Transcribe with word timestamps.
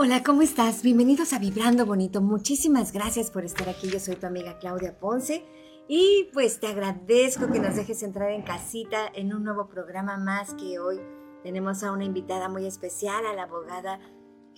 Hola, 0.00 0.22
¿cómo 0.22 0.42
estás? 0.42 0.84
Bienvenidos 0.84 1.32
a 1.32 1.40
Vibrando 1.40 1.84
Bonito. 1.84 2.20
Muchísimas 2.20 2.92
gracias 2.92 3.32
por 3.32 3.44
estar 3.44 3.68
aquí. 3.68 3.90
Yo 3.90 3.98
soy 3.98 4.14
tu 4.14 4.28
amiga 4.28 4.56
Claudia 4.60 4.96
Ponce 4.96 5.44
y 5.88 6.30
pues 6.32 6.60
te 6.60 6.68
agradezco 6.68 7.50
que 7.50 7.58
nos 7.58 7.74
dejes 7.74 8.04
entrar 8.04 8.30
en 8.30 8.42
casita 8.42 9.10
en 9.12 9.34
un 9.34 9.42
nuevo 9.42 9.68
programa 9.68 10.16
más 10.16 10.54
que 10.54 10.78
hoy 10.78 11.00
tenemos 11.42 11.82
a 11.82 11.90
una 11.90 12.04
invitada 12.04 12.48
muy 12.48 12.64
especial, 12.64 13.26
a 13.26 13.34
la 13.34 13.42
abogada 13.42 13.98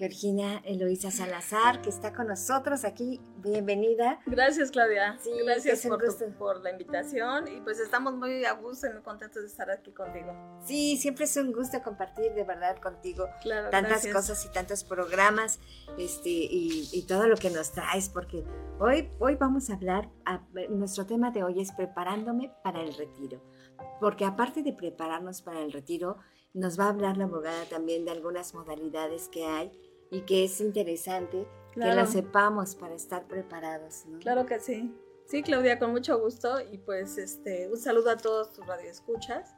Georgina 0.00 0.62
Eloísa 0.64 1.10
Salazar, 1.10 1.82
que 1.82 1.90
está 1.90 2.14
con 2.14 2.26
nosotros 2.26 2.86
aquí. 2.86 3.20
Bienvenida. 3.36 4.18
Gracias, 4.24 4.70
Claudia. 4.70 5.18
Sí, 5.22 5.30
Gracias 5.44 5.86
por, 5.86 6.00
por, 6.38 6.62
la 6.62 6.70
invitación 6.70 7.46
y 7.48 7.60
pues 7.60 7.78
estamos 7.80 8.14
muy 8.14 8.46
a 8.46 8.54
gusto 8.54 8.86
y 8.86 8.94
muy 8.94 9.02
contentos 9.02 9.42
de 9.42 9.48
estar 9.48 9.70
aquí 9.70 9.92
contigo. 9.92 10.32
Sí, 10.64 10.96
siempre 10.96 11.26
es 11.26 11.36
un 11.36 11.52
gusto 11.52 11.82
compartir 11.82 12.32
de 12.32 12.44
verdad 12.44 12.78
contigo 12.78 13.26
tantas 13.70 14.06
cosas 14.06 14.42
y 14.46 14.48
tantos 14.48 14.84
programas 14.84 15.60
este, 15.98 16.30
y, 16.30 17.04
todo 17.06 17.28
lo 17.28 17.36
que 17.36 17.50
nos 17.50 17.72
traes, 17.72 18.08
porque 18.08 18.42
hoy, 18.78 19.10
hoy 19.18 19.34
vamos 19.34 19.68
a 19.68 19.74
hablar, 19.74 20.08
nuestro 20.70 21.04
tema 21.04 21.30
de 21.30 21.42
hoy 21.42 21.60
es 21.60 21.72
preparándome 21.72 22.50
para 22.64 22.80
el 22.80 22.94
retiro, 22.94 23.42
porque 24.00 24.24
aparte 24.24 24.62
de 24.62 24.72
prepararnos 24.72 25.42
para 25.42 25.60
el 25.60 25.72
retiro, 25.72 26.16
nos 26.54 26.80
va 26.80 26.86
a 26.86 26.88
hablar 26.88 27.16
la 27.16 27.24
abogada 27.24 27.64
también 27.66 28.04
de 28.04 28.10
algunas 28.10 28.54
modalidades 28.54 29.28
que 29.28 29.44
hay 29.44 29.70
y 30.10 30.22
que 30.22 30.44
es 30.44 30.60
interesante 30.60 31.46
que 31.72 31.80
la 31.80 32.06
sepamos 32.06 32.74
para 32.74 32.94
estar 32.94 33.26
preparados. 33.26 34.04
Claro 34.20 34.46
que 34.46 34.58
sí. 34.58 34.92
Sí, 35.26 35.42
Claudia, 35.42 35.78
con 35.78 35.92
mucho 35.92 36.18
gusto 36.20 36.60
y 36.60 36.78
pues 36.78 37.16
este 37.16 37.68
un 37.68 37.78
saludo 37.78 38.10
a 38.10 38.16
todos 38.16 38.52
tus 38.52 38.66
radioescuchas 38.66 39.54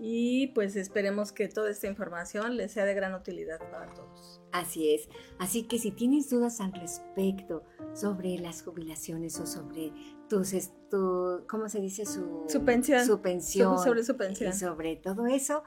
y 0.00 0.48
pues 0.48 0.76
esperemos 0.76 1.32
que 1.32 1.48
toda 1.48 1.70
esta 1.70 1.86
información 1.86 2.56
les 2.56 2.72
sea 2.72 2.84
de 2.84 2.94
gran 2.94 3.14
utilidad 3.14 3.58
para 3.70 3.92
todos. 3.94 4.40
Así 4.52 4.94
es. 4.94 5.08
Así 5.38 5.64
que 5.64 5.78
si 5.78 5.90
tienes 5.90 6.30
dudas 6.30 6.60
al 6.60 6.72
respecto 6.72 7.64
sobre 7.94 8.38
las 8.38 8.62
jubilaciones 8.62 9.38
o 9.40 9.46
sobre 9.46 9.92
tus, 10.28 10.52
tu, 10.88 11.44
¿cómo 11.48 11.68
se 11.68 11.80
dice? 11.80 12.06
Su, 12.06 12.44
su 12.48 12.64
pensión. 12.64 13.04
Su 13.04 13.20
pensión. 13.20 13.78
Sobre 13.78 14.04
su 14.04 14.16
pensión. 14.16 14.50
Y 14.50 14.52
sobre 14.52 14.96
todo 14.96 15.26
eso, 15.26 15.64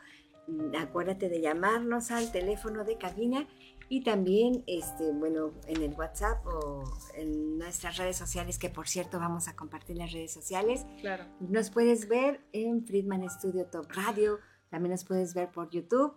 mm, 0.47 0.75
acuérdate 0.77 1.27
de 1.27 1.41
llamarnos 1.41 2.11
al 2.11 2.31
teléfono 2.31 2.85
de 2.85 2.97
cabina 2.97 3.47
y 3.91 4.05
también, 4.05 4.63
este, 4.67 5.11
bueno, 5.11 5.51
en 5.67 5.83
el 5.83 5.93
WhatsApp 5.95 6.47
o 6.47 6.81
en 7.13 7.57
nuestras 7.57 7.97
redes 7.97 8.15
sociales, 8.15 8.57
que 8.57 8.69
por 8.69 8.87
cierto 8.87 9.19
vamos 9.19 9.49
a 9.49 9.55
compartir 9.57 9.97
las 9.97 10.13
redes 10.13 10.31
sociales. 10.31 10.85
Claro. 11.01 11.25
Nos 11.41 11.71
puedes 11.71 12.07
ver 12.07 12.39
en 12.53 12.85
Friedman 12.85 13.29
Studio 13.29 13.65
Top 13.65 13.91
Radio, 13.91 14.39
también 14.69 14.91
nos 14.91 15.03
puedes 15.03 15.33
ver 15.33 15.51
por 15.51 15.69
YouTube, 15.71 16.15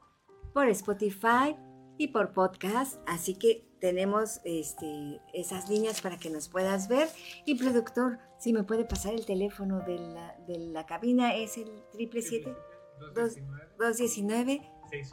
por 0.53 0.69
Spotify 0.69 1.57
y 1.99 2.09
por 2.13 2.33
podcast. 2.33 3.01
Así 3.09 3.35
que 3.35 3.69
tenemos 3.81 4.41
este, 4.45 5.21
esas 5.33 5.69
líneas 5.69 6.01
para 6.01 6.17
que 6.17 6.31
nos 6.31 6.49
puedas 6.49 6.87
ver. 6.87 7.09
Y 7.45 7.57
productor, 7.57 8.21
si 8.39 8.53
me 8.53 8.63
puede 8.63 8.85
pasar 8.85 9.15
el 9.15 9.27
teléfono 9.27 9.81
de 9.81 9.99
la, 9.99 10.37
de 10.47 10.59
la 10.59 10.87
cabina, 10.87 11.35
es 11.35 11.59
el 11.59 11.67
777 11.91 12.55
219 13.17 14.63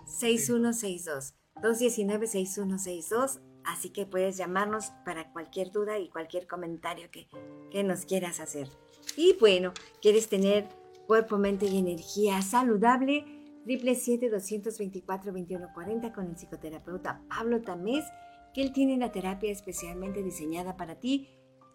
6162. 0.05 1.40
219-6162. 1.61 3.39
Así 3.63 3.91
que 3.91 4.05
puedes 4.05 4.35
llamarnos 4.37 4.91
para 5.05 5.31
cualquier 5.31 5.71
duda 5.71 5.97
y 5.99 6.09
cualquier 6.09 6.47
comentario 6.47 7.09
que, 7.11 7.27
nos 7.83 8.05
quieras 8.05 8.39
hacer. 8.39 8.67
Y 9.15 9.35
bueno, 9.39 9.71
¿quieres 10.01 10.27
tener 10.29 10.67
cuerpo, 11.07 11.37
mente 11.37 11.67
y 11.67 11.77
energía 11.77 12.41
saludable? 12.41 13.23
777-224-2140 13.65 16.11
con 16.13 16.25
el 16.25 16.35
psicoterapeuta 16.35 17.21
Pablo 17.29 17.61
Tamés, 17.61 18.03
que 18.55 18.63
él 18.63 18.73
tiene 18.73 18.97
la 18.97 19.11
terapia 19.11 19.51
especialmente 19.51 20.23
diseñada 20.23 20.75
para 20.75 20.95
ti. 20.95 21.29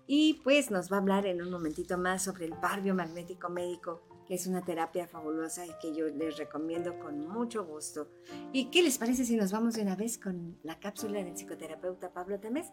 Y 0.08 0.40
pues 0.42 0.72
nos 0.72 0.90
va 0.90 0.96
a 0.96 1.00
hablar 1.00 1.26
en 1.26 1.40
un 1.42 1.50
momentito 1.50 1.98
más 1.98 2.24
sobre 2.24 2.46
el 2.46 2.54
par 2.54 2.82
biomagnético 2.82 3.48
médico 3.48 4.02
que 4.26 4.34
es 4.34 4.46
una 4.46 4.64
terapia 4.64 5.06
fabulosa 5.06 5.66
y 5.66 5.70
que 5.80 5.94
yo 5.94 6.06
les 6.08 6.36
recomiendo 6.36 6.98
con 6.98 7.26
mucho 7.26 7.64
gusto. 7.64 8.10
¿Y 8.52 8.70
qué 8.70 8.82
les 8.82 8.98
parece 8.98 9.24
si 9.24 9.36
nos 9.36 9.52
vamos 9.52 9.74
de 9.74 9.82
una 9.82 9.96
vez 9.96 10.18
con 10.18 10.58
la 10.62 10.78
cápsula 10.78 11.22
del 11.22 11.34
psicoterapeuta 11.34 12.12
Pablo 12.12 12.38
Tamés 12.40 12.72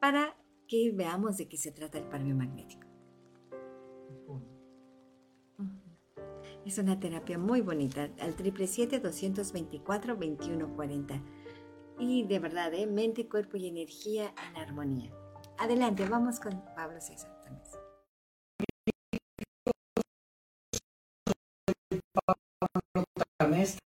para 0.00 0.36
que 0.68 0.92
veamos 0.92 1.36
de 1.36 1.48
qué 1.48 1.56
se 1.56 1.72
trata 1.72 1.98
el 1.98 2.04
par 2.04 2.24
magnético? 2.24 2.86
Es 6.64 6.78
una 6.78 7.00
terapia 7.00 7.36
muy 7.38 7.62
bonita, 7.62 8.10
al 8.20 8.36
777-224-2140. 8.36 11.20
Y 11.98 12.24
de 12.26 12.38
verdad, 12.38 12.72
¿eh? 12.74 12.86
mente, 12.86 13.28
cuerpo 13.28 13.56
y 13.56 13.66
energía 13.66 14.32
en 14.50 14.56
armonía. 14.56 15.10
Adelante, 15.58 16.06
vamos 16.08 16.38
con 16.38 16.62
Pablo 16.74 17.00
César 17.00 17.40
Tamés. 17.42 17.79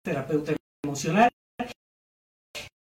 Terapeuta 0.05 0.53
emocional. 0.85 1.31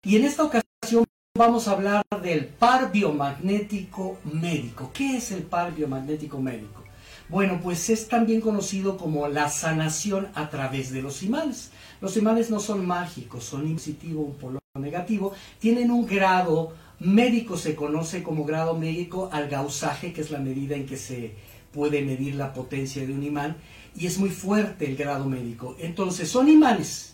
Y 0.04 0.16
en 0.16 0.24
esta 0.24 0.44
ocasión 0.44 1.04
vamos 1.36 1.66
a 1.66 1.72
hablar 1.72 2.04
del 2.22 2.46
par 2.46 2.92
biomagnético 2.92 4.18
médico. 4.30 4.90
¿Qué 4.92 5.16
es 5.16 5.32
el 5.32 5.42
par 5.42 5.74
biomagnético 5.74 6.38
médico? 6.38 6.84
Bueno, 7.30 7.58
pues 7.62 7.88
es 7.88 8.06
también 8.06 8.42
conocido 8.42 8.98
como 8.98 9.26
la 9.28 9.48
sanación 9.48 10.28
a 10.34 10.50
través 10.50 10.92
de 10.92 11.00
los 11.00 11.22
imanes. 11.22 11.70
Los 12.02 12.18
imanes 12.18 12.50
no 12.50 12.60
son 12.60 12.86
mágicos, 12.86 13.44
son 13.44 13.72
positivo, 13.72 14.20
un 14.22 14.36
polo 14.36 14.58
negativo, 14.78 15.32
tienen 15.58 15.90
un 15.90 16.04
grado 16.04 16.74
médico, 17.00 17.56
se 17.56 17.74
conoce 17.74 18.22
como 18.22 18.44
grado 18.44 18.76
médico 18.76 19.30
al 19.32 19.48
gausaje, 19.48 20.12
que 20.12 20.20
es 20.20 20.30
la 20.30 20.38
medida 20.38 20.76
en 20.76 20.84
que 20.84 20.98
se 20.98 21.34
puede 21.72 22.02
medir 22.02 22.34
la 22.34 22.52
potencia 22.52 23.06
de 23.06 23.12
un 23.12 23.22
imán, 23.22 23.56
y 23.96 24.06
es 24.06 24.18
muy 24.18 24.30
fuerte 24.30 24.86
el 24.86 24.96
grado 24.96 25.24
médico. 25.24 25.76
Entonces, 25.80 26.28
son 26.28 26.48
imanes. 26.48 27.13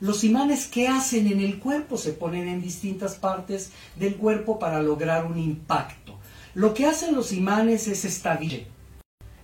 Los 0.00 0.24
imanes 0.24 0.66
que 0.66 0.88
hacen 0.88 1.26
en 1.26 1.40
el 1.40 1.58
cuerpo 1.58 1.98
se 1.98 2.12
ponen 2.12 2.48
en 2.48 2.62
distintas 2.62 3.16
partes 3.16 3.70
del 3.96 4.16
cuerpo 4.16 4.58
para 4.58 4.82
lograr 4.82 5.26
un 5.26 5.38
impacto. 5.38 6.18
Lo 6.54 6.72
que 6.72 6.86
hacen 6.86 7.14
los 7.14 7.32
imanes 7.32 7.86
es 7.86 8.04
estabilizar 8.04 8.66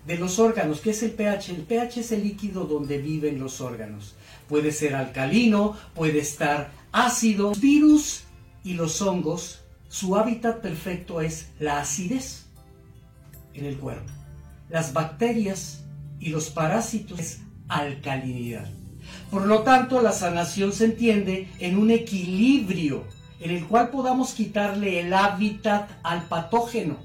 de 0.06 0.16
los 0.16 0.38
órganos. 0.38 0.80
¿Qué 0.80 0.90
es 0.90 1.02
el 1.02 1.10
pH? 1.10 1.50
El 1.50 1.62
pH 1.62 2.00
es 2.00 2.12
el 2.12 2.22
líquido 2.22 2.64
donde 2.64 2.98
viven 2.98 3.38
los 3.38 3.60
órganos. 3.60 4.14
Puede 4.48 4.72
ser 4.72 4.94
alcalino, 4.94 5.76
puede 5.94 6.20
estar 6.20 6.70
ácido. 6.92 7.50
Los 7.50 7.60
virus 7.60 8.24
y 8.64 8.74
los 8.74 9.02
hongos, 9.02 9.60
su 9.88 10.16
hábitat 10.16 10.60
perfecto 10.60 11.20
es 11.20 11.48
la 11.58 11.80
acidez 11.80 12.46
en 13.54 13.66
el 13.66 13.76
cuerpo. 13.76 14.10
Las 14.68 14.92
bacterias 14.92 15.84
y 16.18 16.30
los 16.30 16.50
parásitos 16.50 17.18
es 17.18 17.40
alcalinidad. 17.68 18.68
Por 19.30 19.46
lo 19.46 19.62
tanto, 19.62 20.00
la 20.00 20.12
sanación 20.12 20.72
se 20.72 20.86
entiende 20.86 21.48
en 21.58 21.78
un 21.78 21.90
equilibrio 21.90 23.04
en 23.40 23.50
el 23.50 23.66
cual 23.66 23.90
podamos 23.90 24.32
quitarle 24.32 25.00
el 25.00 25.12
hábitat 25.12 25.90
al 26.02 26.22
patógeno. 26.28 26.96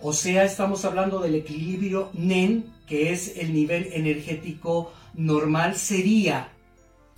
O 0.00 0.12
sea, 0.12 0.44
estamos 0.44 0.84
hablando 0.84 1.20
del 1.20 1.34
equilibrio 1.34 2.10
NEN, 2.14 2.64
que 2.86 3.12
es 3.12 3.36
el 3.36 3.52
nivel 3.52 3.90
energético 3.92 4.92
normal, 5.14 5.76
sería 5.76 6.48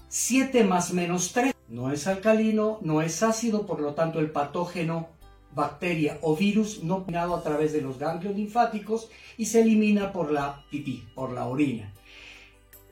7 0.08 0.64
más 0.64 0.92
menos 0.92 1.32
3. 1.32 1.54
No 1.68 1.92
es 1.92 2.06
alcalino, 2.06 2.78
no 2.82 3.00
es 3.02 3.22
ácido, 3.22 3.66
por 3.66 3.80
lo 3.80 3.94
tanto 3.94 4.18
el 4.18 4.30
patógeno 4.30 5.08
bacteria 5.54 6.18
o 6.22 6.36
virus 6.36 6.82
no 6.82 6.98
eliminado 6.98 7.34
a 7.34 7.42
través 7.42 7.72
de 7.72 7.80
los 7.80 7.98
ganglios 7.98 8.36
linfáticos 8.36 9.08
y 9.36 9.46
se 9.46 9.62
elimina 9.62 10.12
por 10.12 10.30
la 10.30 10.64
pipí, 10.70 11.04
por 11.14 11.32
la 11.32 11.46
orina. 11.46 11.92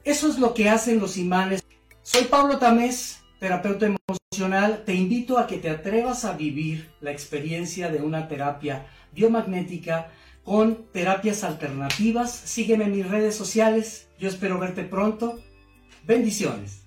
Eso 0.04 0.28
es 0.28 0.38
lo 0.38 0.54
que 0.54 0.68
hacen 0.68 1.00
los 1.00 1.16
imanes. 1.16 1.64
Soy 2.02 2.24
Pablo 2.24 2.58
Tamés, 2.58 3.20
terapeuta 3.38 3.86
emocional. 3.86 4.82
Te 4.84 4.94
invito 4.94 5.38
a 5.38 5.46
que 5.46 5.58
te 5.58 5.70
atrevas 5.70 6.24
a 6.24 6.32
vivir 6.32 6.90
la 7.00 7.10
experiencia 7.10 7.90
de 7.90 8.00
una 8.00 8.28
terapia 8.28 8.86
biomagnética 9.12 10.10
con 10.44 10.86
terapias 10.92 11.44
alternativas. 11.44 12.32
Sígueme 12.32 12.84
en 12.84 12.92
mis 12.92 13.08
redes 13.08 13.34
sociales. 13.34 14.08
Yo 14.18 14.28
espero 14.28 14.58
verte 14.58 14.84
pronto. 14.84 15.38
Bendiciones. 16.04 16.82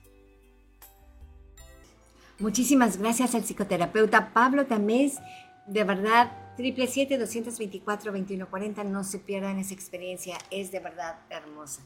Muchísimas 2.39 2.97
gracias 2.97 3.35
al 3.35 3.43
psicoterapeuta 3.43 4.33
Pablo 4.33 4.65
Tamés 4.65 5.19
de 5.67 5.83
verdad, 5.83 6.31
777-224-2140, 6.57 8.85
no 8.85 9.03
se 9.03 9.19
pierdan 9.19 9.59
esa 9.59 9.73
experiencia, 9.73 10.37
es 10.49 10.71
de 10.71 10.79
verdad 10.79 11.19
hermosa. 11.29 11.81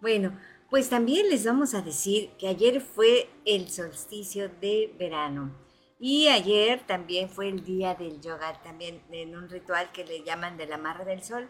Bueno, 0.00 0.38
pues 0.70 0.88
también 0.88 1.28
les 1.28 1.44
vamos 1.44 1.74
a 1.74 1.82
decir 1.82 2.30
que 2.38 2.48
ayer 2.48 2.80
fue 2.80 3.28
el 3.44 3.70
solsticio 3.70 4.48
de 4.60 4.94
verano 4.98 5.54
y 6.00 6.28
ayer 6.28 6.86
también 6.86 7.28
fue 7.28 7.48
el 7.48 7.64
día 7.64 7.94
del 7.94 8.20
yoga, 8.20 8.60
también 8.62 9.02
en 9.10 9.36
un 9.36 9.48
ritual 9.48 9.90
que 9.92 10.04
le 10.04 10.22
llaman 10.22 10.56
de 10.56 10.66
la 10.66 10.78
marra 10.78 11.04
del 11.04 11.22
sol. 11.22 11.48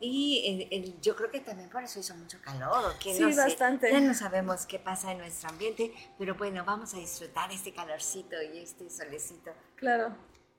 Y 0.00 0.94
yo 1.00 1.16
creo 1.16 1.30
que 1.30 1.40
también 1.40 1.70
por 1.70 1.82
eso 1.82 1.98
hizo 2.00 2.14
mucho 2.14 2.38
calor. 2.42 2.92
¿o 2.94 3.00
sí, 3.00 3.22
bastante. 3.34 3.90
Ya 3.90 4.00
no 4.00 4.12
sabemos 4.12 4.66
qué 4.66 4.78
pasa 4.78 5.12
en 5.12 5.18
nuestro 5.18 5.48
ambiente, 5.48 5.94
pero 6.18 6.34
bueno, 6.34 6.62
vamos 6.64 6.92
a 6.94 6.98
disfrutar 6.98 7.50
este 7.52 7.72
calorcito 7.72 8.36
y 8.42 8.58
este 8.58 8.90
solecito. 8.90 9.52
Claro. 9.76 10.14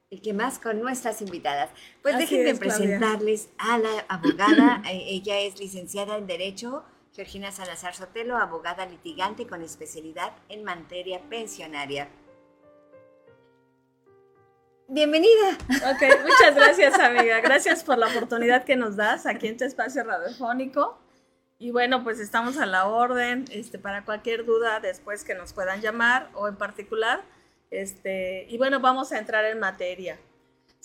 ¿Y 0.10 0.20
qué 0.20 0.34
más 0.34 0.60
con 0.60 0.80
nuestras 0.80 1.22
invitadas? 1.22 1.70
Pues 2.02 2.18
déjenme 2.18 2.56
presentarles 2.56 3.50
a 3.58 3.78
la 3.78 4.06
abogada. 4.08 4.82
Eh, 4.90 5.04
ella 5.08 5.40
es 5.40 5.60
licenciada 5.60 6.18
en 6.18 6.28
Derecho, 6.28 6.84
Georgina 7.16 7.50
Salazar 7.50 7.96
Sotelo, 7.96 8.38
abogada 8.38 8.86
litigante 8.86 9.48
con 9.48 9.62
especialidad 9.62 10.34
en 10.50 10.66
materia 10.66 11.22
pensionaria. 11.30 12.10
Bienvenida. 14.90 15.58
Ok, 15.92 16.02
muchas 16.24 16.56
gracias 16.56 17.00
amiga. 17.00 17.40
Gracias 17.40 17.86
por 17.86 17.98
la 17.98 18.08
oportunidad 18.08 18.66
que 18.66 18.76
nos 18.76 18.98
das 18.98 19.26
aquí 19.26 19.48
en 19.48 19.56
tu 19.56 19.64
espacio 19.64 20.04
radiofónico. 20.04 21.00
Y 21.58 21.72
bueno, 21.72 22.04
pues 22.04 22.20
estamos 22.20 22.58
a 22.58 22.66
la 22.66 22.88
orden 22.88 23.46
este, 23.50 23.80
para 23.80 24.04
cualquier 24.04 24.46
duda 24.46 24.82
después 24.82 25.24
que 25.24 25.36
nos 25.36 25.54
puedan 25.54 25.80
llamar 25.80 26.30
o 26.34 26.50
en 26.50 26.58
particular 26.58 27.24
este, 27.72 28.46
y 28.50 28.58
bueno, 28.58 28.82
vamos 28.82 29.14
a 29.14 29.20
entrar 29.20 29.46
en 29.46 29.60
materia. 29.60 30.20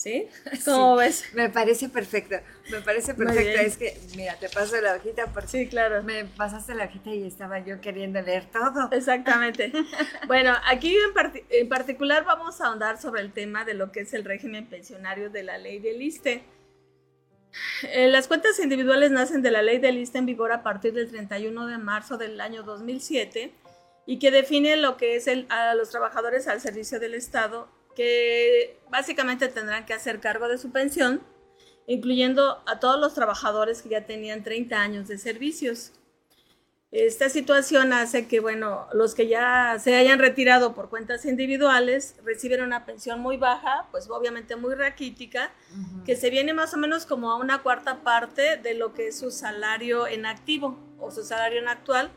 ¿Sí? 0.03 0.29
¿Cómo 0.65 0.97
ves? 0.97 1.27
Me 1.35 1.51
parece 1.51 1.91
perfecto, 1.91 2.37
me 2.71 2.81
parece 2.81 3.13
perfecto. 3.13 3.61
Es 3.61 3.77
que, 3.77 4.01
mira, 4.17 4.35
te 4.37 4.49
paso 4.49 4.81
la 4.81 4.95
hojita 4.95 5.27
porque 5.27 5.49
sí, 5.49 5.67
claro. 5.67 6.03
me 6.03 6.25
pasaste 6.25 6.75
la 6.75 6.87
hojita 6.87 7.11
y 7.11 7.27
estaba 7.27 7.59
yo 7.59 7.83
queriendo 7.83 8.23
leer 8.23 8.47
todo. 8.51 8.89
Exactamente. 8.93 9.71
bueno, 10.27 10.55
aquí 10.67 10.97
en, 10.97 11.43
en, 11.51 11.69
particular 11.69 12.25
vamos 12.25 12.63
a 12.63 12.69
ahondar 12.69 12.99
sobre 12.99 13.21
el 13.21 13.31
tema 13.31 13.67
de 13.67 13.75
lo 13.75 13.93
que 13.93 14.01
es 14.01 14.15
el 14.15 14.25
régimen 14.25 14.65
pensionario 14.71 15.29
de 15.29 15.43
la 15.43 15.59
ley 15.59 15.81
del 15.81 16.01
ISTE. 16.01 16.45
Eh, 17.83 18.09
las 18.09 18.27
cuentas 18.27 18.59
individuales 18.59 19.11
nacen 19.11 19.43
de 19.43 19.51
la 19.51 19.61
ley 19.61 19.81
del 19.81 19.99
ISTE 19.99 20.17
en 20.17 20.25
vigor 20.25 20.51
a 20.53 20.63
partir 20.63 20.95
del 20.95 21.11
31 21.11 21.67
de 21.67 21.77
marzo 21.77 22.17
del 22.17 22.41
año 22.41 22.63
2007 22.63 23.53
y 24.07 24.19
que 24.19 24.31
define 24.31 24.79
lo 24.79 24.97
que 24.97 25.17
es 25.17 25.27
el, 25.27 25.45
a 25.51 25.75
los 25.75 25.91
trabajadores 25.91 26.49
al 26.49 26.63
servicio 26.63 26.99
del 27.01 27.13
Estado, 27.13 27.69
que 28.01 28.81
básicamente 28.89 29.49
tendrán 29.49 29.85
que 29.85 29.93
hacer 29.93 30.21
cargo 30.21 30.49
de 30.49 30.57
su 30.57 30.73
pensión, 30.73 31.21
incluyendo 31.87 32.63
a 32.67 32.81
todos 32.81 32.99
los 32.99 33.13
trabajadores 33.13 33.83
que 33.83 33.91
ya 33.91 34.07
tenían 34.07 34.43
30 34.43 34.81
años 34.81 35.07
de 35.07 35.19
servicios. 35.19 35.93
Esta 36.93 37.29
situación 37.29 37.93
hace 37.93 38.27
que, 38.27 38.41
bueno, 38.41 38.87
los 38.95 39.15
que 39.15 39.29
ya 39.29 39.77
se 39.79 39.97
hayan 39.97 40.19
retirado 40.19 40.75
por 40.75 40.89
cuentas 40.89 41.27
individuales 41.27 42.17
reciben 42.25 42.63
una 42.63 42.87
pensión 42.87 43.21
muy 43.21 43.37
baja, 43.37 43.87
pues 43.91 44.09
obviamente 44.09 44.57
muy 44.57 44.75
raquítica, 44.75 45.53
que 46.07 46.17
se 46.17 46.31
viene 46.31 46.55
más 46.55 46.73
o 46.73 46.79
menos 46.79 47.05
como 47.05 47.31
a 47.31 47.37
una 47.37 47.63
cuarta 47.63 48.03
parte 48.03 48.57
de 48.57 48.73
lo 48.73 48.95
que 48.95 49.09
es 49.09 49.19
su 49.19 49.31
salario 49.31 50.07
en 50.07 50.25
activo 50.25 50.79
o 50.99 51.11
su 51.11 51.23
salario 51.23 51.61
en 51.61 51.69
actual, 51.69 52.11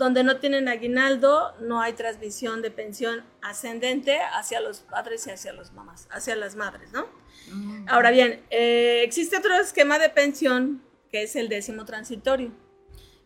donde 0.00 0.24
no 0.24 0.38
tienen 0.38 0.66
aguinaldo, 0.66 1.54
no 1.60 1.82
hay 1.82 1.92
transmisión 1.92 2.62
de 2.62 2.70
pensión 2.70 3.22
ascendente 3.42 4.18
hacia 4.32 4.62
los 4.62 4.78
padres 4.78 5.26
y 5.26 5.30
hacia 5.30 5.52
los 5.52 5.72
mamás, 5.72 6.08
hacia 6.10 6.34
las 6.36 6.56
madres, 6.56 6.90
¿no? 6.90 7.06
Mm. 7.52 7.84
Ahora 7.86 8.10
bien, 8.10 8.42
eh, 8.48 9.02
existe 9.04 9.36
otro 9.36 9.54
esquema 9.56 9.98
de 9.98 10.08
pensión 10.08 10.82
que 11.10 11.24
es 11.24 11.36
el 11.36 11.50
décimo 11.50 11.84
transitorio. 11.84 12.50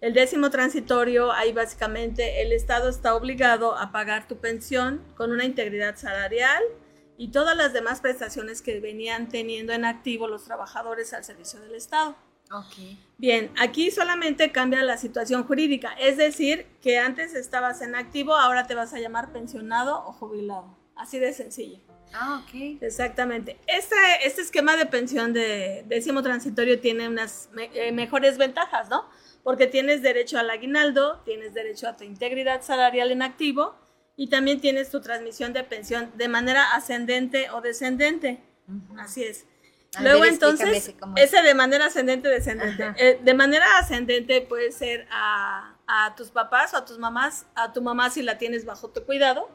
El 0.01 0.15
décimo 0.15 0.51
transitorio, 0.51 1.31
ahí 1.31 1.53
básicamente 1.53 2.43
el 2.43 2.51
Estado 2.51 2.89
está 2.89 3.15
obligado 3.15 3.79
a 3.79 3.93
pagar 3.93 4.27
tu 4.27 4.39
pensión 4.39 5.01
con 5.17 5.31
una 5.31 5.45
integridad 5.45 5.97
salarial 5.97 6.61
y 7.17 7.29
todas 7.29 7.57
las 7.57 7.73
demás 7.73 8.01
prestaciones 8.01 8.63
que 8.63 8.81
venían 8.81 9.29
teniendo 9.29 9.73
en 9.73 9.85
activo 9.85 10.27
los 10.27 10.43
trabajadores 10.43 11.15
al 11.15 11.23
servicio 11.23 11.61
del 11.61 11.77
Estado. 11.77 12.17
Bien, 13.19 13.51
aquí 13.59 13.91
solamente 13.91 14.53
cambia 14.53 14.83
la 14.83 14.97
situación 14.97 15.45
jurídica, 15.45 15.93
es 15.99 16.17
decir, 16.17 16.67
que 16.83 16.99
antes 16.99 17.35
estabas 17.35 17.81
en 17.83 17.95
activo, 17.95 18.35
ahora 18.35 18.67
te 18.67 18.75
vas 18.75 18.93
a 18.95 19.01
llamar 19.01 19.33
pensionado 19.33 20.05
o 20.07 20.13
jubilado. 20.13 20.77
Así 20.97 21.19
de 21.19 21.33
sencillo. 21.33 21.81
Ah, 22.13 22.43
ok. 22.45 22.81
Exactamente. 22.81 23.59
Este, 23.67 23.97
este 24.25 24.43
esquema 24.43 24.77
de 24.77 24.87
pensión 24.87 25.33
de 25.33 25.85
décimo 25.89 26.23
transitorio 26.23 26.81
tiene 26.81 27.09
unas 27.09 27.49
eh, 27.57 27.91
mejores 27.91 28.39
ventajas, 28.39 28.89
¿no? 28.89 29.09
Porque 29.43 29.67
tienes 29.67 30.03
derecho 30.03 30.39
al 30.39 30.49
aguinaldo, 30.51 31.21
tienes 31.25 31.55
derecho 31.55 31.89
a 31.89 31.97
tu 31.97 32.05
integridad 32.05 32.63
salarial 32.63 33.11
en 33.11 33.23
activo 33.23 33.75
y 34.17 34.29
también 34.29 34.61
tienes 34.61 34.91
tu 34.91 35.01
transmisión 35.01 35.53
de 35.53 35.65
pensión 35.65 36.13
de 36.15 36.29
manera 36.29 36.73
ascendente 36.75 37.51
o 37.51 37.61
descendente. 37.61 38.41
Así 38.97 39.25
es. 39.25 39.45
Luego 40.01 40.25
entonces, 40.25 40.95
ese 41.17 41.43
de 41.43 41.55
manera 41.55 41.87
ascendente 41.87 42.29
descendente. 42.29 42.95
Eh, 42.97 43.21
de 43.23 43.35
manera 43.35 43.79
ascendente 43.79 44.41
puede 44.43 44.73
ser 44.73 45.07
a, 45.11 45.77
a, 45.87 46.15
tus 46.15 46.31
papás 46.31 46.75
o 46.75 46.79
a 46.79 46.85
tus 46.85 46.99
mamás, 46.99 47.47
a 47.55 47.73
tu 47.73 47.83
mamá 47.83 48.11
si 48.11 48.23
la 48.23 48.39
tienes 48.39 48.65
bajo 48.65 48.89
tu 48.89 49.05
cuidado 49.05 49.49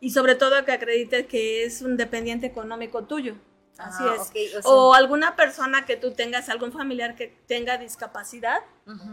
y 0.00 0.10
sobre 0.10 0.34
todo 0.34 0.64
que 0.64 0.72
acredites 0.72 1.26
que 1.26 1.64
es 1.64 1.82
un 1.82 1.96
dependiente 1.96 2.46
económico 2.46 3.04
tuyo. 3.04 3.36
Así 3.78 4.02
ah, 4.06 4.16
es. 4.34 4.64
o, 4.64 4.94
alguna 4.94 5.36
persona 5.36 5.84
que 5.84 5.96
tú 5.96 6.12
tengas, 6.12 6.48
algún 6.48 6.72
familiar 6.72 7.14
que 7.14 7.36
tenga 7.46 7.76
discapacidad, 7.76 8.60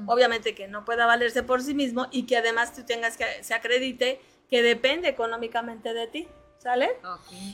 obviamente 0.05 0.55
que 0.55 0.67
no 0.67 0.85
pueda 0.85 1.05
valerse 1.05 1.43
por 1.43 1.61
sí 1.61 1.73
mismo 1.73 2.07
y 2.11 2.25
que 2.25 2.37
además 2.37 2.73
tú 2.73 2.83
tengas 2.83 3.17
que 3.17 3.25
se 3.43 3.53
acredite 3.53 4.21
que 4.49 4.61
depende 4.61 5.09
económicamente 5.09 5.93
de 5.93 6.07
ti. 6.07 6.27
¿Sale? 6.63 6.89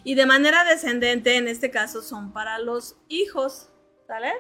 Y 0.03 0.13
de 0.13 0.25
manera 0.27 0.63
descendente, 0.63 1.35
en 1.35 1.47
este 1.47 1.71
caso, 1.71 2.03
son 2.03 2.31
para 2.31 2.59
los 2.59 2.95
hijos, 3.07 3.69
¿sale? 4.06 4.31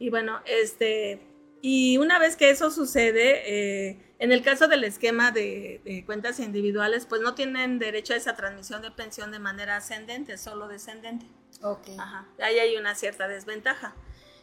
Y 0.00 0.10
bueno, 0.10 0.40
este, 0.44 1.22
y 1.60 1.98
una 1.98 2.18
vez 2.18 2.34
que 2.34 2.50
eso 2.50 2.72
sucede, 2.72 3.42
eh, 3.90 4.14
en 4.18 4.32
el 4.32 4.42
caso 4.42 4.66
del 4.66 4.82
esquema 4.82 5.30
de, 5.30 6.02
cuentas 6.04 6.40
individuales, 6.40 7.06
pues 7.06 7.22
no 7.22 7.34
tienen 7.34 7.78
derecho 7.78 8.14
a 8.14 8.16
esa 8.16 8.34
transmisión 8.34 8.82
de 8.82 8.90
pensión 8.90 9.30
de 9.30 9.38
manera 9.38 9.76
ascendente, 9.76 10.36
solo 10.36 10.66
descendente. 10.66 11.26
Ok. 11.62 11.90
Ajá, 11.96 12.26
ahí 12.40 12.58
hay 12.58 12.76
una 12.76 12.96
cierta 12.96 13.28
desventaja. 13.28 13.94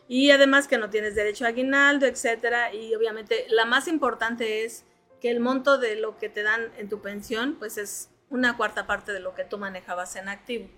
Y 0.08 0.32
además 0.32 0.68
que 0.68 0.78
no 0.78 0.90
tienes 0.90 1.16
derecho 1.16 1.44
a 1.44 1.50
aguinaldo, 1.50 2.06
etcétera, 2.06 2.74
y 2.74 2.96
obviamente 2.96 3.46
la 3.50 3.66
más 3.66 3.88
importante 3.90 4.64
es 4.64 4.86
que 5.20 5.30
el 5.30 5.42
monto 5.42 5.78
de 5.78 5.98
lo 5.98 6.18
que 6.18 6.30
te 6.30 6.44
dan 6.44 6.72
en 6.78 6.88
tu 6.88 7.02
pensión, 7.02 7.56
pues 7.60 7.78
es 7.78 8.10
una 8.30 8.58
cuarta 8.58 8.88
parte 8.88 9.12
de 9.12 9.20
lo 9.20 9.36
que 9.36 9.44
tú 9.44 9.58
manejabas 9.58 10.16
en 10.16 10.30
activo. 10.30 10.70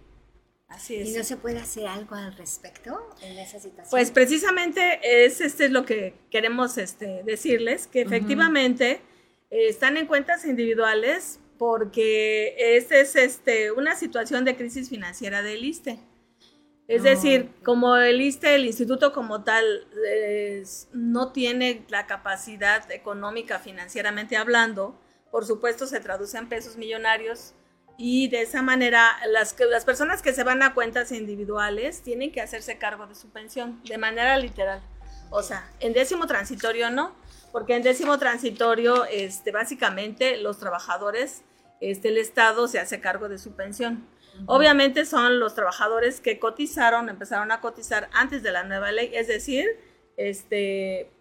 Así 0.67 0.95
es. 0.95 1.09
¿Y 1.09 1.17
no 1.17 1.23
se 1.23 1.35
puede 1.35 1.59
hacer 1.59 1.87
algo 1.87 2.15
al 2.15 2.35
respecto 2.37 3.09
en 3.21 3.37
esa 3.37 3.59
situación? 3.59 3.89
Pues 3.89 4.09
precisamente 4.11 5.25
es 5.25 5.41
este 5.41 5.65
es 5.65 5.71
lo 5.71 5.85
que 5.85 6.13
queremos 6.29 6.77
este, 6.77 7.23
decirles, 7.23 7.87
que 7.87 8.01
efectivamente 8.01 9.01
eh, 9.49 9.67
están 9.67 9.97
en 9.97 10.07
cuentas 10.07 10.45
individuales 10.45 11.39
porque 11.57 12.55
esta 12.57 12.95
es 12.95 13.15
este, 13.15 13.71
una 13.71 13.95
situación 13.95 14.45
de 14.45 14.55
crisis 14.55 14.89
financiera 14.89 15.43
del 15.43 15.63
ISTE. 15.63 15.99
Es 16.87 17.03
decir, 17.03 17.51
como 17.63 17.95
el 17.95 18.19
ISTE, 18.19 18.55
el 18.55 18.65
instituto 18.65 19.13
como 19.13 19.45
tal, 19.45 19.87
no 20.91 21.31
tiene 21.31 21.85
la 21.87 22.05
capacidad 22.05 22.91
económica 22.91 23.59
financieramente 23.59 24.35
hablando, 24.35 24.99
por 25.31 25.45
supuesto 25.45 25.87
se 25.87 25.99
traduce 25.99 26.37
en 26.37 26.49
pesos 26.49 26.77
millonarios 26.77 27.53
y 27.97 28.29
de 28.29 28.41
esa 28.41 28.61
manera 28.61 29.11
las, 29.27 29.55
las 29.69 29.85
personas 29.85 30.21
que 30.21 30.33
se 30.33 30.43
van 30.43 30.63
a 30.63 30.73
cuentas 30.73 31.11
individuales 31.11 32.01
tienen 32.01 32.31
que 32.31 32.41
hacerse 32.41 32.77
cargo 32.77 33.07
de 33.07 33.15
su 33.15 33.29
pensión 33.29 33.81
de 33.83 33.97
manera 33.97 34.37
literal. 34.37 34.81
O 35.29 35.43
sea, 35.43 35.69
en 35.79 35.93
décimo 35.93 36.27
transitorio 36.27 36.89
no, 36.91 37.15
porque 37.51 37.75
en 37.75 37.83
décimo 37.83 38.17
transitorio 38.17 39.05
este, 39.05 39.51
básicamente 39.51 40.37
los 40.37 40.57
trabajadores, 40.59 41.43
este, 41.79 42.09
el 42.09 42.17
Estado 42.17 42.67
se 42.67 42.79
hace 42.79 42.99
cargo 42.99 43.29
de 43.29 43.37
su 43.37 43.53
pensión. 43.53 44.05
Obviamente 44.45 45.05
son 45.05 45.39
los 45.39 45.55
trabajadores 45.55 46.21
que 46.21 46.39
cotizaron, 46.39 47.09
empezaron 47.09 47.51
a 47.51 47.61
cotizar 47.61 48.09
antes 48.13 48.41
de 48.43 48.51
la 48.51 48.63
nueva 48.63 48.91
ley, 48.91 49.11
es 49.13 49.27
decir, 49.27 49.67
este, 50.17 51.11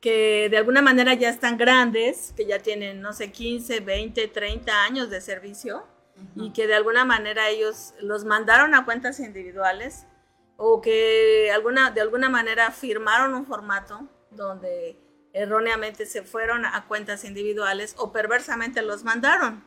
que 0.00 0.48
de 0.50 0.56
alguna 0.56 0.82
manera 0.82 1.14
ya 1.14 1.28
están 1.28 1.58
grandes, 1.58 2.32
que 2.36 2.46
ya 2.46 2.58
tienen, 2.58 3.00
no 3.00 3.12
sé, 3.12 3.30
15, 3.30 3.80
20, 3.80 4.28
30 4.28 4.84
años 4.84 5.10
de 5.10 5.20
servicio 5.20 5.86
y 6.36 6.52
que 6.52 6.66
de 6.66 6.74
alguna 6.74 7.04
manera 7.04 7.48
ellos 7.48 7.94
los 8.00 8.24
mandaron 8.24 8.74
a 8.74 8.84
cuentas 8.84 9.20
individuales 9.20 10.06
o 10.56 10.80
que 10.80 11.50
alguna, 11.52 11.90
de 11.90 12.00
alguna 12.00 12.28
manera 12.28 12.70
firmaron 12.70 13.34
un 13.34 13.46
formato 13.46 14.06
donde 14.30 14.98
erróneamente 15.32 16.06
se 16.06 16.22
fueron 16.22 16.64
a 16.64 16.86
cuentas 16.86 17.24
individuales 17.24 17.94
o 17.98 18.12
perversamente 18.12 18.82
los 18.82 19.04
mandaron. 19.04 19.64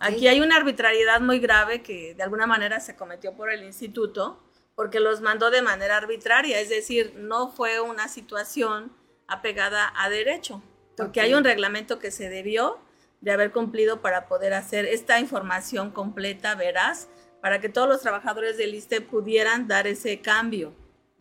Aquí 0.00 0.26
hay 0.26 0.40
una 0.40 0.56
arbitrariedad 0.56 1.20
muy 1.20 1.38
grave 1.38 1.82
que 1.82 2.14
de 2.14 2.22
alguna 2.22 2.46
manera 2.46 2.80
se 2.80 2.96
cometió 2.96 3.34
por 3.34 3.50
el 3.50 3.62
instituto, 3.64 4.42
porque 4.74 5.00
los 5.00 5.20
mandó 5.20 5.50
de 5.50 5.62
manera 5.62 5.96
arbitraria, 5.96 6.60
es 6.60 6.68
decir, 6.68 7.14
no 7.16 7.50
fue 7.50 7.80
una 7.80 8.08
situación 8.08 8.92
apegada 9.28 9.92
a 9.96 10.08
derecho, 10.08 10.62
porque 10.96 11.20
hay 11.20 11.34
un 11.34 11.44
reglamento 11.44 11.98
que 11.98 12.10
se 12.10 12.28
debió 12.28 12.78
de 13.20 13.32
haber 13.32 13.52
cumplido 13.52 14.00
para 14.00 14.26
poder 14.26 14.54
hacer 14.54 14.86
esta 14.86 15.20
información 15.20 15.90
completa, 15.90 16.54
veraz, 16.54 17.08
para 17.40 17.60
que 17.60 17.68
todos 17.68 17.88
los 17.88 18.00
trabajadores 18.00 18.56
del 18.56 18.74
ISTE 18.74 19.00
pudieran 19.00 19.68
dar 19.68 19.86
ese 19.86 20.20
cambio. 20.20 20.74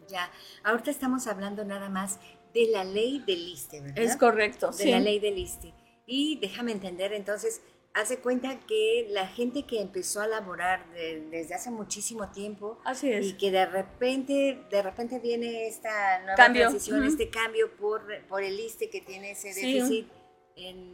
Ya, 0.08 0.32
ahorita 0.64 0.90
estamos 0.90 1.28
hablando 1.28 1.64
nada 1.66 1.90
más 1.90 2.20
de 2.54 2.68
la 2.68 2.84
ley 2.84 3.24
del 3.28 3.40
ISTE, 3.40 3.82
¿verdad? 3.82 4.00
Es 4.00 4.16
correcto, 4.16 4.72
de 4.72 4.92
la 4.92 5.00
ley 5.00 5.20
del 5.20 5.38
ISTE. 5.38 5.74
Y 6.06 6.40
déjame 6.40 6.72
entender 6.72 7.14
entonces, 7.14 7.62
hace 7.94 8.20
cuenta 8.20 8.60
que 8.68 9.08
la 9.10 9.28
gente 9.28 9.66
que 9.66 9.82
empezó 9.82 10.22
a 10.22 10.28
laborar 10.28 10.86
desde 10.94 11.56
hace 11.56 11.72
muchísimo 11.72 12.30
tiempo 12.30 12.80
Así 12.86 13.12
es. 13.12 13.26
y 13.26 13.34
que 13.34 13.50
de 13.52 13.66
repente 13.66 14.64
de 14.70 14.82
repente 14.82 15.20
viene 15.20 15.68
esta 15.68 16.20
nueva 16.20 16.36
cambio. 16.36 16.62
transición, 16.64 17.04
este 17.04 17.30
cambio 17.30 17.72
por, 17.78 18.04
por 18.28 18.44
el 18.44 18.60
ISTE 18.60 18.90
que 18.90 19.02
tiene 19.02 19.32
ese 19.32 19.50
déficit 19.54 20.08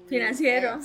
financiero. 0.07 0.79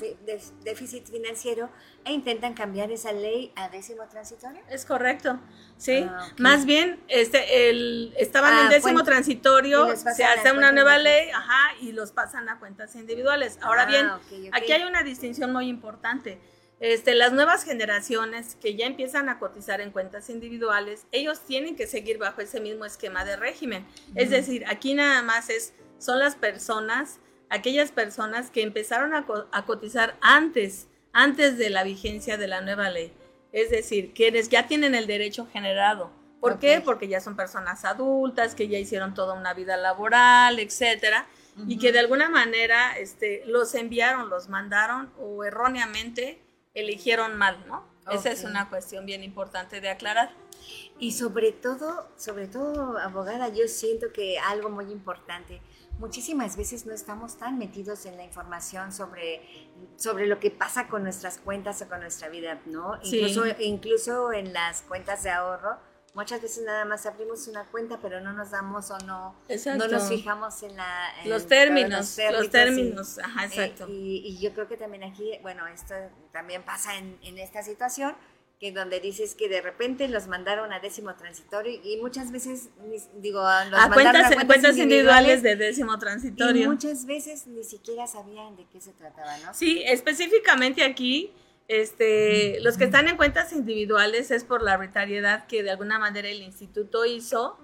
déficit 0.65 1.07
financiero 1.07 1.69
e 2.05 2.13
intentan 2.13 2.55
cambiar 2.55 2.91
esa 2.91 3.13
ley 3.13 3.53
a 3.57 3.69
décimo 3.69 4.07
transitorio. 4.09 4.61
Es 4.71 4.85
correcto, 4.85 5.39
sí. 5.77 6.07
Ah, 6.09 6.29
Más 6.39 6.65
bien, 6.65 7.01
este, 7.09 7.69
el, 7.69 8.15
estaban 8.17 8.53
en 8.53 8.67
ah, 8.67 8.71
décimo 8.71 9.03
transitorio, 9.05 9.95
se 9.97 10.25
hace 10.25 10.53
una 10.53 10.73
nueva 10.73 10.99
ley, 10.99 11.29
ajá, 11.31 11.75
y 11.81 11.93
los 11.93 12.13
pasan 12.13 12.49
a 12.49 12.59
cuentas 12.59 12.95
individuales. 12.95 13.59
Ahora 13.61 13.83
ah, 13.83 13.87
bien, 13.87 14.51
aquí 14.53 14.73
hay 14.73 14.85
una 14.85 15.03
distinción 15.03 15.53
muy 15.53 15.69
importante. 15.69 16.39
Este, 16.81 17.17
las 17.17 17.33
nuevas 17.33 17.65
generaciones 17.65 18.55
que 18.55 18.77
ya 18.77 18.87
empiezan 18.87 19.29
a 19.29 19.41
cotizar 19.41 19.81
en 19.81 19.91
cuentas 19.91 20.31
individuales, 20.31 21.07
ellos 21.11 21.41
tienen 21.41 21.75
que 21.75 21.89
seguir 21.89 22.19
bajo 22.19 22.41
ese 22.41 22.61
mismo 22.61 22.85
esquema 22.85 23.25
de 23.25 23.37
régimen. 23.37 23.85
Es 24.15 24.31
decir, 24.31 24.65
aquí 24.69 24.95
nada 24.95 25.23
más 25.23 25.51
es, 25.51 25.75
son 25.99 26.21
las 26.21 26.37
personas 26.37 27.19
aquellas 27.51 27.93
personas 27.93 28.51
que 28.51 28.63
empezaron 28.63 29.15
a, 29.15 29.65
cotizar 29.67 30.17
antes, 30.21 30.89
antes 31.13 31.59
de 31.59 31.71
la 31.71 31.85
vigencia 31.85 32.37
de 32.37 32.49
la 32.49 32.61
nueva 32.61 32.91
ley. 32.91 33.13
Es 33.53 33.71
decir, 33.71 34.13
quienes 34.13 34.49
ya 34.49 34.67
tienen 34.67 34.95
el 34.95 35.07
derecho 35.07 35.47
generado. 35.53 36.11
¿Por 36.41 36.59
qué? 36.59 36.81
Porque 36.85 37.09
ya 37.09 37.21
son 37.21 37.35
personas 37.35 37.85
adultas, 37.85 38.55
que 38.55 38.69
ya 38.69 38.79
hicieron 38.79 39.15
toda 39.15 39.35
una 39.35 39.55
vida 39.55 39.77
laboral, 39.77 40.61
etcétera, 40.61 41.27
y 41.67 41.79
que 41.79 41.91
de 41.91 41.99
alguna 41.99 42.29
manera 42.29 42.97
este, 42.97 43.43
los 43.47 43.75
enviaron, 43.75 44.31
los 44.31 44.49
mandaron 44.49 45.11
o 45.19 45.43
erróneamente 45.43 46.41
eligieron 46.75 47.37
mal, 47.37 47.65
¿no? 47.67 47.85
Esa 48.13 48.31
es 48.31 48.45
una 48.45 48.69
cuestión 48.71 49.05
bien 49.05 49.23
importante 49.23 49.81
de 49.81 49.91
aclarar. 49.91 50.31
Y 50.99 51.13
sobre 51.13 51.53
todo, 51.53 52.09
sobre 52.17 52.47
todo, 52.47 52.99
abogada, 52.99 53.49
yo 53.49 53.69
siento 53.69 54.13
que 54.13 54.39
algo 54.39 54.71
muy 54.71 54.91
importante, 54.91 55.61
muchísimas 55.99 56.57
veces 56.57 56.87
no 56.87 56.95
estamos 56.95 57.37
tan 57.39 57.59
metidos 57.59 58.07
en 58.07 58.17
la 58.17 58.25
información 58.25 58.93
sobre, 58.93 59.43
sobre 59.97 60.27
lo 60.27 60.39
que 60.39 60.51
pasa 60.51 60.89
con 60.89 61.03
nuestras 61.03 61.39
cuentas 61.39 61.83
o 61.83 61.89
con 61.89 62.01
nuestra 62.01 62.29
vida, 62.29 62.61
¿no? 62.67 62.99
Incluso, 63.03 63.45
incluso 63.59 64.33
en 64.33 64.53
las 64.53 64.83
cuentas 64.83 65.23
de 65.25 65.31
ahorro, 65.31 65.77
muchas 66.15 66.41
veces 66.41 66.65
nada 66.65 66.85
más 66.85 67.07
abrimos 67.07 67.47
una 67.49 67.65
cuenta, 67.67 67.99
pero 68.01 68.21
no 68.21 68.33
nos 68.33 68.51
damos 68.51 68.91
o 68.91 68.99
no, 69.01 69.37
no 69.77 69.89
nos 69.89 70.09
fijamos 70.09 70.63
en, 70.63 70.77
la, 70.77 71.11
los 71.27 71.47
términos, 71.47 72.19
los 72.33 72.51
términos, 72.51 73.19
ajá, 73.19 73.45
exacto. 73.47 73.87
y, 73.89 74.23
y, 74.25 74.39
yo 74.41 74.53
creo 74.53 74.69
que 74.69 74.77
también 74.77 75.05
aquí, 75.05 75.39
bueno, 75.43 75.67
esto 75.67 75.95
también 76.33 76.65
pasa 76.65 76.97
en, 76.97 77.19
en 77.23 77.39
esta 77.39 77.63
situación, 77.63 78.17
que 78.59 78.73
donde 78.73 78.99
dices 78.99 79.37
que 79.37 79.49
de 79.49 79.61
repente 79.61 80.09
los 80.09 80.27
mandaron 80.27 80.73
a 80.73 80.81
décimo 80.81 81.15
transitorio 81.15 81.81
y 81.83 81.97
muchas 81.99 82.33
veces, 82.33 82.71
digo, 83.15 83.41
los 83.71 83.81
a 83.81 83.89
cuentas, 83.89 84.33
a 84.33 84.47
cuentas, 84.47 84.77
individuales, 84.77 85.43
de 85.43 85.55
décimo 85.55 85.97
transitorio. 85.99 86.65
Y 86.65 86.69
muchas 86.69 87.07
veces 87.07 87.47
ni 87.47 87.63
siquiera 87.63 88.09
sabían 88.09 88.57
de 88.57 88.67
qué 88.67 88.81
se 88.81 88.93
trataba, 88.93 89.39
¿no? 89.39 89.55
Sí, 89.55 89.83
específicamente 89.87 90.83
aquí, 90.83 91.33
este, 91.69 92.59
los 92.61 92.77
que 92.77 92.85
están 92.85 93.07
en 93.07 93.17
cuentas 93.17 93.53
individuales 93.53 94.33
es 94.33 94.43
por 94.43 94.63
la 94.63 94.73
arbitrariedad 94.73 95.47
que 95.47 95.63
de 95.63 95.71
alguna 95.71 96.01
manera 96.01 96.29
el 96.29 96.43
instituto 96.43 97.05
hizo. 97.05 97.59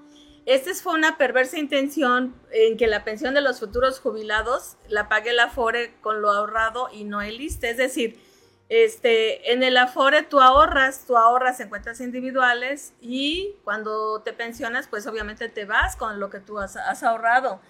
Esta 0.47 0.75
fue 0.75 0.93
una 0.93 1.17
perversa 1.17 1.59
intención 1.59 2.37
en 2.53 2.77
que 2.77 2.87
la 2.87 3.03
pensión 3.03 3.35
de 3.35 3.41
los 3.41 3.59
futuros 3.59 3.99
jubilados 3.99 4.77
la 4.89 5.09
pague 5.09 5.33
la 5.33 5.49
FORE 5.49 5.95
con 6.03 6.21
lo 6.21 6.31
ahorrado 6.31 6.89
y 6.93 7.03
no 7.03 7.21
el 7.23 7.41
ISTE, 7.41 7.71
es 7.71 7.79
decir, 7.79 8.21
este, 8.68 9.52
en 9.52 9.62
el 9.62 9.76
Afore 9.76 10.23
tú 10.23 10.40
ahorras, 10.40 11.04
tú 11.06 11.16
ahorras 11.16 11.61
en 11.61 11.68
cuentas 11.68 12.00
individuales 12.00 12.94
y 13.00 13.54
cuando 13.62 14.23
te 14.23 14.33
pensionas, 14.33 14.88
pues 14.88 15.06
obviamente 15.06 15.49
te 15.49 15.64
vas 15.64 15.97
con 15.97 16.18
lo 16.18 16.30
que 16.30 16.40
tú 16.40 16.59
has, 16.59 16.76
ahorrado, 17.02 17.61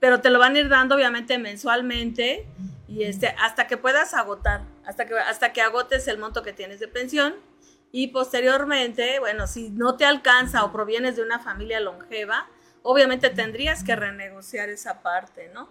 pero 0.00 0.20
te 0.20 0.30
lo 0.30 0.38
van 0.38 0.54
a 0.54 0.60
ir 0.60 0.68
dando 0.68 0.94
obviamente 0.94 1.38
mensualmente 1.38 2.46
y 2.86 3.04
este, 3.04 3.34
hasta 3.38 3.66
que 3.66 3.76
puedas 3.76 4.14
agotar, 4.14 4.62
hasta 4.86 5.06
que, 5.06 5.18
hasta 5.18 5.52
que 5.52 5.60
agotes 5.60 6.06
el 6.06 6.18
monto 6.18 6.42
que 6.42 6.52
tienes 6.52 6.78
de 6.78 6.88
pensión 6.88 7.34
y 7.90 8.08
posteriormente, 8.08 9.18
bueno, 9.20 9.46
si 9.46 9.70
no 9.70 9.96
te 9.96 10.04
alcanza 10.04 10.64
o 10.64 10.72
provienes 10.72 11.16
de 11.16 11.22
una 11.22 11.40
familia 11.40 11.80
longeva, 11.80 12.48
obviamente 12.82 13.30
tendrías 13.30 13.82
que 13.82 13.96
renegociar 13.96 14.68
esa 14.68 15.00
parte, 15.02 15.50
¿no? 15.54 15.68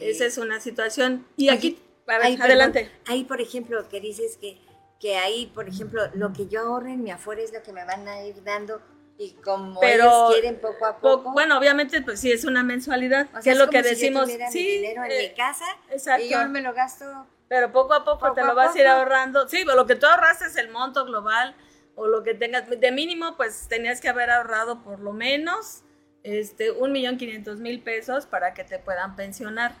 Esa 0.00 0.24
es 0.24 0.38
una 0.38 0.60
situación. 0.60 1.26
Y 1.36 1.50
aquí 1.50 1.78
adelante. 2.14 2.90
ahí, 3.06 3.24
por 3.24 3.40
ejemplo, 3.40 3.88
que 3.88 4.00
dices 4.00 4.36
que, 4.36 4.58
que 5.00 5.16
ahí, 5.16 5.46
por 5.54 5.68
ejemplo, 5.68 6.02
lo 6.14 6.32
que 6.32 6.48
yo 6.48 6.60
ahorre 6.60 6.92
en 6.92 7.02
mi 7.02 7.10
afuera 7.10 7.42
es 7.42 7.52
lo 7.52 7.62
que 7.62 7.72
me 7.72 7.84
van 7.84 8.08
a 8.08 8.22
ir 8.24 8.42
dando 8.42 8.80
y 9.20 9.32
como 9.32 9.82
ellos 9.82 10.32
quieren 10.32 10.60
poco 10.60 10.86
a 10.86 10.96
poco. 10.98 11.32
bueno, 11.32 11.58
obviamente, 11.58 12.00
pues 12.02 12.20
sí, 12.20 12.30
es 12.30 12.44
una 12.44 12.62
mensualidad, 12.62 13.28
que 13.42 13.50
es, 13.50 13.58
lo 13.58 13.68
que 13.68 13.82
decimos. 13.82 14.30
sí, 14.50 14.64
dinero 14.64 15.02
en 15.02 15.08
mi 15.08 15.14
eh, 15.14 15.34
casa 15.36 15.64
exacto. 15.90 16.24
y 16.24 16.30
yo 16.30 16.48
me 16.48 16.62
lo 16.62 16.72
gasto. 16.72 17.26
Pero 17.48 17.72
poco 17.72 17.94
a 17.94 18.04
poco, 18.04 18.32
te 18.32 18.44
lo 18.44 18.54
vas 18.54 18.76
a 18.76 18.78
ir 18.78 18.86
ahorrando. 18.86 19.48
Sí, 19.48 19.64
lo 19.64 19.86
que 19.86 19.96
tú 19.96 20.06
ahorraste 20.06 20.46
es 20.46 20.56
el 20.56 20.68
monto 20.70 21.04
global 21.04 21.56
o 21.96 22.06
lo 22.06 22.22
que 22.22 22.34
tengas. 22.34 22.68
De 22.68 22.92
mínimo, 22.92 23.36
pues 23.36 23.66
tenías 23.68 24.00
que 24.00 24.08
haber 24.08 24.30
ahorrado 24.30 24.84
por 24.84 25.00
lo 25.00 25.12
menos 25.12 25.82
este, 26.22 26.70
un 26.70 26.92
millón 26.92 27.16
quinientos 27.16 27.58
mil 27.58 27.82
pesos 27.82 28.26
para 28.26 28.54
que 28.54 28.64
te 28.64 28.78
puedan 28.78 29.16
pensionar. 29.16 29.74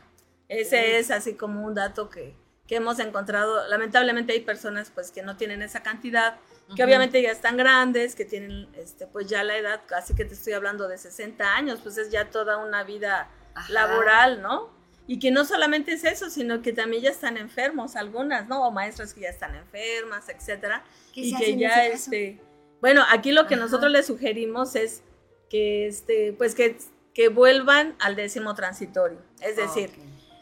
Ese 0.48 0.98
es 0.98 1.10
así 1.10 1.34
como 1.34 1.64
un 1.64 1.74
dato 1.74 2.08
que, 2.08 2.34
que, 2.66 2.76
hemos 2.76 2.98
encontrado. 2.98 3.66
Lamentablemente 3.68 4.32
hay 4.32 4.40
personas 4.40 4.90
pues 4.94 5.10
que 5.10 5.22
no 5.22 5.36
tienen 5.36 5.62
esa 5.62 5.82
cantidad, 5.82 6.36
que 6.74 6.84
obviamente 6.84 7.20
ya 7.22 7.30
están 7.30 7.56
grandes, 7.56 8.14
que 8.14 8.24
tienen 8.24 8.68
este 8.74 9.06
pues 9.06 9.26
ya 9.26 9.44
la 9.44 9.56
edad, 9.56 9.82
casi 9.86 10.14
que 10.14 10.24
te 10.24 10.34
estoy 10.34 10.54
hablando 10.54 10.88
de 10.88 10.98
60 10.98 11.54
años, 11.54 11.80
pues 11.82 11.98
es 11.98 12.10
ya 12.10 12.30
toda 12.30 12.58
una 12.58 12.82
vida 12.84 13.28
laboral, 13.68 14.42
¿no? 14.42 14.70
Y 15.06 15.18
que 15.18 15.30
no 15.30 15.44
solamente 15.44 15.92
es 15.92 16.04
eso, 16.04 16.28
sino 16.28 16.60
que 16.60 16.72
también 16.72 17.02
ya 17.02 17.10
están 17.10 17.38
enfermos 17.38 17.96
algunas, 17.96 18.46
¿no? 18.46 18.66
O 18.66 18.70
maestras 18.70 19.14
que 19.14 19.22
ya 19.22 19.30
están 19.30 19.54
enfermas, 19.54 20.28
etcétera. 20.28 20.84
Y 21.14 21.34
que 21.34 21.56
ya 21.56 21.86
este 21.86 22.40
bueno, 22.80 23.04
aquí 23.10 23.32
lo 23.32 23.46
que 23.46 23.56
nosotros 23.56 23.90
les 23.90 24.06
sugerimos 24.06 24.76
es 24.76 25.02
que 25.50 25.86
este 25.86 26.32
pues 26.36 26.54
que, 26.54 26.78
que 27.12 27.28
vuelvan 27.28 27.96
al 27.98 28.14
décimo 28.14 28.54
transitorio, 28.54 29.18
es 29.40 29.56
decir, 29.56 29.90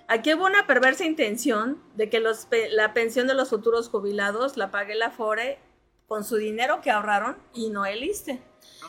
Aquí 0.09 0.35
hubo 0.35 0.47
una 0.47 0.67
perversa 0.67 1.05
intención 1.05 1.83
de 1.97 2.09
que 2.09 2.21
los, 2.21 2.47
la 2.71 2.95
pensión 2.95 3.27
de 3.27 3.35
los 3.35 3.51
futuros 3.51 3.89
jubilados 3.89 4.57
la 4.57 4.71
pague 4.71 4.95
la 4.95 5.11
FORE 5.11 5.59
con 6.07 6.25
su 6.25 6.37
dinero 6.37 6.81
que 6.81 6.91
ahorraron 6.91 7.37
y 7.53 7.71
no 7.71 7.85
el 7.85 8.05
ISTE. 8.05 8.41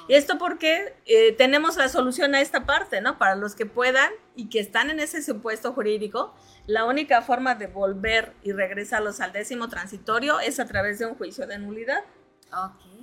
Y 0.07 0.13
esto 0.13 0.37
porque 0.37 0.93
eh, 1.05 1.33
tenemos 1.33 1.75
la 1.75 1.89
solución 1.89 2.35
a 2.35 2.41
esta 2.41 2.65
parte, 2.65 3.01
¿no? 3.01 3.17
Para 3.17 3.35
los 3.35 3.55
que 3.55 3.65
puedan 3.65 4.11
y 4.35 4.49
que 4.49 4.59
están 4.59 4.89
en 4.89 4.99
ese 4.99 5.21
supuesto 5.21 5.73
jurídico, 5.73 6.33
la 6.67 6.85
única 6.85 7.21
forma 7.21 7.55
de 7.55 7.67
volver 7.67 8.33
y 8.43 8.51
regresarlos 8.51 9.19
al 9.19 9.33
décimo 9.33 9.67
transitorio 9.69 10.39
es 10.39 10.59
a 10.59 10.67
través 10.67 10.99
de 10.99 11.07
un 11.07 11.15
juicio 11.15 11.47
de 11.47 11.57
nulidad. 11.57 12.03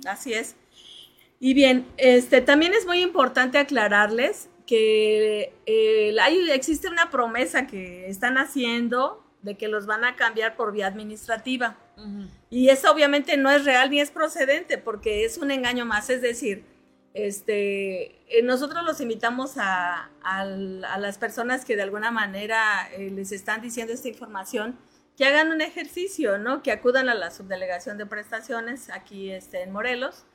Así 0.07 0.33
es. 0.33 0.55
Y 1.39 1.53
bien, 1.53 1.85
este, 1.97 2.41
también 2.41 2.73
es 2.73 2.85
muy 2.85 3.01
importante 3.01 3.57
aclararles 3.57 4.49
que 4.65 5.53
eh, 5.65 6.15
hay, 6.21 6.49
existe 6.51 6.89
una 6.89 7.09
promesa 7.09 7.67
que 7.67 8.09
están 8.09 8.37
haciendo 8.37 9.23
de 9.41 9.55
que 9.55 9.67
los 9.67 9.85
van 9.85 10.03
a 10.03 10.15
cambiar 10.15 10.55
por 10.55 10.71
vía 10.71 10.87
administrativa. 10.87 11.77
Y 12.49 12.69
eso 12.69 12.91
obviamente 12.91 13.37
no 13.37 13.49
es 13.51 13.63
real 13.63 13.89
ni 13.89 14.01
es 14.01 14.11
procedente 14.11 14.77
porque 14.77 15.23
es 15.23 15.37
un 15.37 15.51
engaño 15.51 15.85
más. 15.85 16.09
Es 16.09 16.21
decir, 16.21 16.65
este, 17.13 18.17
eh, 18.27 18.41
nosotros 18.43 18.83
los 18.83 18.99
invitamos 18.99 19.53
a, 19.57 20.09
las 20.97 21.17
personas 21.17 21.63
que 21.63 21.75
de 21.75 21.83
alguna 21.83 22.11
manera 22.11 22.89
eh, 22.91 23.11
les 23.11 23.31
están 23.31 23.61
diciendo 23.61 23.93
esta 23.93 24.09
información 24.09 24.77
que 25.15 25.25
hagan 25.25 25.51
un 25.51 25.61
ejercicio, 25.61 26.37
¿no? 26.37 26.61
Que 26.61 26.71
acudan 26.71 27.07
a 27.07 27.13
la 27.13 27.31
subdelegación 27.31 27.97
de 27.97 28.05
prestaciones 28.05 28.89
aquí 28.89 29.31
este, 29.31 29.61
en 29.61 29.71
Morelos 29.71 30.25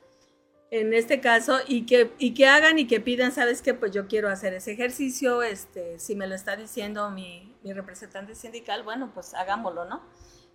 en 0.71 0.93
este 0.93 1.19
caso, 1.19 1.59
y 1.67 1.85
que, 1.85 2.11
y 2.17 2.33
que 2.33 2.47
hagan 2.47 2.79
y 2.79 2.87
que 2.87 3.01
pidan, 3.01 3.33
¿sabes 3.33 3.61
qué? 3.61 3.73
Pues 3.73 3.91
yo 3.91 4.07
quiero 4.07 4.29
hacer 4.29 4.53
ese 4.53 4.71
ejercicio, 4.71 5.43
este, 5.43 5.99
si 5.99 6.15
me 6.15 6.27
lo 6.27 6.33
está 6.33 6.55
diciendo 6.55 7.11
mi, 7.11 7.53
mi 7.61 7.73
representante 7.73 8.35
sindical, 8.35 8.81
bueno, 8.83 9.11
pues 9.13 9.33
hagámoslo, 9.33 9.83
¿no? 9.85 10.01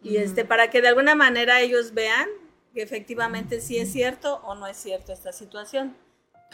Y 0.03 0.17
este, 0.17 0.45
para 0.45 0.71
que 0.71 0.81
de 0.81 0.89
alguna 0.89 1.15
manera 1.15 1.61
ellos 1.61 1.93
vean 1.93 2.29
que 2.73 2.83
efectivamente 2.83 3.61
sí 3.61 3.79
es 3.79 3.93
cierto 3.93 4.37
o 4.45 4.55
no 4.55 4.67
es 4.67 4.77
cierto 4.77 5.13
esta 5.13 5.33
situación. 5.33 5.97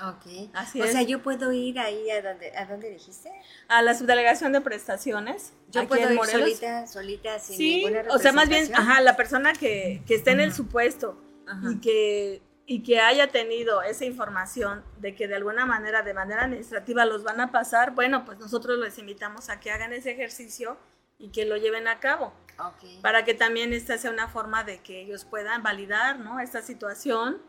Ok. 0.03 0.51
Así 0.55 0.81
o 0.81 0.85
es. 0.85 0.93
sea, 0.93 1.03
yo 1.03 1.23
puedo 1.23 1.53
ir 1.53 1.79
ahí 1.79 2.11
a 2.11 2.23
donde, 2.23 2.57
¿a 2.57 2.67
dónde 2.67 2.91
dijiste? 2.91 3.31
A 3.69 3.83
la 3.83 3.95
subdelegación 3.95 4.53
de 4.53 4.61
prestaciones. 4.61 5.53
Yo 5.71 5.87
puedo 5.87 6.11
ir 6.13 6.19
solita, 6.25 6.87
solita, 6.87 7.39
sin 7.39 7.57
Sí, 7.57 7.85
ninguna 7.85 8.05
o 8.15 8.19
sea, 8.19 8.33
más 8.33 8.49
bien, 8.49 8.63
representación? 8.63 8.91
ajá, 8.91 9.01
la 9.03 9.17
persona 9.17 9.53
que, 9.53 10.03
que 10.07 10.15
esté 10.15 10.31
en 10.33 10.41
el 10.41 10.53
supuesto 10.53 11.21
Ajá. 11.47 11.71
y 11.71 11.81
que 11.81 12.43
y 12.67 12.83
que 12.83 13.01
haya 13.01 13.29
tenido 13.29 13.83
esa 13.83 14.05
información 14.05 14.85
de 15.01 15.15
que 15.15 15.29
de 15.29 15.35
alguna 15.35 15.67
manera, 15.67 16.03
de 16.03 16.15
manera 16.15 16.45
administrativa, 16.45 17.05
los 17.05 17.25
van 17.25 17.41
a 17.41 17.51
pasar, 17.51 17.93
bueno, 17.95 18.25
pues 18.25 18.39
nosotros 18.39 18.79
les 18.79 18.99
invitamos 18.99 19.49
a 19.49 19.59
que 19.61 19.71
hagan 19.71 19.93
ese 19.93 20.13
ejercicio 20.13 20.77
y 21.19 21.29
que 21.29 21.45
lo 21.45 21.57
lleven 21.57 21.89
a 21.89 22.01
cabo, 22.01 22.33
Ok. 22.59 23.01
para 23.03 23.25
que 23.25 23.35
también 23.35 23.73
esta 23.73 23.99
sea 23.99 24.11
una 24.11 24.29
forma 24.29 24.65
de 24.65 24.79
que 24.79 25.01
ellos 25.01 25.25
puedan 25.25 25.63
validar, 25.63 26.19
¿no? 26.19 26.41
Esta 26.41 26.63
situación. 26.63 27.41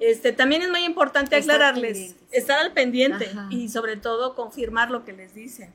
Este, 0.00 0.32
también 0.32 0.62
es 0.62 0.70
muy 0.70 0.84
importante 0.84 1.36
Estar 1.36 1.56
aclararles, 1.56 2.16
estar 2.30 2.58
al 2.58 2.72
pendiente 2.72 3.26
Ajá. 3.26 3.48
y 3.50 3.68
sobre 3.68 3.96
todo 3.96 4.34
confirmar 4.34 4.90
lo 4.90 5.04
que 5.04 5.12
les 5.12 5.34
dicen. 5.34 5.72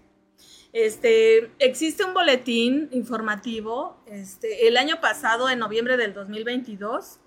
Este, 0.72 1.52
existe 1.60 2.04
un 2.04 2.13
boletín 2.13 2.90
informativo, 2.92 4.02
este, 4.08 4.68
el 4.68 4.78
año 4.78 5.00
pasado, 5.02 5.50
en 5.50 5.60
noviembre 5.60 5.98
del 5.98 6.13
2022, 6.13 7.20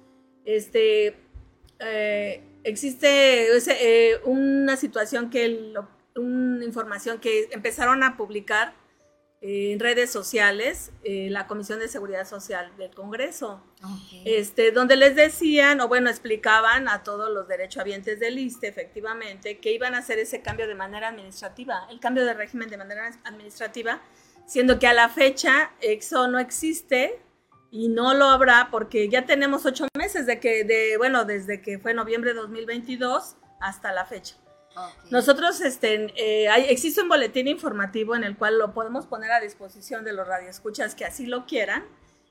este, 0.44 1.16
eh, 1.80 2.42
existe 2.64 3.48
eh, 3.56 4.20
una 4.24 4.76
situación 4.76 5.30
que, 5.30 5.48
lo- 5.48 5.88
una 6.16 6.64
información 6.64 7.18
que 7.18 7.48
empezaron 7.52 8.02
a 8.02 8.16
publicar 8.16 8.72
eh, 9.42 9.72
en 9.72 9.80
redes 9.80 10.10
sociales, 10.10 10.90
eh, 11.04 11.28
la 11.30 11.46
Comisión 11.46 11.78
de 11.78 11.88
Seguridad 11.88 12.26
Social 12.26 12.72
del 12.78 12.94
Congreso. 12.94 13.62
Este, 14.24 14.72
donde 14.72 14.96
les 14.96 15.14
decían, 15.14 15.80
o 15.82 15.88
bueno, 15.88 16.08
explicaban 16.08 16.88
a 16.88 17.02
todos 17.04 17.30
los 17.30 17.46
derechohabientes 17.46 18.18
del 18.18 18.38
ISTE, 18.38 18.66
efectivamente, 18.68 19.58
que 19.58 19.72
iban 19.72 19.94
a 19.94 19.98
hacer 19.98 20.18
ese 20.18 20.40
cambio 20.40 20.66
de 20.66 20.74
manera 20.74 21.08
administrativa, 21.08 21.86
el 21.90 22.00
cambio 22.00 22.24
de 22.24 22.32
régimen 22.34 22.70
de 22.70 22.78
manera 22.78 23.12
administrativa, 23.24 24.00
siendo 24.46 24.78
que 24.78 24.86
a 24.86 24.94
la 24.94 25.08
fecha 25.10 25.72
EXO 25.82 26.28
no 26.28 26.38
existe 26.38 27.20
y 27.70 27.88
no 27.88 28.14
lo 28.14 28.26
habrá 28.26 28.68
porque 28.70 29.08
ya 29.08 29.26
tenemos 29.26 29.66
ocho 29.66 29.86
meses 29.96 30.26
de 30.26 30.40
que, 30.40 30.64
de, 30.64 30.96
bueno, 30.96 31.24
desde 31.24 31.60
que 31.60 31.78
fue 31.78 31.94
noviembre 31.94 32.32
de 32.34 32.40
2022 32.40 33.36
hasta 33.60 33.92
la 33.92 34.04
fecha. 34.06 34.36
Ok. 34.76 35.10
Nosotros, 35.10 35.60
este, 35.62 36.12
eh, 36.16 36.48
hay- 36.48 36.66
existe 36.68 37.00
un 37.02 37.08
boletín 37.08 37.48
informativo 37.48 38.14
en 38.14 38.24
el 38.24 38.36
cual 38.36 38.58
lo 38.58 38.74
podemos 38.74 39.06
poner 39.06 39.32
a 39.32 39.40
disposición 39.40 40.04
de 40.04 40.12
los 40.12 40.26
radioescuchas 40.26 40.94
que 40.94 41.04
así 41.04 41.26
lo 41.26 41.46
quieran, 41.46 41.84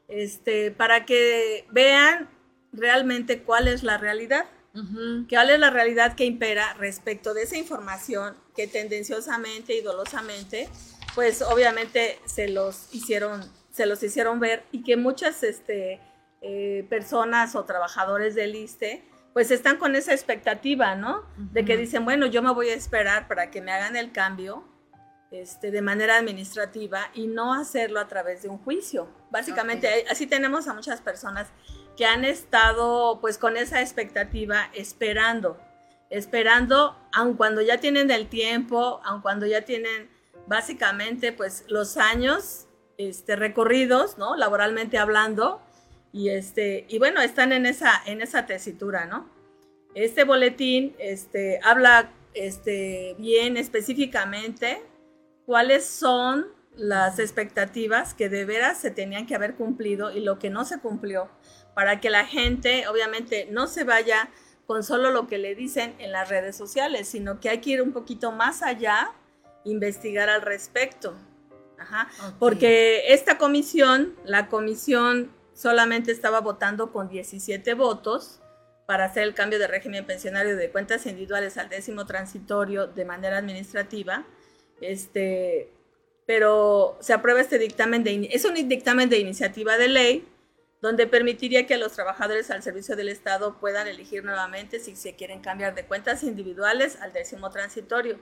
este, 0.07 0.71
para 0.71 1.05
que 1.05 1.65
vean 1.71 2.29
realmente 2.71 3.41
cuál 3.43 3.67
es 3.67 3.81
la 3.83 3.97
realidad, 3.97 4.45
Ujú. 4.75 5.25
cuál 5.29 5.49
es 5.49 5.59
la 5.59 5.69
realidad 5.71 6.15
que 6.15 6.25
impera 6.25 6.73
respecto 6.75 7.33
de 7.33 7.43
esa 7.43 7.57
información 7.57 8.35
que 8.55 8.67
tendenciosamente 8.67 9.73
y 9.75 9.81
dolosamente, 9.81 10.69
pues 11.15 11.41
obviamente 11.41 12.19
se 12.25 12.47
los 12.49 12.93
hicieron, 12.93 13.41
se 13.75 13.86
los 13.86 14.01
hicieron 14.03 14.39
ver 14.39 14.63
y 14.72 14.84
que 14.84 14.96
muchas, 14.96 15.44
este, 15.44 16.00
eh, 16.41 16.86
personas 16.89 17.55
o 17.55 17.65
trabajadores 17.65 18.34
del 18.34 18.55
ISTE, 18.55 19.03
pues 19.34 19.51
están 19.51 19.75
con 19.75 19.96
esa 19.96 20.13
expectativa, 20.13 20.96
¿no? 20.96 21.24
De 21.36 21.65
que 21.65 21.75
dicen, 21.75 22.05
bueno, 22.05 22.25
yo 22.25 22.41
me 22.41 22.53
voy 22.53 22.70
a 22.70 22.74
esperar 22.74 23.27
para 23.27 23.51
que 23.51 23.62
me 23.62 23.74
hagan 23.74 23.98
el 23.98 24.13
cambio 24.13 24.63
este, 25.29 25.72
de 25.72 25.82
manera 25.82 26.15
administrativa 26.15 27.10
y 27.13 27.27
no 27.27 27.53
hacerlo 27.53 28.00
a 28.00 28.08
través 28.08 28.44
de 28.44 28.48
un 28.48 28.60
juicio. 28.60 29.10
Básicamente, 29.29 30.05
así 30.10 30.25
tenemos 30.25 30.70
a 30.70 30.74
muchas 30.74 31.01
personas 31.01 31.50
que 31.98 32.05
han 32.05 32.24
estado 32.24 33.20
pues 33.20 33.38
con 33.38 33.58
esa 33.58 33.82
expectativa 33.82 34.70
esperando, 34.72 35.60
esperando, 36.10 36.98
aun 37.12 37.34
cuando 37.34 37.61
ya 37.61 37.81
tienen 37.81 38.09
el 38.09 38.29
tiempo, 38.29 39.01
aun 39.03 39.22
cuando 39.22 39.46
ya 39.46 39.64
tienen 39.64 40.09
básicamente 40.48 41.33
pues 41.33 41.66
los 41.68 41.98
años 41.98 42.68
este, 42.98 43.36
recorridos, 43.36 44.18
¿no? 44.18 44.36
Laboralmente 44.36 44.98
hablando, 44.98 45.62
y 46.12 46.29
este, 46.29 46.86
y 46.88 46.98
bueno, 46.98 47.22
están 47.22 47.51
en 47.51 47.66
esa, 47.66 47.92
en 48.05 48.22
esa 48.22 48.46
tesitura, 48.46 49.05
¿no? 49.05 49.29
Este 49.96 50.24
boletín 50.24 50.96
este, 50.98 51.60
habla 51.62 52.10
este, 52.34 53.16
bien 53.20 53.58
específicamente 53.58 54.81
cuáles 55.46 55.86
son 55.86 56.48
las 56.77 57.20
expectativas 57.20 58.14
que 58.14 58.29
de 58.29 58.46
veras 58.46 58.77
se 58.77 58.92
tenían 58.92 59.25
que 59.25 59.36
haber 59.36 59.55
cumplido 59.55 60.12
y 60.12 60.20
lo 60.20 60.40
que 60.40 60.50
no 60.50 60.66
se 60.66 60.79
cumplió, 60.79 61.29
para 61.74 62.00
que 62.00 62.10
la 62.10 62.25
gente 62.25 62.88
obviamente 62.88 63.48
no 63.51 63.68
se 63.68 63.84
vaya 63.84 64.29
con 64.66 64.84
solo 64.84 65.12
lo 65.12 65.27
que 65.27 65.38
le 65.38 65.53
dicen 65.53 65.96
en 66.00 66.12
las 66.12 66.29
redes 66.29 66.55
sociales, 66.55 67.08
sino 67.08 67.40
que 67.40 67.50
hay 67.50 67.60
que 67.60 67.72
ir 67.72 67.81
un 67.81 67.92
poquito 67.92 68.31
más 68.31 68.62
allá, 68.62 69.12
investigar 69.64 70.29
al 70.29 70.42
respecto. 70.42 71.16
Ajá. 71.77 72.09
Porque 72.40 73.14
esta 73.14 73.38
comisión, 73.38 74.16
la 74.24 74.48
comisión 74.48 75.31
solamente 75.53 76.11
estaba 76.11 76.42
votando 76.42 76.92
con 76.92 77.09
17 77.09 77.74
votos 77.74 78.42
para 78.85 79.05
hacer 79.05 79.24
el 79.24 79.33
cambio 79.33 79.57
de 79.57 79.68
régimen 79.68 80.05
pensionario 80.05 80.55
de 80.55 80.70
cuentas 80.70 81.05
individuales 81.05 81.57
al 81.57 81.70
décimo 81.70 82.05
transitorio 82.05 82.88
de 82.88 83.05
manera 83.05 83.38
administrativa. 83.38 84.25
Este, 84.81 85.72
pero 86.25 86.98
se 87.00 87.14
aprueba 87.14 87.42
este 87.42 87.57
dictamen 87.57 88.03
de 88.03 88.29
es 88.31 88.46
un 88.46 88.53
dictamen 88.68 89.09
de 89.09 89.20
iniciativa 89.20 89.77
de 89.77 89.88
ley 89.88 90.27
donde 90.81 91.07
permitiría 91.07 91.66
que 91.66 91.77
los 91.77 91.94
trabajadores 91.94 92.51
al 92.51 92.61
servicio 92.61 92.96
del 92.96 93.09
Estado 93.09 93.57
puedan 93.59 93.88
elegir 93.88 94.24
nuevamente 94.24 94.79
si 94.79 94.96
se 94.96 95.16
quieren 95.16 95.42
cambiar 95.42 95.74
de 95.74 95.85
cuentas 95.85 96.22
individuales 96.24 96.98
al 97.01 97.11
décimo 97.11 97.50
transitorio. 97.50 98.20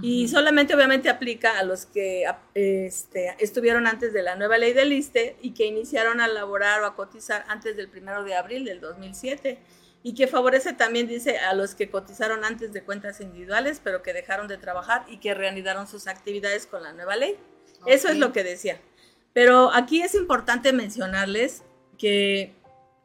Y 0.00 0.28
solamente 0.28 0.74
obviamente 0.74 1.10
aplica 1.10 1.58
a 1.58 1.64
los 1.64 1.84
que 1.84 2.24
este, 2.54 3.36
estuvieron 3.38 3.86
antes 3.86 4.14
de 4.14 4.22
la 4.22 4.36
nueva 4.36 4.56
ley 4.56 4.72
del 4.72 4.92
ISTE 4.92 5.36
y 5.42 5.52
que 5.52 5.66
iniciaron 5.66 6.20
a 6.20 6.28
laborar 6.28 6.80
o 6.82 6.86
a 6.86 6.96
cotizar 6.96 7.44
antes 7.48 7.76
del 7.76 7.88
primero 7.88 8.24
de 8.24 8.34
abril 8.34 8.64
del 8.64 8.80
2007 8.80 9.58
y 10.02 10.14
que 10.14 10.26
favorece 10.26 10.72
también, 10.72 11.06
dice, 11.06 11.38
a 11.38 11.52
los 11.52 11.74
que 11.74 11.90
cotizaron 11.90 12.44
antes 12.44 12.72
de 12.72 12.82
cuentas 12.82 13.20
individuales 13.20 13.82
pero 13.84 14.02
que 14.02 14.14
dejaron 14.14 14.48
de 14.48 14.56
trabajar 14.56 15.04
y 15.08 15.18
que 15.18 15.34
reanudaron 15.34 15.86
sus 15.86 16.06
actividades 16.06 16.66
con 16.66 16.82
la 16.82 16.94
nueva 16.94 17.16
ley. 17.16 17.36
Eso 17.84 18.08
es 18.08 18.16
lo 18.16 18.32
que 18.32 18.44
decía. 18.44 18.80
Pero 19.34 19.70
aquí 19.72 20.00
es 20.00 20.14
importante 20.14 20.72
mencionarles 20.72 21.62
que 21.98 22.54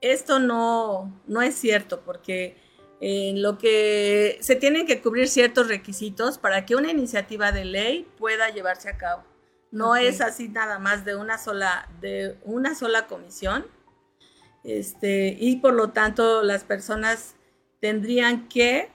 esto 0.01 0.39
no, 0.39 1.21
no 1.27 1.41
es 1.41 1.55
cierto 1.55 2.01
porque 2.01 2.55
en 2.99 3.41
lo 3.41 3.57
que 3.57 4.37
se 4.41 4.55
tienen 4.55 4.87
que 4.87 5.01
cubrir 5.01 5.27
ciertos 5.27 5.67
requisitos 5.67 6.37
para 6.37 6.65
que 6.65 6.75
una 6.75 6.89
iniciativa 6.89 7.51
de 7.51 7.65
ley 7.65 8.07
pueda 8.17 8.49
llevarse 8.49 8.89
a 8.89 8.97
cabo. 8.97 9.23
No 9.71 9.95
es 9.95 10.21
así 10.21 10.47
nada 10.47 10.79
más 10.79 11.05
de 11.05 11.15
una 11.15 11.37
sola, 11.37 11.89
de 12.01 12.37
una 12.43 12.73
sola 12.73 13.05
comisión. 13.07 13.65
Este, 14.63 15.37
y 15.39 15.57
por 15.57 15.73
lo 15.73 15.89
tanto 15.89 16.41
las 16.41 16.63
personas 16.63 17.35
tendrían 17.79 18.47
que, 18.49 18.89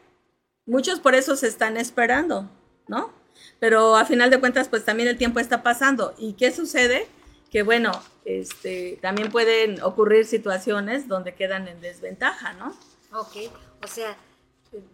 muchos 0.66 1.00
por 1.00 1.14
eso 1.14 1.36
se 1.36 1.46
están 1.46 1.76
esperando, 1.76 2.50
¿no? 2.88 3.12
Pero 3.58 3.96
a 3.96 4.04
final 4.04 4.30
de 4.30 4.40
cuentas, 4.40 4.68
pues 4.68 4.84
también 4.84 5.08
el 5.08 5.16
tiempo 5.16 5.40
está 5.40 5.62
pasando. 5.62 6.14
¿Y 6.18 6.34
qué 6.34 6.50
sucede? 6.50 7.06
Que 7.50 7.62
bueno, 7.62 7.92
este, 8.24 8.98
también 9.00 9.30
pueden 9.30 9.80
ocurrir 9.82 10.26
situaciones 10.26 11.06
donde 11.08 11.34
quedan 11.34 11.68
en 11.68 11.80
desventaja, 11.80 12.54
¿no? 12.54 12.74
Ok, 13.12 13.50
o 13.82 13.86
sea, 13.86 14.16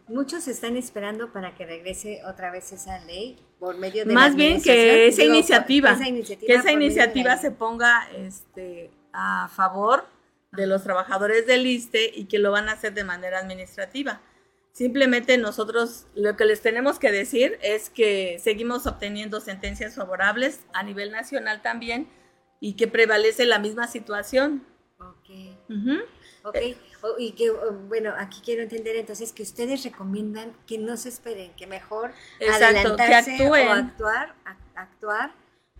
muchos 0.09 0.49
están 0.49 0.77
esperando 0.77 1.33
para 1.33 1.55
que 1.55 1.67
regrese 1.67 2.21
otra 2.25 2.51
vez 2.51 2.73
esa 2.73 2.99
ley 3.05 3.39
por 3.59 3.77
medio 3.77 4.05
de 4.05 4.09
la 4.09 4.15
Más 4.15 4.35
bien 4.35 4.61
que 4.63 5.09
esa 5.09 5.23
Digo, 5.23 5.35
iniciativa, 5.35 5.93
esa 5.93 6.09
iniciativa 6.09 6.47
que 6.47 6.55
esa 6.55 6.73
iniciativa 6.73 7.37
se 7.37 7.51
ponga 7.51 8.09
este, 8.17 8.91
a 9.13 9.49
favor 9.55 10.07
de 10.53 10.67
los 10.67 10.83
trabajadores 10.83 11.47
del 11.47 11.67
ISTE 11.67 12.11
y 12.15 12.25
que 12.25 12.39
lo 12.39 12.51
van 12.51 12.69
a 12.69 12.73
hacer 12.73 12.95
de 12.95 13.05
manera 13.05 13.39
administrativa. 13.39 14.21
Simplemente 14.73 15.37
nosotros 15.39 16.07
lo 16.15 16.37
que 16.37 16.45
les 16.45 16.61
tenemos 16.63 16.99
que 16.99 17.11
decir 17.11 17.59
es 17.63 17.91
que 17.91 18.39
seguimos 18.43 18.87
obteniendo 18.87 19.41
sentencias 19.41 19.97
favorables 19.97 20.61
a 20.73 20.83
nivel 20.85 21.11
nacional 21.11 21.63
también 21.63 22.09
y 22.61 22.75
que 22.75 22.87
prevalece 22.89 23.45
la 23.45 23.59
misma 23.59 23.89
situación. 23.89 24.65
Ok, 25.01 25.31
Ujú. 25.69 25.99
ok. 26.45 26.57
O- 26.57 26.88
y 27.19 27.33
que, 27.33 27.51
o, 27.51 27.73
bueno, 27.89 28.13
aquí 28.17 28.41
quiero 28.45 28.63
entender 28.63 28.97
entonces 28.97 29.33
que 29.33 29.43
ustedes 29.43 29.85
recomiendan 29.85 30.53
que 30.67 30.79
no 30.79 30.97
se 30.97 31.09
esperen, 31.09 31.53
que 31.57 31.67
mejor 31.67 32.13
Exacto, 32.41 32.65
adelantarse 32.95 33.49
o 33.49 33.55
actuar, 33.55 34.35
ac- 34.45 34.57
actuar 34.77 35.33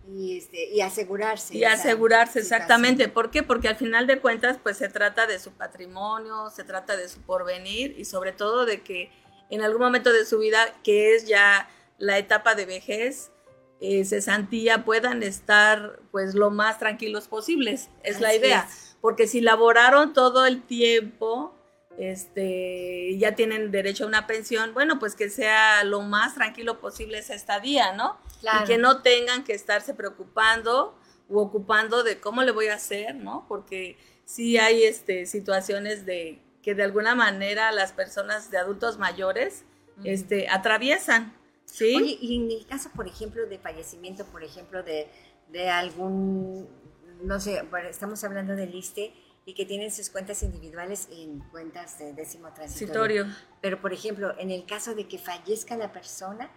y, 0.07 0.37
este, 0.37 0.69
y 0.69 0.81
asegurarse. 0.81 1.55
Y 1.55 1.63
asegurarse, 1.65 2.41
situación. 2.41 2.61
exactamente. 2.61 3.09
¿Por 3.09 3.29
qué? 3.31 3.43
Porque 3.43 3.67
al 3.67 3.75
final 3.75 4.07
de 4.07 4.19
cuentas, 4.19 4.57
pues 4.61 4.77
se 4.77 4.89
trata 4.89 5.27
de 5.27 5.39
su 5.39 5.51
patrimonio, 5.51 6.49
se 6.49 6.63
trata 6.63 6.95
de 6.97 7.07
su 7.09 7.21
porvenir 7.21 7.95
y 7.97 8.05
sobre 8.05 8.31
todo 8.31 8.65
de 8.65 8.81
que 8.81 9.11
en 9.49 9.61
algún 9.61 9.81
momento 9.81 10.11
de 10.13 10.25
su 10.25 10.39
vida, 10.39 10.59
que 10.83 11.15
es 11.15 11.27
ya 11.27 11.69
la 11.97 12.17
etapa 12.17 12.55
de 12.55 12.65
vejez, 12.65 13.31
eh, 13.81 14.03
cesantía, 14.05 14.83
puedan 14.85 15.21
estar 15.23 15.99
pues 16.11 16.33
lo 16.35 16.49
más 16.49 16.79
tranquilos 16.79 17.27
posibles. 17.27 17.89
Es 18.03 18.19
la 18.19 18.33
idea. 18.33 18.67
es. 18.69 18.88
Porque 19.01 19.27
si 19.27 19.41
laboraron 19.41 20.13
todo 20.13 20.45
el 20.45 20.61
tiempo, 20.61 21.55
este, 21.97 23.17
ya 23.17 23.35
tienen 23.35 23.71
derecho 23.71 24.05
a 24.05 24.07
una 24.07 24.25
pensión, 24.27 24.73
bueno, 24.73 24.99
pues 24.99 25.15
que 25.15 25.29
sea 25.29 25.83
lo 25.83 26.01
más 26.01 26.35
tranquilo 26.35 26.79
posible 26.79 27.19
esa 27.19 27.33
estadía, 27.33 27.93
¿no? 27.93 28.17
Y 28.41 28.65
que 28.65 28.77
no 28.77 29.01
tengan 29.01 29.43
que 29.43 29.53
estarse 29.53 29.93
preocupando 29.93 30.95
u 31.27 31.39
ocupando 31.39 32.03
de 32.03 32.19
cómo 32.19 32.43
le 32.43 32.51
voy 32.51 32.67
a 32.67 32.75
hacer, 32.75 33.15
¿no? 33.15 33.45
Porque 33.47 33.97
sí 34.25 34.57
hay 34.57 34.83
este, 34.83 35.25
situaciones 35.25 36.05
de 36.05 36.41
que 36.63 36.75
de 36.75 36.83
alguna 36.83 37.15
manera 37.15 37.71
las 37.71 37.91
personas 37.91 38.51
de 38.51 38.57
adultos 38.57 38.97
mayores 38.97 39.63
este, 40.03 40.47
atraviesan, 40.49 41.35
¿sí? 41.65 41.95
Oye, 41.95 42.17
y 42.21 42.37
en 42.37 42.51
el 42.51 42.65
caso, 42.65 42.89
por 42.95 43.07
ejemplo, 43.07 43.45
de 43.45 43.59
fallecimiento, 43.59 44.25
por 44.25 44.43
ejemplo, 44.43 44.83
de, 44.83 45.07
de 45.49 45.69
algún, 45.69 46.67
no 47.21 47.39
sé, 47.39 47.61
estamos 47.89 48.23
hablando 48.23 48.55
del 48.55 48.73
ISTE, 48.75 49.13
y 49.49 49.55
que 49.55 49.65
tienen 49.65 49.91
sus 49.91 50.11
cuentas 50.11 50.43
individuales 50.43 51.07
en 51.11 51.39
cuentas 51.39 51.97
de 51.97 52.13
décimo 52.13 52.53
transitorio. 52.53 53.25
Pero, 53.61 53.81
por 53.81 53.93
ejemplo, 53.93 54.35
en 54.37 54.51
el 54.51 54.65
caso 54.65 54.93
de 54.93 55.07
que 55.07 55.17
fallezca 55.17 55.75
la 55.75 55.91
persona, 55.91 56.51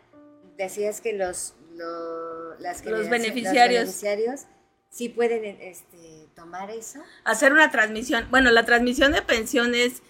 decías 0.58 1.00
que 1.00 1.14
los, 1.14 1.54
las 2.58 2.84
los, 2.84 3.08
beneficiarios. 3.08 3.86
los 3.86 4.02
beneficiarios 4.02 4.40
sí 4.90 5.08
pueden 5.08 5.44
este, 5.60 6.28
tomar 6.34 6.70
eso. 6.70 7.00
Hacer 7.24 7.54
una 7.54 7.70
transmisión. 7.70 8.26
Bueno, 8.30 8.50
la 8.50 8.66
transmisión 8.66 9.12
de 9.12 9.22
pensión 9.22 9.74
es 9.74 10.02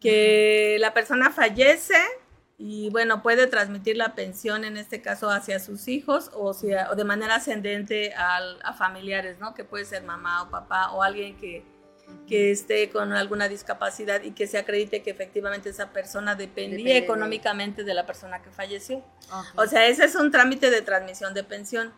que 0.00 0.78
la 0.80 0.94
persona 0.94 1.30
fallece 1.30 1.98
y 2.62 2.90
bueno, 2.90 3.22
puede 3.22 3.46
transmitir 3.46 3.96
la 3.96 4.14
pensión 4.14 4.66
en 4.66 4.76
este 4.76 5.00
caso 5.00 5.30
hacia 5.30 5.58
sus 5.60 5.88
hijos 5.88 6.30
o, 6.34 6.50
o 6.50 6.94
de 6.94 7.04
manera 7.04 7.36
ascendente 7.36 8.12
a 8.14 8.74
familiares, 8.74 9.38
¿no? 9.38 9.54
Que 9.54 9.64
puede 9.64 9.86
ser 9.86 10.02
mamá 10.02 10.42
o 10.42 10.50
papá 10.50 10.92
o 10.92 11.02
alguien 11.02 11.38
que, 11.38 11.64
que 12.28 12.50
esté 12.50 12.90
con 12.90 13.14
alguna 13.14 13.48
discapacidad 13.48 14.22
y 14.22 14.32
que 14.32 14.46
se 14.46 14.58
acredite 14.58 15.02
que 15.02 15.10
efectivamente 15.10 15.70
esa 15.70 15.90
persona 15.94 16.34
dependía 16.34 16.98
económicamente 16.98 17.82
de 17.82 17.94
la 17.94 18.04
persona 18.04 18.42
que 18.42 18.50
falleció. 18.50 19.02
O 19.56 19.66
sea, 19.66 19.86
ese 19.86 20.04
es 20.04 20.14
un 20.14 20.30
trámite 20.30 20.68
de 20.68 20.82
transmisión 20.82 21.32
de 21.32 21.44
pensión. 21.44 21.94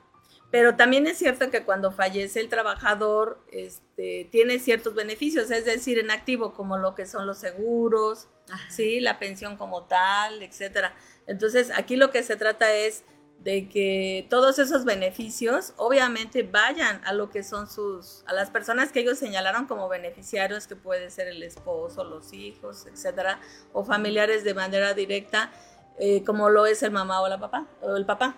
Pero 0.52 0.76
también 0.76 1.08
es 1.08 1.18
cierto 1.18 1.50
que 1.50 1.64
cuando 1.64 1.90
fallece 1.90 2.38
el 2.38 2.48
trabajador 2.48 3.42
este, 3.50 4.28
tiene 4.30 4.60
ciertos 4.60 4.94
beneficios, 4.94 5.50
es 5.50 5.64
decir, 5.64 5.98
en 5.98 6.12
activo, 6.12 6.52
como 6.52 6.78
lo 6.78 6.94
que 6.94 7.06
son 7.06 7.26
los 7.26 7.38
seguros, 7.38 8.28
¿sí? 8.68 9.00
la 9.00 9.18
pensión 9.18 9.56
como 9.56 9.84
tal, 9.84 10.42
etcétera. 10.42 10.94
Entonces, 11.26 11.70
aquí 11.74 11.96
lo 11.96 12.10
que 12.10 12.22
se 12.22 12.36
trata 12.36 12.72
es 12.72 13.04
de 13.42 13.68
que 13.68 14.26
todos 14.30 14.58
esos 14.58 14.84
beneficios 14.84 15.74
obviamente 15.76 16.44
vayan 16.44 17.00
a 17.04 17.12
lo 17.12 17.30
que 17.30 17.42
son 17.42 17.68
sus, 17.68 18.22
a 18.26 18.32
las 18.32 18.50
personas 18.50 18.92
que 18.92 19.00
ellos 19.00 19.18
señalaron 19.18 19.66
como 19.66 19.88
beneficiarios, 19.88 20.66
que 20.66 20.76
puede 20.76 21.10
ser 21.10 21.28
el 21.28 21.42
esposo, 21.42 22.04
los 22.04 22.32
hijos, 22.32 22.86
etcétera, 22.86 23.40
o 23.72 23.84
familiares 23.84 24.44
de 24.44 24.54
manera 24.54 24.94
directa, 24.94 25.50
eh, 25.98 26.22
como 26.24 26.50
lo 26.50 26.66
es 26.66 26.82
el 26.82 26.92
mamá 26.92 27.20
o 27.20 27.28
la 27.28 27.38
papá, 27.38 27.66
o 27.80 27.96
el 27.96 28.06
papá. 28.06 28.36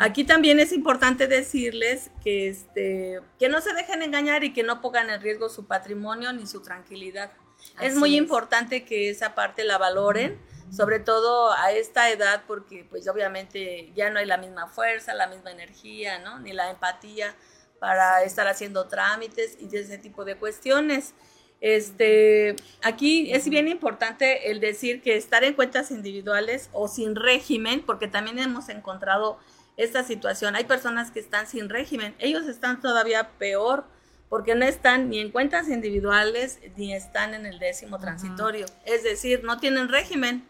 Aquí 0.00 0.24
también 0.24 0.60
es 0.60 0.70
importante 0.70 1.26
decirles 1.26 2.10
que, 2.22 2.48
este, 2.48 3.20
que 3.38 3.48
no 3.48 3.62
se 3.62 3.72
dejen 3.72 4.02
engañar 4.02 4.44
y 4.44 4.52
que 4.52 4.62
no 4.62 4.82
pongan 4.82 5.08
en 5.08 5.18
riesgo 5.22 5.48
su 5.48 5.66
patrimonio 5.66 6.30
ni 6.34 6.46
su 6.46 6.60
tranquilidad. 6.60 7.32
Es 7.80 7.96
muy 7.96 8.16
importante 8.16 8.84
que 8.84 9.10
esa 9.10 9.34
parte 9.34 9.64
la 9.64 9.78
valoren 9.78 10.38
sobre 10.74 11.00
todo 11.00 11.52
a 11.52 11.70
esta 11.72 12.10
edad, 12.10 12.44
porque 12.46 12.86
pues 12.88 13.06
obviamente 13.06 13.92
ya 13.94 14.08
no 14.08 14.18
hay 14.18 14.26
la 14.26 14.38
misma 14.38 14.68
fuerza, 14.68 15.12
la 15.12 15.26
misma 15.26 15.50
energía, 15.50 16.18
¿no? 16.18 16.40
Ni 16.40 16.52
la 16.52 16.70
empatía 16.70 17.34
para 17.78 18.22
estar 18.22 18.48
haciendo 18.48 18.88
trámites 18.88 19.58
y 19.60 19.74
ese 19.76 19.98
tipo 19.98 20.24
de 20.24 20.36
cuestiones. 20.36 21.12
Este, 21.60 22.56
aquí 22.82 23.32
es 23.32 23.48
bien 23.48 23.68
importante 23.68 24.50
el 24.50 24.60
decir 24.60 25.02
que 25.02 25.16
estar 25.16 25.44
en 25.44 25.54
cuentas 25.54 25.90
individuales 25.90 26.70
o 26.72 26.88
sin 26.88 27.16
régimen, 27.16 27.84
porque 27.84 28.08
también 28.08 28.38
hemos 28.38 28.70
encontrado 28.70 29.38
esta 29.76 30.04
situación. 30.04 30.56
Hay 30.56 30.64
personas 30.64 31.10
que 31.10 31.20
están 31.20 31.46
sin 31.46 31.68
régimen, 31.68 32.14
ellos 32.18 32.46
están 32.48 32.80
todavía 32.80 33.30
peor 33.38 33.84
porque 34.32 34.54
no 34.54 34.64
están 34.64 35.10
ni 35.10 35.18
en 35.18 35.30
cuentas 35.30 35.68
individuales 35.68 36.58
ni 36.78 36.94
están 36.94 37.34
en 37.34 37.44
el 37.44 37.58
décimo 37.58 37.98
transitorio. 37.98 38.64
Es 38.86 39.02
decir, 39.02 39.44
no 39.44 39.58
tienen 39.58 39.90
régimen. 39.90 40.48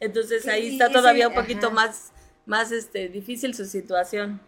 Entonces 0.00 0.48
ahí 0.48 0.72
está 0.72 0.90
todavía 0.90 1.28
un 1.28 1.34
poquito 1.34 1.70
más, 1.70 2.10
más 2.46 2.72
este, 2.72 3.08
difícil 3.08 3.54
su 3.54 3.64
situación. 3.64 4.40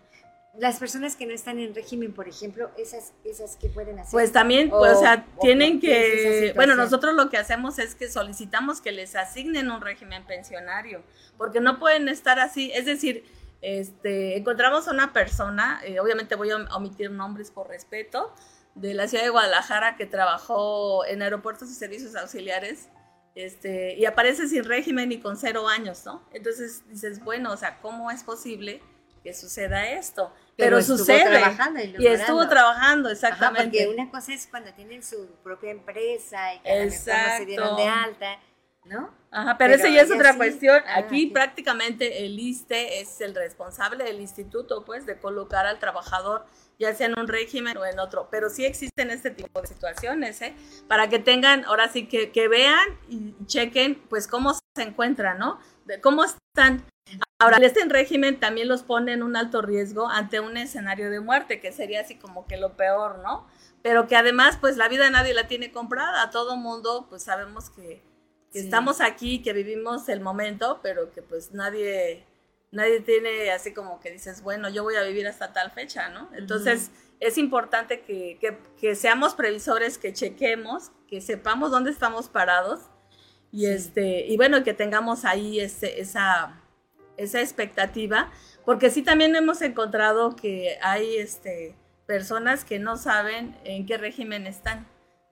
Las 0.59 0.81
personas 0.81 1.15
que 1.15 1.25
no 1.25 1.35
están 1.35 1.61
en 1.61 1.73
régimen, 1.73 2.13
por 2.13 2.27
ejemplo, 2.27 2.73
esas, 2.77 3.13
esas 3.23 3.55
que 3.55 3.69
pueden 3.69 4.01
hacer. 4.01 4.11
Pues 4.11 4.33
también, 4.33 4.71
pues, 4.71 4.97
o, 4.97 5.01
sea, 5.03 5.25
tienen 5.41 5.79
que, 5.79 6.53
bueno, 6.57 6.75
nosotros 6.75 7.15
lo 7.15 7.31
que 7.31 7.37
hacemos 7.37 7.79
es 7.79 7.95
que 7.95 8.11
solicitamos 8.11 8.81
que 8.81 8.91
les 8.91 9.15
asignen 9.15 9.71
un 9.71 9.81
régimen 9.81 10.27
pensionario, 10.27 11.05
porque 11.37 11.61
no 11.61 11.79
pueden 11.79 12.09
estar 12.09 12.41
así, 12.41 12.73
es 12.75 12.87
decir, 12.87 13.25
este, 13.61 14.37
encontramos 14.37 14.89
a 14.89 14.93
una 14.93 15.13
persona, 15.13 15.81
eh, 15.85 16.01
obviamente 16.01 16.35
voy 16.35 16.51
a 16.51 16.57
omitir 16.77 17.11
nombres 17.11 17.51
por 17.51 17.69
respeto, 17.69 18.35
de 18.75 18.95
la 18.95 19.09
ciudad 19.09 19.25
de 19.25 19.31
Guadalajara 19.31 19.97
que 19.97 20.07
trabajó 20.07 21.05
en 21.05 21.23
aeropuertos 21.23 21.69
y 21.71 21.75
servicios 21.75 22.15
auxiliares 22.15 22.89
este, 23.35 23.95
y 23.95 24.05
aparece 24.05 24.49
sin 24.49 24.65
régimen 24.65 25.13
y 25.13 25.21
con 25.21 25.37
cero 25.37 25.69
años, 25.69 26.05
¿no? 26.05 26.23
Entonces 26.33 26.83
dices, 26.89 27.23
bueno, 27.23 27.53
o 27.53 27.57
sea, 27.57 27.79
¿cómo 27.81 28.11
es 28.11 28.25
posible 28.25 28.83
que 29.23 29.33
suceda 29.35 29.89
esto? 29.91 30.33
Pero, 30.57 30.83
sucede. 30.83 31.41
Y, 31.99 32.07
estuvo 32.07 32.49
trabajando, 32.49 33.09
exactamente. 33.09 33.85
porque 33.85 33.95
una 33.95 34.11
cosa 34.11 34.35
es 34.35 34.49
cuando 34.49 34.73
tienen 34.75 35.05
su 35.05 35.37
propia 35.45 35.71
empresa 35.71 36.55
y 36.55 36.59
que 36.61 36.85
no 36.85 36.91
se 36.91 37.47
dieron 37.47 37.77
de 37.77 37.85
alta, 37.87 38.41
¿no? 38.89 39.11
Ajá, 39.31 39.59
pero, 39.59 39.75
esa 39.75 39.89
ya 39.89 40.03
es 40.03 40.11
otra 40.11 40.37
cuestión. 40.37 40.83
Ah, 40.87 40.99
Aquí 40.99 41.27
prácticamente 41.27 42.25
el 42.25 42.39
ISTE 42.39 43.01
es 43.01 43.21
el 43.21 43.35
responsable 43.35 44.05
del 44.05 44.21
instituto, 44.21 44.85
pues, 44.85 45.05
de 45.07 45.19
colocar 45.19 45.67
al 45.67 45.79
trabajador 45.79 46.47
ya 46.79 46.95
sea 46.95 47.09
en 47.09 47.19
un 47.19 47.27
régimen 47.27 47.77
o 47.77 47.85
en 47.85 47.99
otro, 47.99 48.29
pero 48.31 48.49
sí 48.51 48.65
existen 48.65 49.11
este 49.11 49.31
tipo 49.31 49.61
de 49.61 49.67
situaciones, 49.67 50.41
¿eh? 50.43 50.55
Para 50.87 51.09
que 51.09 51.19
tengan, 51.19 51.65
ahora 51.65 51.89
sí 51.89 52.07
que, 52.07 52.31
que 52.31 52.47
vean 52.49 52.87
y 53.09 53.35
chequen, 53.47 53.97
pues, 54.09 54.29
cómo 54.29 54.55
se 54.55 54.83
encuentran, 54.83 55.39
¿no? 55.39 55.59
De 55.87 56.01
cómo 56.01 56.25
están. 56.25 56.85
Ahora, 57.41 57.59
este 57.59 57.85
régimen 57.85 58.39
también 58.39 58.69
los 58.69 58.83
pone 58.83 59.13
en 59.13 59.23
un 59.23 59.37
alto 59.37 59.63
riesgo 59.63 60.09
ante 60.09 60.41
un 60.41 60.57
escenario 60.57 61.11
de 61.11 61.21
muerte, 61.21 61.61
que 61.61 61.73
sería 61.73 62.01
así 62.01 62.17
como 62.17 62.47
que 62.47 62.57
lo 62.57 62.77
peor, 62.77 63.21
¿no? 63.21 63.47
Pero 63.83 64.07
que 64.07 64.17
además, 64.17 64.57
pues, 64.61 64.77
la 64.77 64.89
vida 64.89 65.11
nadie 65.11 65.35
la 65.35 65.49
tiene 65.49 65.73
comprada, 65.73 66.31
todo 66.31 66.57
mundo, 66.57 67.07
pues, 67.09 67.25
sabemos 67.25 67.71
que, 67.71 68.05
que 68.53 68.61
estamos 68.61 69.01
aquí, 69.01 69.43
que 69.43 69.53
vivimos 69.53 70.09
el 70.09 70.21
momento, 70.21 70.81
pero 70.83 71.13
que, 71.13 71.23
pues, 71.23 71.53
nadie 71.53 72.25
nadie 72.71 73.01
tiene 73.01 73.51
así 73.51 73.73
como 73.73 74.01
que 74.01 74.11
dices, 74.11 74.43
bueno, 74.43 74.69
yo 74.69 74.83
voy 74.83 74.97
a 74.97 75.03
vivir 75.03 75.27
hasta 75.27 75.53
tal 75.53 75.71
fecha, 75.71 76.09
¿no? 76.11 76.29
Entonces, 76.35 76.91
es 77.21 77.39
importante 77.39 78.03
que, 78.03 78.39
que, 78.79 78.95
seamos 78.95 79.35
previsores, 79.35 79.99
que 79.99 80.13
chequemos, 80.13 80.93
que 81.09 81.21
sepamos 81.21 81.71
dónde 81.71 81.91
estamos 81.91 82.29
parados 82.29 82.81
y, 83.51 83.67
este, 83.67 84.27
y 84.27 84.37
bueno, 84.37 84.63
que 84.63 84.75
tengamos 84.75 85.25
ahí 85.25 85.61
ese, 85.61 86.01
esa, 86.01 86.61
esa 87.17 87.41
expectativa, 87.41 88.31
porque 88.65 88.91
sí 88.91 89.03
también 89.03 89.35
hemos 89.35 89.63
encontrado 89.63 90.37
que 90.37 90.79
hay 90.83 91.17
este, 91.17 91.75
personas 92.07 92.65
que 92.65 92.79
no 92.79 92.97
saben 92.97 93.59
en 93.65 93.87
qué 93.87 93.97
régimen 93.97 94.47
están, 94.47 94.87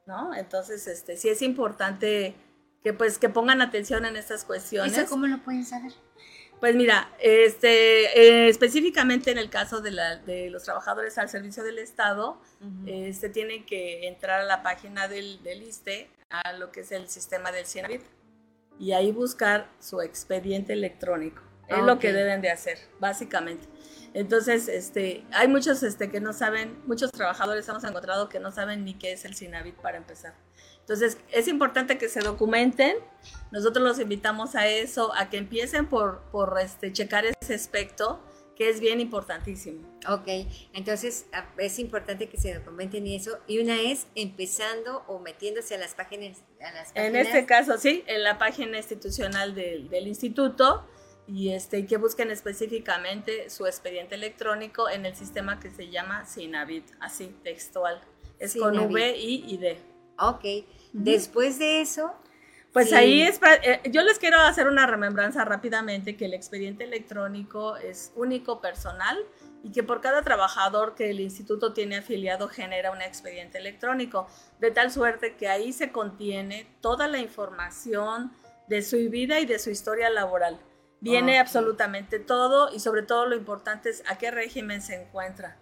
¿no? 0.07 0.35
Entonces, 0.35 0.87
este, 0.87 1.17
sí 1.17 1.29
es 1.29 1.43
importante 1.43 2.35
que 2.87 2.92
pues 2.92 3.18
que 3.18 3.29
pongan 3.29 3.62
atención 3.62 4.05
en 4.05 4.14
estas 4.14 4.44
cuestiones. 4.44 4.96
¿Eso 4.96 5.11
cómo 5.11 5.27
lo 5.27 5.42
pueden 5.42 5.66
saber? 5.66 5.90
Pues 6.61 6.77
mira, 6.77 7.11
este, 7.18 8.16
eh, 8.16 8.49
específicamente 8.49 9.33
en 9.33 9.38
el 9.38 9.51
caso 9.51 9.81
de, 9.81 9.90
la, 9.90 10.14
de, 10.18 10.51
los 10.51 10.62
trabajadores 10.62 11.18
al 11.18 11.29
servicio 11.29 11.64
del 11.64 11.81
Estado, 11.81 12.40
se 12.85 13.09
este, 13.09 13.29
tienen 13.29 13.66
que 13.66 14.07
entrar 14.07 14.38
a 14.38 14.44
la 14.44 14.62
página 14.62 15.09
del, 15.09 15.42
del 15.42 15.64
ISTE, 15.64 16.09
a 16.31 16.53
lo 16.53 16.70
que 16.70 16.83
es 16.83 16.92
el 16.92 17.09
sistema 17.09 17.51
del 17.51 17.66
CINAVIT, 17.66 18.03
y 18.79 18.92
ahí 18.92 19.11
buscar 19.11 19.68
su 19.81 20.01
expediente 20.01 20.72
electrónico. 20.72 21.42
Es 21.66 21.79
lo 21.79 21.99
que 21.99 22.12
deben 22.12 22.40
de 22.40 22.53
hacer, 22.53 22.79
básicamente. 23.01 23.66
Entonces, 24.14 24.68
este, 24.68 25.25
hay 25.33 25.49
muchos 25.49 25.83
este, 25.83 26.09
que 26.09 26.20
no 26.20 26.33
saben, 26.33 26.81
muchos 26.87 27.11
trabajadores 27.11 27.68
hemos 27.68 27.83
encontrado 27.83 28.29
que 28.29 28.38
no 28.38 28.53
saben 28.53 28.85
ni 28.85 28.94
qué 28.94 29.11
es 29.11 29.25
el 29.25 29.35
CINAVIT 29.35 29.75
para 29.75 29.96
empezar. 29.96 30.35
Entonces, 30.87 31.18
es 31.33 31.49
importante 31.49 31.99
que 31.99 32.09
se 32.09 32.20
documenten. 32.20 32.96
Nosotros 33.51 33.85
los 33.85 33.99
invitamos 33.99 34.55
a 34.55 34.68
eso, 34.68 35.12
a 35.16 35.29
que 35.31 35.37
empiecen 35.37 35.87
por, 35.87 36.20
por 36.31 36.57
este, 36.61 36.92
checar 36.92 37.25
ese 37.27 37.55
aspecto, 37.55 38.20
que 38.55 38.70
es 38.70 38.79
bien 38.79 39.01
importantísimo. 39.01 39.85
Ok, 40.09 40.29
entonces 40.72 41.27
es 41.59 41.79
importante 41.81 42.29
que 42.29 42.38
se 42.38 42.55
documenten 42.55 43.05
y 43.05 43.16
eso. 43.16 43.37
Y 43.49 43.59
una 43.59 43.83
es 43.83 44.07
empezando 44.14 45.03
o 45.09 45.18
metiéndose 45.18 45.75
a 45.75 45.79
las 45.79 45.94
páginas. 45.94 46.38
A 46.61 46.70
las 46.70 46.92
En 46.94 47.16
este 47.16 47.46
caso, 47.46 47.79
sí, 47.79 48.05
en 48.07 48.22
la 48.22 48.38
página 48.38 48.77
institucional 48.77 49.57
del, 49.57 49.88
del 49.88 50.07
instituto 50.07 50.87
y 51.27 51.49
este, 51.49 51.85
que 51.85 51.96
busquen 51.96 52.31
específicamente 52.31 53.51
su 53.51 53.66
expediente 53.66 54.14
electrónico 54.14 54.88
en 54.88 55.05
el 55.05 55.16
sistema 55.16 55.59
que 55.59 55.70
se 55.70 55.90
llama 55.90 56.25
Sinavit, 56.27 56.85
así 57.01 57.35
textual. 57.42 58.01
Es 58.38 58.55
con 58.55 58.79
V, 58.79 59.18
I 59.18 59.44
y 59.49 59.57
D. 59.57 59.96
Ok. 60.19 60.45
Después 60.93 61.59
de 61.59 61.81
eso, 61.81 62.15
Pues 62.73 62.93
ahí 62.93 63.23
es, 63.23 63.41
eh, 63.63 63.81
yo 63.91 64.03
les 64.03 64.19
quiero 64.19 64.39
hacer 64.39 64.69
una 64.69 64.87
remembranza 64.87 65.47
rápidamente 65.47 66.15
que 66.17 66.27
el 66.27 66.35
expediente 66.35 66.85
electrónico 66.85 67.77
es 67.77 68.13
único, 68.17 68.61
personal, 68.61 69.17
y 69.63 69.73
que 69.73 69.83
por 69.83 70.03
cada 70.03 70.23
trabajador 70.23 70.95
que 70.95 71.11
el 71.11 71.21
instituto 71.21 71.73
tiene 71.73 71.97
afiliado 71.97 72.49
genera 72.49 72.91
un 72.91 73.01
expediente 73.01 73.59
electrónico, 73.59 74.27
de 74.61 74.71
tal 74.71 74.91
suerte 74.93 75.37
que 75.37 75.49
ahí 75.49 75.73
se 75.73 75.91
contiene 75.91 76.67
toda 76.83 77.09
la 77.09 77.19
información 77.19 78.31
de 78.69 78.83
su 78.83 78.97
vida 79.11 79.41
y 79.41 79.47
de 79.47 79.59
su 79.59 79.71
historia 79.71 80.11
laboral. 80.11 80.59
Viene 81.01 81.39
absolutamente 81.39 82.19
todo 82.19 82.73
y 82.75 82.81
sobre 82.81 83.03
todo 83.03 83.27
lo 83.27 83.37
importante 83.37 83.91
es 83.91 84.03
a 84.07 84.19
qué 84.19 84.31
régimen 84.31 84.83
se 84.83 85.03
encuentra, 85.03 85.57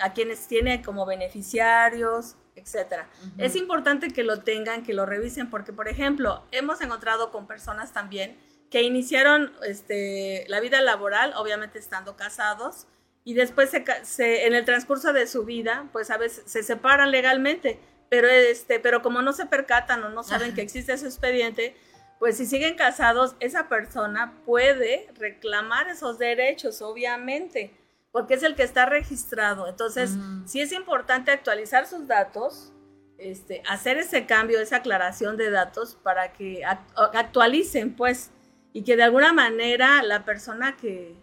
a 0.00 0.12
quienes 0.12 0.46
tiene 0.46 0.82
como 0.82 1.04
beneficiarios, 1.04 2.36
etcétera. 2.60 3.08
Es 3.38 3.56
importante 3.56 4.10
que 4.10 4.22
lo 4.22 4.40
tengan, 4.40 4.82
que 4.82 4.94
lo 4.94 5.06
revisen, 5.06 5.50
porque, 5.50 5.72
por 5.72 5.88
ejemplo, 5.88 6.44
hemos 6.52 6.80
encontrado 6.80 7.30
con 7.30 7.46
personas 7.46 7.92
también 7.92 8.38
que 8.70 8.82
iniciaron 8.82 9.52
este, 9.66 10.44
la 10.48 10.60
vida 10.60 10.80
laboral, 10.80 11.34
obviamente 11.36 11.78
estando 11.78 12.16
casados, 12.16 12.86
y 13.24 13.34
después 13.34 13.70
se, 13.70 14.46
en 14.46 14.54
el 14.54 14.64
transcurso 14.64 15.12
de 15.12 15.26
su 15.26 15.44
vida, 15.44 15.88
pues 15.92 16.10
a 16.10 16.16
veces 16.16 16.44
se 16.46 16.62
separan 16.62 17.10
legalmente, 17.10 17.78
pero, 18.08 18.28
este, 18.28 18.80
pero 18.80 19.02
como 19.02 19.22
no 19.22 19.32
se 19.32 19.46
percatan 19.46 20.02
o 20.04 20.08
no 20.08 20.22
saben 20.22 20.54
que 20.54 20.62
existe 20.62 20.92
ese 20.92 21.06
expediente, 21.06 21.76
pues 22.18 22.36
si 22.36 22.46
siguen 22.46 22.76
casados, 22.76 23.34
esa 23.40 23.68
persona 23.68 24.34
puede 24.44 25.08
reclamar 25.14 25.88
esos 25.88 26.18
derechos, 26.18 26.82
obviamente, 26.82 27.74
porque 28.12 28.34
es 28.34 28.42
el 28.42 28.54
que 28.54 28.62
está 28.62 28.86
registrado. 28.86 29.68
Entonces, 29.68 30.16
sí 30.44 30.60
es 30.60 30.72
importante 30.72 31.30
actualizar 31.30 31.86
sus 31.86 32.06
datos, 32.06 32.72
este, 33.18 33.62
hacer 33.68 33.98
ese 33.98 34.26
cambio, 34.26 34.60
esa 34.60 34.76
aclaración 34.76 35.36
de 35.36 35.50
datos 35.50 35.96
para 36.02 36.32
que 36.32 36.62
actualicen, 36.64 37.94
pues, 37.94 38.30
y 38.72 38.82
que 38.82 38.96
de 38.96 39.02
alguna 39.02 39.32
manera 39.32 40.02
la 40.02 40.24
persona 40.24 40.76
que, 40.76 41.16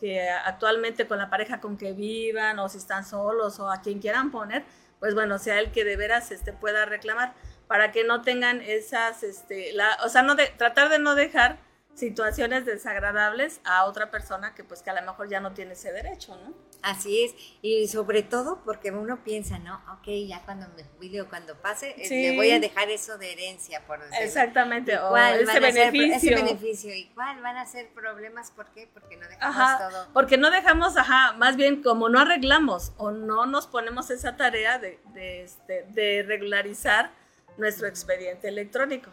que 0.00 0.28
actualmente 0.28 1.06
con 1.06 1.18
la 1.18 1.30
pareja 1.30 1.60
con 1.60 1.76
que 1.76 1.92
vivan 1.92 2.58
o 2.58 2.68
si 2.68 2.78
están 2.78 3.04
solos 3.04 3.58
o 3.60 3.70
a 3.70 3.80
quien 3.80 4.00
quieran 4.00 4.30
poner, 4.30 4.64
pues 4.98 5.14
bueno, 5.14 5.38
sea 5.38 5.60
el 5.60 5.70
que 5.70 5.84
de 5.84 5.96
veras 5.96 6.30
este, 6.30 6.52
pueda 6.52 6.84
reclamar 6.86 7.34
para 7.66 7.92
que 7.92 8.04
no 8.04 8.22
tengan 8.22 8.60
esas, 8.60 9.22
este, 9.22 9.72
la, 9.72 9.96
o 10.04 10.08
sea, 10.08 10.22
no 10.22 10.34
de, 10.34 10.46
tratar 10.46 10.88
de 10.90 10.98
no 10.98 11.14
dejar 11.14 11.58
situaciones 11.94 12.66
desagradables 12.66 13.60
a 13.64 13.84
otra 13.84 14.10
persona 14.10 14.54
que 14.54 14.64
pues 14.64 14.82
que 14.82 14.90
a 14.90 14.94
lo 14.94 15.02
mejor 15.02 15.28
ya 15.28 15.40
no 15.40 15.52
tiene 15.52 15.72
ese 15.72 15.92
derecho, 15.92 16.36
¿no? 16.36 16.52
Así 16.82 17.24
es, 17.24 17.34
y 17.62 17.88
sobre 17.88 18.22
todo 18.22 18.62
porque 18.64 18.90
uno 18.90 19.24
piensa, 19.24 19.58
¿no? 19.58 19.76
Ok, 19.94 20.08
ya 20.28 20.42
cuando 20.44 20.68
me 20.76 20.84
jubile 20.84 21.22
o 21.22 21.28
cuando 21.28 21.56
pase, 21.56 21.94
eh, 21.96 22.30
le 22.30 22.36
voy 22.36 22.50
a 22.50 22.60
dejar 22.60 22.90
eso 22.90 23.16
de 23.16 23.32
herencia, 23.32 23.86
por 23.86 24.00
decirlo. 24.00 24.24
Exactamente, 24.24 24.98
o 24.98 25.16
ese 25.16 25.60
beneficio. 25.60 26.16
ese 26.16 26.34
beneficio. 26.34 26.94
¿Y 26.94 27.06
cuál 27.14 27.40
van 27.40 27.56
a 27.56 27.64
ser 27.64 27.88
problemas? 27.94 28.50
¿Por 28.50 28.66
qué? 28.72 28.88
Porque 28.92 29.16
no 29.16 29.26
dejamos 29.26 29.78
todo. 29.78 30.08
Porque 30.12 30.36
no 30.36 30.50
dejamos, 30.50 30.96
ajá, 30.96 31.32
más 31.38 31.56
bien 31.56 31.82
como 31.82 32.08
no 32.08 32.20
arreglamos 32.20 32.92
o 32.98 33.12
no 33.12 33.46
nos 33.46 33.66
ponemos 33.66 34.10
esa 34.10 34.36
tarea 34.36 34.78
de, 34.78 35.00
de, 35.14 35.44
este, 35.44 35.86
de 35.90 36.22
regularizar 36.26 37.12
nuestro 37.56 37.86
expediente 37.86 38.48
electrónico. 38.48 39.10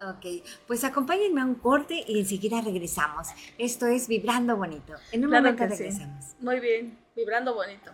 Ok, 0.00 0.44
pues 0.66 0.84
acompáñenme 0.84 1.40
a 1.40 1.44
un 1.44 1.56
corte 1.56 2.04
y 2.06 2.20
enseguida 2.20 2.60
regresamos. 2.60 3.28
Esto 3.58 3.86
es 3.86 4.06
Vibrando 4.06 4.56
Bonito. 4.56 4.94
En 5.10 5.24
un 5.24 5.32
momento 5.32 5.66
regresamos. 5.66 6.36
Muy 6.40 6.60
bien, 6.60 6.98
Vibrando 7.16 7.54
Bonito. 7.54 7.90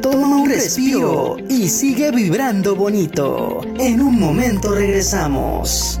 Toma 0.00 0.36
un 0.36 0.48
respiro 0.48 1.36
y 1.48 1.68
sigue 1.68 2.10
vibrando 2.10 2.74
bonito. 2.74 3.60
En 3.78 4.00
un 4.00 4.18
momento 4.18 4.74
regresamos. 4.74 6.00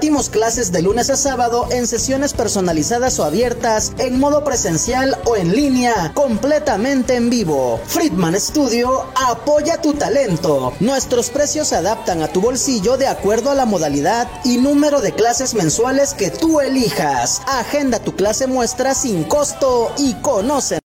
Impartimos 0.01 0.31
clases 0.31 0.71
de 0.71 0.81
lunes 0.81 1.11
a 1.11 1.15
sábado 1.15 1.67
en 1.69 1.85
sesiones 1.85 2.33
personalizadas 2.33 3.19
o 3.19 3.23
abiertas, 3.23 3.93
en 3.99 4.19
modo 4.19 4.43
presencial 4.43 5.15
o 5.25 5.35
en 5.35 5.55
línea, 5.55 6.11
completamente 6.15 7.15
en 7.15 7.29
vivo. 7.29 7.79
Friedman 7.85 8.33
Studio 8.41 9.05
apoya 9.29 9.79
tu 9.79 9.93
talento. 9.93 10.73
Nuestros 10.79 11.29
precios 11.29 11.67
se 11.67 11.75
adaptan 11.75 12.23
a 12.23 12.29
tu 12.29 12.41
bolsillo 12.41 12.97
de 12.97 13.05
acuerdo 13.05 13.51
a 13.51 13.55
la 13.55 13.67
modalidad 13.67 14.27
y 14.43 14.57
número 14.57 15.01
de 15.01 15.11
clases 15.11 15.53
mensuales 15.53 16.15
que 16.15 16.31
tú 16.31 16.61
elijas. 16.61 17.43
Agenda 17.45 17.99
tu 17.99 18.15
clase 18.15 18.47
muestra 18.47 18.95
sin 18.95 19.23
costo 19.25 19.91
y 19.99 20.15
conoce 20.15 20.80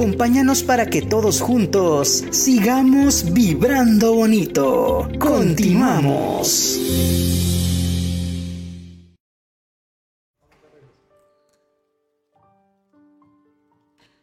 Acompáñanos 0.09 0.63
para 0.63 0.87
que 0.87 1.03
todos 1.03 1.39
juntos 1.39 2.25
sigamos 2.31 3.31
vibrando 3.31 4.15
bonito. 4.15 5.07
Continuamos. 5.19 6.79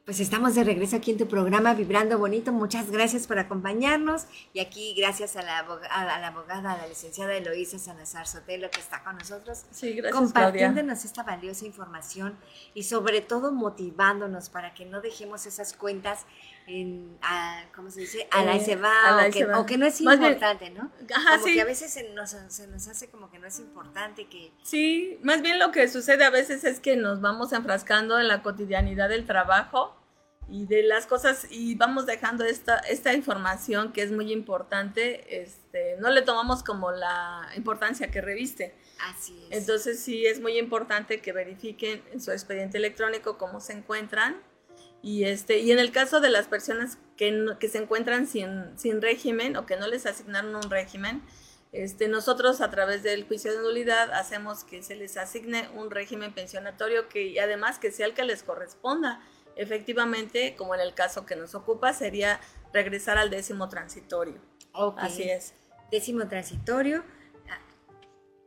Pues 0.07 0.21
estamos 0.21 0.55
de 0.55 0.63
regreso 0.63 0.95
aquí 0.95 1.11
en 1.11 1.19
tu 1.19 1.27
programa 1.27 1.75
Vibrando 1.75 2.17
Bonito. 2.17 2.53
Muchas 2.53 2.93
gracias 2.93 3.27
por 3.27 3.41
acompañarnos. 3.41 4.27
Y 4.53 4.61
aquí 4.61 4.95
gracias 4.97 5.35
a 5.35 5.43
la 5.43 5.59
abogada, 5.59 6.15
a 6.15 6.21
la, 6.21 6.29
abogada, 6.29 6.77
la 6.77 6.87
licenciada 6.87 7.35
Eloísa 7.35 7.77
Salazar 7.81 8.29
Sotelo 8.29 8.71
que 8.71 8.79
está 8.79 9.03
con 9.03 9.19
nosotros. 9.19 9.65
Sí, 9.73 10.01
compartiéndonos 10.13 11.05
esta 11.05 11.25
valiosa 11.25 11.67
información 11.67 12.37
y 12.73 12.85
sobre 12.85 13.21
todo 13.21 13.51
motivándonos 13.51 14.49
para 14.49 14.75
que 14.75 14.87
no 14.87 15.01
dejemos 15.01 15.45
esas 15.45 15.73
cuentas 15.73 16.25
en, 16.67 17.17
a, 17.23 17.65
¿cómo 17.75 17.91
se 17.91 18.01
dice? 18.01 18.29
A 18.33 18.45
la 18.45 18.57
eh, 18.57 18.61
se 18.61 18.77
va, 18.77 19.27
o, 19.57 19.67
que, 19.67 19.79
no 19.79 19.87
es 19.87 20.01
importante, 20.01 20.71
¿no? 20.71 20.91
Ajá, 21.15 21.39
como 21.39 21.53
que 21.53 21.61
a 21.61 21.65
veces 21.65 21.93
se 21.93 22.11
nos, 22.11 22.31
se 22.49 22.67
nos 22.67 22.89
hace 22.89 23.09
como 23.09 23.31
que 23.31 23.39
no 23.39 23.47
es 23.47 23.61
importante 23.61 24.27
que... 24.27 24.53
Sí, 24.63 25.19
más 25.23 25.43
bien 25.43 25.59
lo 25.59 25.71
que 25.71 25.87
sucede 25.89 26.25
a 26.25 26.31
veces 26.31 26.65
es 26.65 26.81
que 26.81 26.97
nos 26.97 27.21
vamos 27.21 27.53
enfrascando 27.53 28.19
en 28.19 28.27
la 28.27 28.43
cotidianidad 28.43 29.09
del 29.09 29.27
trabajo 29.27 29.97
y 30.49 30.67
de 30.67 30.83
las 30.83 31.07
cosas 31.07 31.47
y 31.51 31.77
vamos 31.77 32.05
dejando 32.07 32.45
esta, 32.45 32.79
esta 32.79 33.13
información 33.13 33.93
que 33.93 34.03
es 34.03 34.11
muy 34.11 34.33
importante, 34.33 35.43
este, 35.43 35.97
no 36.01 36.11
le 36.11 36.23
tomamos 36.23 36.65
como 36.65 36.91
la 36.91 37.49
importancia 37.57 38.11
que 38.11 38.21
reviste. 38.21 38.75
Así 39.01 39.47
es. 39.51 39.59
Entonces 39.59 40.01
sí 40.01 40.27
es 40.27 40.41
muy 40.41 40.59
importante 40.59 41.21
que 41.21 41.33
verifiquen 41.33 42.03
en 42.13 42.21
su 42.21 42.33
expediente 42.33 42.79
electrónico 42.79 43.39
cómo 43.39 43.61
se 43.61 43.73
encuentran 43.73 44.37
y, 45.07 45.23
este, 45.23 45.61
y 45.61 45.71
en 45.71 45.79
el 45.79 45.93
caso 45.93 46.21
de 46.21 46.31
las 46.31 46.49
personas 46.49 46.99
que, 47.17 47.55
que 47.61 47.69
se 47.69 47.79
encuentran 47.79 48.27
sin, 48.27 48.77
sin 48.77 49.01
régimen 49.01 49.57
o 49.57 49.65
que 49.65 49.77
no 49.77 49.87
les 49.87 50.05
asignaron 50.05 50.57
un 50.57 50.69
régimen, 50.69 51.23
este, 51.71 52.09
nosotros 52.09 52.61
a 52.61 52.71
través 52.71 53.05
del 53.05 53.25
juicio 53.25 53.53
de 53.53 53.63
nulidad 53.63 54.11
hacemos 54.13 54.65
que 54.65 54.83
se 54.83 54.97
les 54.97 55.17
asigne 55.17 55.69
un 55.77 55.93
régimen 55.93 56.35
pensionatorio 56.35 57.09
que 57.09 57.23
y 57.23 57.39
además 57.39 57.79
que 57.79 57.93
sea 57.93 58.07
el 58.07 58.15
que 58.15 58.25
les 58.25 58.43
corresponda 58.43 59.21
efectivamente, 59.55 60.57
como 60.57 60.75
en 60.75 60.81
el 60.81 60.93
caso 60.93 61.25
que 61.25 61.37
nos 61.37 61.55
ocupa, 61.55 61.93
sería 61.93 62.41
regresar 62.73 63.17
al 63.17 63.31
décimo 63.31 63.69
transitorio. 63.69 64.41
Así 64.97 65.23
es. 65.23 65.55
Décimo 65.93 66.27
transitorio. 66.27 67.05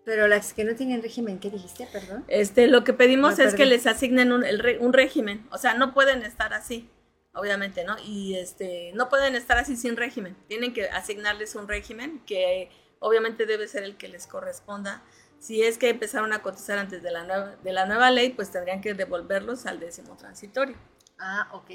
Pero 0.09 0.27
las 0.27 0.55
que 0.55 0.63
no 0.63 0.73
tienen 0.73 1.03
régimen, 1.03 1.37
¿qué 1.39 1.51
dijiste? 1.51 1.85
Perdón. 1.85 2.25
Este, 2.29 2.65
lo 2.65 2.83
que 2.83 2.93
pedimos 2.93 3.37
es 3.37 3.53
que 3.53 3.67
les 3.67 3.85
asignen 3.85 4.31
un, 4.31 4.43
un, 4.79 4.91
régimen. 4.91 5.45
O 5.51 5.59
sea, 5.59 5.75
no 5.75 5.93
pueden 5.93 6.23
estar 6.23 6.51
así, 6.51 6.89
obviamente, 7.35 7.83
¿no? 7.83 7.95
Y 8.03 8.33
este, 8.33 8.91
no 8.95 9.07
pueden 9.07 9.35
estar 9.35 9.59
así 9.59 9.75
sin 9.75 9.97
régimen. 9.97 10.35
Tienen 10.47 10.73
que 10.73 10.89
asignarles 10.89 11.53
un 11.53 11.67
régimen 11.67 12.23
que 12.25 12.71
obviamente 12.97 13.45
debe 13.45 13.67
ser 13.67 13.83
el 13.83 13.97
que 13.97 14.07
les 14.07 14.25
corresponda. 14.25 15.03
Si 15.37 15.61
es 15.61 15.77
que 15.77 15.89
empezaron 15.89 16.33
a 16.33 16.41
cotizar 16.41 16.79
antes 16.79 17.03
de 17.03 17.11
la 17.11 17.23
nueva, 17.25 17.55
de 17.63 17.71
la 17.71 17.85
nueva 17.85 18.09
ley, 18.09 18.31
pues 18.31 18.51
tendrían 18.51 18.81
que 18.81 18.95
devolverlos 18.95 19.67
al 19.67 19.79
décimo 19.79 20.17
transitorio. 20.17 20.75
Ah, 21.19 21.49
ok, 21.53 21.69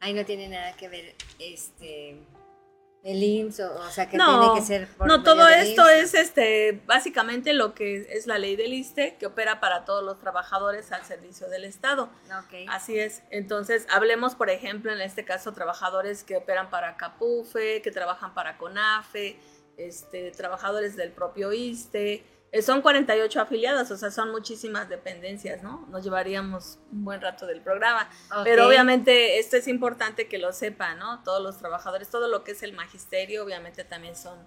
Ahí 0.00 0.12
no 0.12 0.26
tiene 0.26 0.48
nada 0.48 0.76
que 0.76 0.90
ver 0.90 1.14
este 1.38 2.18
el 3.04 3.22
IMSS, 3.22 3.60
o, 3.60 3.90
sea 3.90 4.08
que 4.08 4.16
tiene 4.16 4.54
que 4.54 4.62
ser 4.62 4.88
por 4.88 5.06
No, 5.06 5.22
todo 5.22 5.46
esto 5.46 5.86
es 5.90 6.14
este 6.14 6.80
básicamente 6.86 7.52
lo 7.52 7.74
que 7.74 8.08
es 8.10 8.26
la 8.26 8.38
ley 8.38 8.56
del 8.56 8.72
ISTE 8.72 9.16
que 9.18 9.26
opera 9.26 9.60
para 9.60 9.84
todos 9.84 10.02
los 10.02 10.18
trabajadores 10.18 10.90
al 10.90 11.04
servicio 11.04 11.50
del 11.50 11.64
Estado. 11.64 12.08
Okay. 12.46 12.66
Así 12.70 12.98
es. 12.98 13.22
Entonces, 13.28 13.86
hablemos, 13.90 14.34
por 14.34 14.48
ejemplo, 14.48 14.90
en 14.90 15.02
este 15.02 15.22
caso 15.26 15.52
trabajadores 15.52 16.24
que 16.24 16.36
operan 16.38 16.70
para 16.70 16.96
CAPUFE, 16.96 17.82
que 17.82 17.90
trabajan 17.90 18.32
para 18.32 18.56
CONAFE, 18.56 19.38
este 19.76 20.30
trabajadores 20.30 20.96
del 20.96 21.12
propio 21.12 21.52
ISTE, 21.52 22.24
son 22.62 22.82
48 22.82 23.40
afiliadas, 23.40 23.90
o 23.90 23.96
sea, 23.96 24.10
son 24.10 24.30
muchísimas 24.30 24.88
dependencias, 24.88 25.62
¿no? 25.62 25.86
Nos 25.90 26.04
llevaríamos 26.04 26.78
un 26.92 27.04
buen 27.04 27.20
rato 27.20 27.46
del 27.46 27.60
programa. 27.60 28.08
Pero 28.44 28.68
obviamente 28.68 29.38
esto 29.38 29.56
es 29.56 29.66
importante 29.66 30.28
que 30.28 30.38
lo 30.38 30.52
sepan, 30.52 30.98
¿no? 30.98 31.22
Todos 31.24 31.42
los 31.42 31.58
trabajadores, 31.58 32.10
todo 32.10 32.28
lo 32.28 32.44
que 32.44 32.52
es 32.52 32.62
el 32.62 32.72
magisterio, 32.72 33.44
obviamente 33.44 33.84
también 33.84 34.14
son 34.14 34.38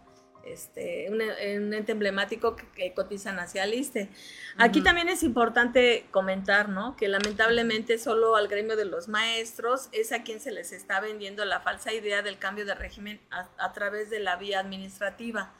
este, 0.45 1.07
un, 1.11 1.21
ente 1.21 1.91
emblemático 1.91 2.55
que, 2.55 2.93
cotizan 2.93 3.39
hacia 3.39 3.65
el 3.65 3.73
ISTE. 3.73 4.09
Aquí 4.57 4.81
también 4.81 5.09
es 5.09 5.21
importante 5.23 6.05
comentar, 6.11 6.69
¿no? 6.69 6.95
Que 6.95 7.09
lamentablemente 7.09 7.97
solo 7.97 8.37
al 8.37 8.47
gremio 8.47 8.77
de 8.77 8.85
los 8.85 9.09
maestros 9.09 9.89
es 9.91 10.13
a 10.13 10.23
quien 10.23 10.39
se 10.39 10.51
les 10.51 10.71
está 10.71 11.01
vendiendo 11.01 11.43
la 11.43 11.59
falsa 11.59 11.91
idea 11.91 12.21
del 12.21 12.39
cambio 12.39 12.65
de 12.65 12.75
régimen 12.75 13.19
a 13.29 13.73
través 13.73 14.09
de 14.09 14.19
la 14.19 14.37
vía 14.37 14.59
administrativa 14.59 15.51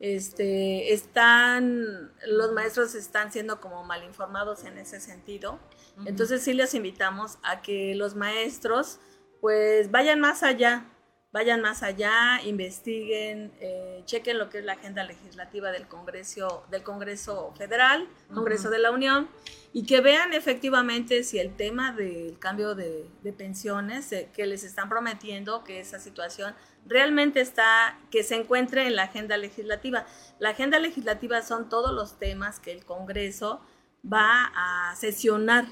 este, 0.00 0.94
están, 0.94 2.10
los 2.26 2.52
maestros 2.52 2.94
están 2.94 3.30
siendo 3.30 3.60
como 3.60 3.84
mal 3.84 4.02
informados 4.02 4.64
en 4.64 4.78
ese 4.78 4.98
sentido. 4.98 5.60
Entonces 6.06 6.42
sí 6.42 6.54
les 6.54 6.72
invitamos 6.74 7.38
a 7.42 7.60
que 7.60 7.94
los 7.94 8.16
maestros 8.16 8.98
pues 9.42 9.90
vayan 9.90 10.18
más 10.18 10.42
allá, 10.42 10.86
vayan 11.32 11.60
más 11.60 11.82
allá, 11.82 12.40
investiguen, 12.44 13.52
eh, 13.60 14.02
chequen 14.04 14.38
lo 14.38 14.50
que 14.50 14.58
es 14.58 14.64
la 14.64 14.72
agenda 14.72 15.04
legislativa 15.04 15.70
del 15.70 15.86
Congreso, 15.86 16.64
del 16.70 16.82
Congreso 16.82 17.54
Federal, 17.56 18.08
Congreso 18.34 18.68
de 18.68 18.80
la 18.80 18.90
Unión, 18.90 19.28
y 19.72 19.86
que 19.86 20.00
vean 20.00 20.32
efectivamente 20.32 21.22
si 21.22 21.38
el 21.38 21.54
tema 21.54 21.92
del 21.92 22.38
cambio 22.40 22.74
de, 22.74 23.08
pensiones 23.38 24.10
eh, 24.10 24.28
que 24.34 24.46
les 24.46 24.64
están 24.64 24.88
prometiendo, 24.88 25.62
que 25.62 25.78
esa 25.78 26.00
situación 26.00 26.54
realmente 26.84 27.40
está, 27.40 27.98
que 28.10 28.24
se 28.24 28.34
encuentre 28.34 28.86
en 28.88 28.96
la 28.96 29.04
agenda 29.04 29.36
legislativa. 29.36 30.06
La 30.40 30.50
agenda 30.50 30.80
legislativa 30.80 31.42
son 31.42 31.68
todos 31.68 31.92
los 31.92 32.18
temas 32.18 32.58
que 32.58 32.72
el 32.72 32.84
Congreso 32.84 33.60
va 34.04 34.50
a 34.54 34.96
sesionar, 34.96 35.66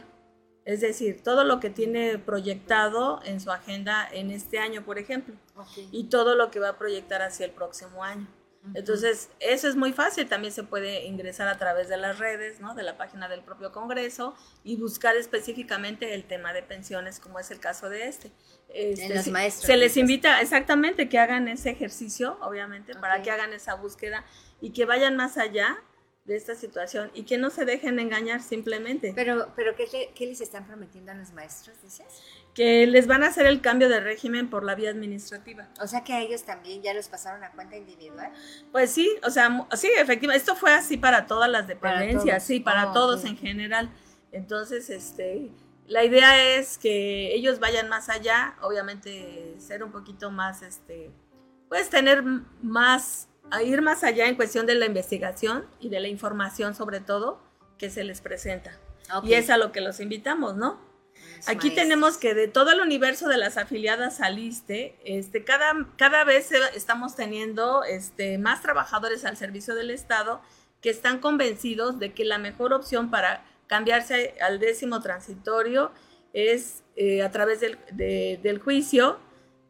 es 0.68 0.82
decir, 0.82 1.22
todo 1.22 1.44
lo 1.44 1.60
que 1.60 1.70
tiene 1.70 2.18
proyectado 2.18 3.22
en 3.24 3.40
su 3.40 3.50
agenda 3.50 4.06
en 4.12 4.30
este 4.30 4.58
año, 4.58 4.84
por 4.84 4.98
ejemplo, 4.98 5.34
y 5.92 6.10
todo 6.10 6.34
lo 6.34 6.50
que 6.50 6.60
va 6.60 6.68
a 6.68 6.78
proyectar 6.78 7.22
hacia 7.22 7.46
el 7.46 7.52
próximo 7.52 8.04
año. 8.04 8.26
Entonces, 8.74 9.30
eso 9.40 9.66
es 9.66 9.76
muy 9.76 9.94
fácil, 9.94 10.28
también 10.28 10.52
se 10.52 10.64
puede 10.64 11.06
ingresar 11.06 11.48
a 11.48 11.56
través 11.56 11.88
de 11.88 11.96
las 11.96 12.18
redes, 12.18 12.60
¿no? 12.60 12.74
de 12.74 12.82
la 12.82 12.98
página 12.98 13.30
del 13.30 13.40
propio 13.40 13.72
Congreso 13.72 14.34
y 14.62 14.76
buscar 14.76 15.16
específicamente 15.16 16.12
el 16.12 16.24
tema 16.24 16.52
de 16.52 16.62
pensiones, 16.62 17.18
como 17.18 17.38
es 17.38 17.50
el 17.50 17.60
caso 17.60 17.88
de 17.88 18.06
este. 18.06 18.30
este 18.68 19.22
se 19.50 19.76
les 19.78 19.96
invita 19.96 20.42
exactamente 20.42 21.08
que 21.08 21.18
hagan 21.18 21.48
ese 21.48 21.70
ejercicio, 21.70 22.36
obviamente, 22.42 22.94
para 22.94 23.22
que 23.22 23.30
hagan 23.30 23.54
esa 23.54 23.74
búsqueda 23.74 24.22
y 24.60 24.72
que 24.72 24.84
vayan 24.84 25.16
más 25.16 25.38
allá 25.38 25.82
de 26.28 26.36
esta 26.36 26.54
situación 26.54 27.10
y 27.14 27.22
que 27.22 27.38
no 27.38 27.48
se 27.48 27.64
dejen 27.64 27.98
engañar 27.98 28.42
simplemente. 28.42 29.12
Pero, 29.14 29.48
pero 29.56 29.74
¿qué, 29.74 30.12
qué 30.14 30.26
les 30.26 30.42
están 30.42 30.66
prometiendo 30.66 31.10
a 31.10 31.14
los 31.14 31.32
maestros, 31.32 31.80
dices? 31.82 32.04
Que 32.54 32.86
les 32.86 33.06
van 33.06 33.24
a 33.24 33.28
hacer 33.28 33.46
el 33.46 33.62
cambio 33.62 33.88
de 33.88 33.98
régimen 33.98 34.50
por 34.50 34.62
la 34.62 34.74
vía 34.74 34.90
administrativa. 34.90 35.68
O 35.80 35.86
sea 35.86 36.04
que 36.04 36.12
a 36.12 36.20
ellos 36.20 36.44
también 36.44 36.82
ya 36.82 36.92
los 36.92 37.08
pasaron 37.08 37.42
a 37.44 37.52
cuenta 37.52 37.76
individual. 37.76 38.30
Pues 38.72 38.90
sí, 38.90 39.10
o 39.24 39.30
sea, 39.30 39.66
sí, 39.74 39.88
efectivamente, 39.96 40.36
esto 40.36 40.54
fue 40.54 40.74
así 40.74 40.98
para 40.98 41.26
todas 41.26 41.50
las 41.50 41.66
dependencias, 41.66 42.44
sí, 42.44 42.60
para 42.60 42.90
oh, 42.90 42.92
todos 42.92 43.24
en 43.24 43.38
general. 43.38 43.90
Entonces, 44.30 44.90
este, 44.90 45.50
la 45.86 46.04
idea 46.04 46.56
es 46.58 46.76
que 46.76 47.34
ellos 47.34 47.58
vayan 47.58 47.88
más 47.88 48.10
allá, 48.10 48.54
obviamente 48.60 49.54
ser 49.58 49.82
un 49.82 49.92
poquito 49.92 50.30
más, 50.30 50.60
este, 50.60 51.10
pues 51.70 51.88
tener 51.88 52.22
más 52.60 53.27
a 53.50 53.62
ir 53.62 53.82
más 53.82 54.04
allá 54.04 54.28
en 54.28 54.36
cuestión 54.36 54.66
de 54.66 54.74
la 54.74 54.86
investigación 54.86 55.66
y 55.80 55.88
de 55.88 56.00
la 56.00 56.08
información 56.08 56.74
sobre 56.74 57.00
todo 57.00 57.40
que 57.78 57.90
se 57.90 58.04
les 58.04 58.20
presenta. 58.20 58.78
Y 59.22 59.34
es 59.34 59.50
a 59.50 59.56
lo 59.56 59.72
que 59.72 59.80
los 59.80 60.00
invitamos, 60.00 60.56
¿no? 60.56 60.78
Aquí 61.46 61.70
tenemos 61.70 62.18
que 62.18 62.34
de 62.34 62.48
todo 62.48 62.72
el 62.72 62.80
universo 62.80 63.28
de 63.28 63.38
las 63.38 63.56
afiliadas 63.56 64.20
al 64.20 64.38
ISTE, 64.38 64.98
este, 65.04 65.44
cada, 65.44 65.86
cada 65.96 66.24
vez 66.24 66.50
estamos 66.74 67.16
teniendo 67.16 67.84
este, 67.84 68.38
más 68.38 68.60
trabajadores 68.60 69.24
al 69.24 69.36
servicio 69.36 69.74
del 69.74 69.90
Estado 69.90 70.40
que 70.80 70.90
están 70.90 71.18
convencidos 71.18 71.98
de 71.98 72.12
que 72.12 72.24
la 72.24 72.38
mejor 72.38 72.72
opción 72.72 73.10
para 73.10 73.44
cambiarse 73.66 74.34
al 74.40 74.58
décimo 74.58 75.00
transitorio 75.00 75.92
es 76.32 76.82
eh, 76.96 77.22
a 77.22 77.30
través 77.30 77.60
del, 77.60 77.78
del 77.92 78.58
juicio 78.58 79.18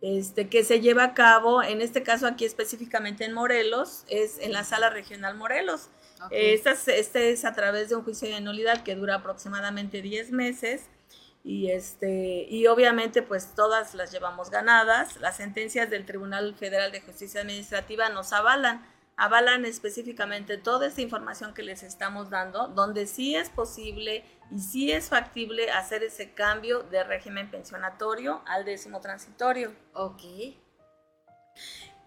este, 0.00 0.48
que 0.48 0.64
se 0.64 0.80
lleva 0.80 1.04
a 1.04 1.14
cabo, 1.14 1.62
en 1.62 1.80
este 1.80 2.02
caso 2.02 2.26
aquí 2.26 2.44
específicamente 2.44 3.24
en 3.24 3.32
Morelos, 3.32 4.04
es 4.08 4.38
en 4.38 4.52
la 4.52 4.64
sala 4.64 4.90
regional 4.90 5.36
Morelos. 5.36 5.90
este 6.30 7.30
es 7.30 7.44
a 7.44 7.52
través 7.52 7.88
de 7.88 7.96
un 7.96 8.04
juicio 8.04 8.28
de 8.28 8.40
nulidad 8.40 8.82
que 8.82 8.94
dura 8.94 9.16
aproximadamente 9.16 10.02
10 10.02 10.32
meses 10.32 10.82
y, 11.44 11.70
este, 11.70 12.46
y 12.48 12.66
obviamente 12.66 13.22
pues 13.22 13.54
todas 13.54 13.94
las 13.94 14.12
llevamos 14.12 14.50
ganadas. 14.50 15.16
Las 15.16 15.36
sentencias 15.36 15.88
del 15.90 16.04
Tribunal 16.04 16.54
Federal 16.54 16.92
de 16.92 17.00
Justicia 17.00 17.40
Administrativa 17.40 18.08
nos 18.08 18.32
avalan 18.32 18.84
avalan 19.18 19.64
específicamente 19.64 20.56
toda 20.58 20.86
esta 20.86 21.02
información 21.02 21.52
que 21.52 21.64
les 21.64 21.82
estamos 21.82 22.30
dando, 22.30 22.68
donde 22.68 23.08
sí 23.08 23.34
es 23.34 23.50
posible 23.50 24.24
y 24.52 24.60
sí 24.60 24.92
es 24.92 25.08
factible 25.08 25.72
hacer 25.72 26.04
ese 26.04 26.32
cambio 26.32 26.84
de 26.84 27.02
régimen 27.02 27.50
pensionatorio 27.50 28.42
al 28.46 28.64
décimo 28.64 29.00
transitorio. 29.00 29.74
Ok. 29.92 30.22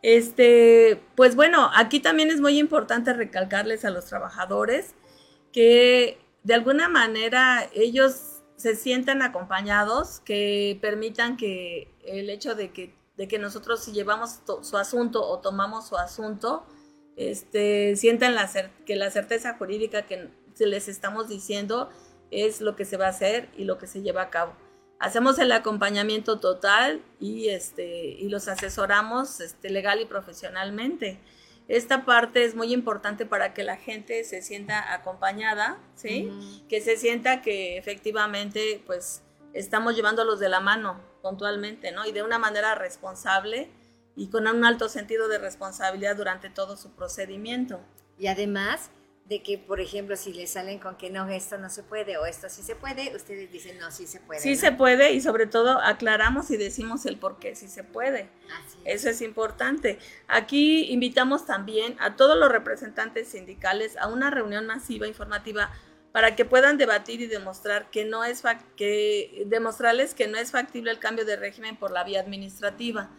Este, 0.02 1.04
pues 1.16 1.36
bueno, 1.36 1.70
aquí 1.76 2.00
también 2.00 2.32
es 2.32 2.40
muy 2.40 2.58
importante 2.58 3.14
recalcarles 3.14 3.84
a 3.84 3.92
los 3.92 4.06
trabajadores 4.06 4.96
que 5.52 6.18
de 6.44 6.54
alguna 6.54 6.88
manera 6.88 7.70
ellos 7.76 8.42
se 8.56 8.76
sientan 8.76 9.22
acompañados, 9.22 10.22
que 10.22 10.80
permitan 10.82 11.36
que 11.36 11.94
el 12.06 12.30
hecho 12.30 12.56
de 12.56 12.72
que, 12.72 12.96
de 13.18 13.28
que 13.28 13.38
nosotros 13.38 13.84
si 13.84 13.92
llevamos 13.92 14.40
su 14.62 14.78
asunto 14.78 15.28
o 15.28 15.40
tomamos 15.40 15.90
su 15.90 15.98
asunto, 15.98 16.66
este, 17.16 17.96
sientan 17.96 18.36
la 18.36 18.50
que 18.86 18.96
la 18.96 19.12
certeza 19.12 19.56
jurídica 19.58 20.04
que 20.04 20.30
les 20.58 20.88
estamos 20.88 21.28
diciendo 21.30 21.90
es 22.30 22.62
lo 22.62 22.76
que 22.76 22.86
se 22.86 22.98
va 22.98 23.08
a 23.08 23.10
hacer 23.10 23.50
y 23.58 23.66
lo 23.66 23.78
que 23.78 23.88
se 23.88 24.02
lleva 24.02 24.24
a 24.24 24.30
cabo. 24.30 24.54
Hacemos 25.00 25.40
el 25.40 25.52
acompañamiento 25.52 26.40
total 26.40 27.02
y, 27.20 27.50
este, 27.50 28.06
y 28.06 28.30
los 28.30 28.48
asesoramos 28.48 29.40
este, 29.40 29.70
legal 29.70 30.00
y 30.00 30.06
profesionalmente. 30.06 31.20
Esta 31.68 32.06
parte 32.06 32.44
es 32.44 32.56
muy 32.56 32.74
importante 32.74 33.26
para 33.26 33.54
que 33.54 33.64
la 33.64 33.78
gente 33.78 34.24
se 34.24 34.42
sienta 34.42 34.94
acompañada, 34.94 35.80
¿sí? 35.96 36.30
Que 36.70 36.82
se 36.82 36.98
sienta 36.98 37.42
que 37.42 37.78
efectivamente, 37.78 38.84
pues, 38.86 39.24
estamos 39.54 39.96
llevándolos 39.96 40.40
de 40.40 40.50
la 40.50 40.60
mano 40.60 41.00
puntualmente, 41.22 41.92
¿no? 41.92 42.06
Y 42.06 42.12
de 42.12 42.24
una 42.24 42.38
manera 42.40 42.76
responsable 42.76 43.70
y 44.16 44.30
con 44.30 44.48
un 44.48 44.66
alto 44.66 44.90
sentido 44.90 45.28
de 45.28 45.38
responsabilidad 45.38 46.16
durante 46.16 46.50
todo 46.50 46.78
su 46.78 46.92
procedimiento. 46.92 47.80
Y 48.18 48.28
además 48.28 48.92
de 49.26 49.42
que, 49.42 49.58
por 49.58 49.80
ejemplo, 49.80 50.18
si 50.18 50.34
le 50.34 50.46
salen 50.46 50.78
con 50.80 50.98
que 50.98 51.10
no, 51.10 51.30
esto 51.30 51.58
no 51.58 51.70
se 51.70 51.84
puede 51.84 52.18
o 52.18 52.26
esto 52.26 52.50
sí 52.50 52.64
se 52.64 52.76
puede, 52.76 53.16
ustedes 53.16 53.50
dicen, 53.50 53.80
no, 53.80 53.90
sí 53.90 54.06
se 54.06 54.20
puede. 54.20 54.42
Sí 54.42 54.56
¿no? 54.56 54.60
se 54.60 54.72
puede 54.74 55.14
y 55.14 55.22
sobre 55.22 55.48
todo 55.48 55.80
aclaramos 55.80 56.52
y 56.52 56.58
decimos 56.58 57.06
el 57.06 57.18
por 57.18 57.40
qué 57.40 57.56
sí 57.56 57.70
se 57.70 57.86
puede. 57.86 58.30
Así 58.48 58.78
es. 58.84 58.96
Eso 58.96 59.10
es 59.10 59.22
importante. 59.22 60.00
Aquí 60.28 60.92
invitamos 60.92 61.46
también 61.46 61.96
a 62.00 62.18
todos 62.18 62.38
los 62.38 62.52
representantes 62.52 63.30
sindicales 63.30 63.96
a 63.96 64.08
una 64.08 64.32
reunión 64.32 64.66
masiva 64.68 65.08
informativa 65.08 65.72
para 66.12 66.36
que 66.36 66.44
puedan 66.44 66.78
debatir 66.78 67.22
y 67.22 67.28
demostrar 67.28 67.90
que 67.90 68.04
no 68.04 68.26
es 68.26 68.44
que 68.76 69.44
demostrarles 69.46 70.14
que 70.14 70.28
no 70.28 70.38
es 70.38 70.52
factible 70.52 70.92
el 70.92 71.00
cambio 71.00 71.24
de 71.24 71.38
régimen 71.38 71.78
por 71.78 71.92
la 71.92 72.04
vía 72.04 72.20
administrativa. 72.20 73.10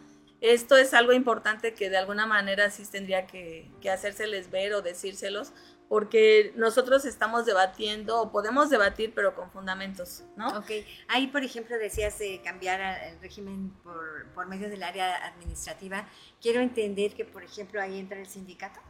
Esto 0.43 0.75
es 0.75 0.93
algo 0.93 1.13
importante 1.13 1.73
que 1.73 1.89
de 1.89 1.95
alguna 1.95 2.25
manera 2.25 2.69
sí 2.69 2.83
tendría 2.85 3.27
que, 3.27 3.71
que 3.79 3.89
hacérseles 3.89 4.51
ver 4.51 4.73
o 4.73 4.81
decírselos, 4.81 5.53
porque 5.87 6.51
nosotros 6.57 7.05
estamos 7.05 7.45
debatiendo 7.45 8.21
o 8.21 8.29
podemos 8.29 8.69
debatir, 8.69 9.13
pero 9.15 9.35
con 9.35 9.49
fundamentos, 9.51 10.25
¿no? 10.35 10.49
Ok, 10.57 10.69
ahí 11.07 11.27
por 11.27 11.45
ejemplo 11.45 11.77
decías 11.77 12.19
de 12.19 12.41
cambiar 12.43 12.81
el 13.07 13.21
régimen 13.21 13.69
por, 13.83 14.27
por 14.35 14.47
medio 14.47 14.67
del 14.69 14.83
área 14.83 15.15
administrativa. 15.27 16.09
Quiero 16.41 16.59
entender 16.59 17.13
que 17.13 17.23
por 17.23 17.45
ejemplo 17.45 17.79
ahí 17.79 17.97
entra 17.97 18.19
el 18.19 18.27
sindicato. 18.27 18.81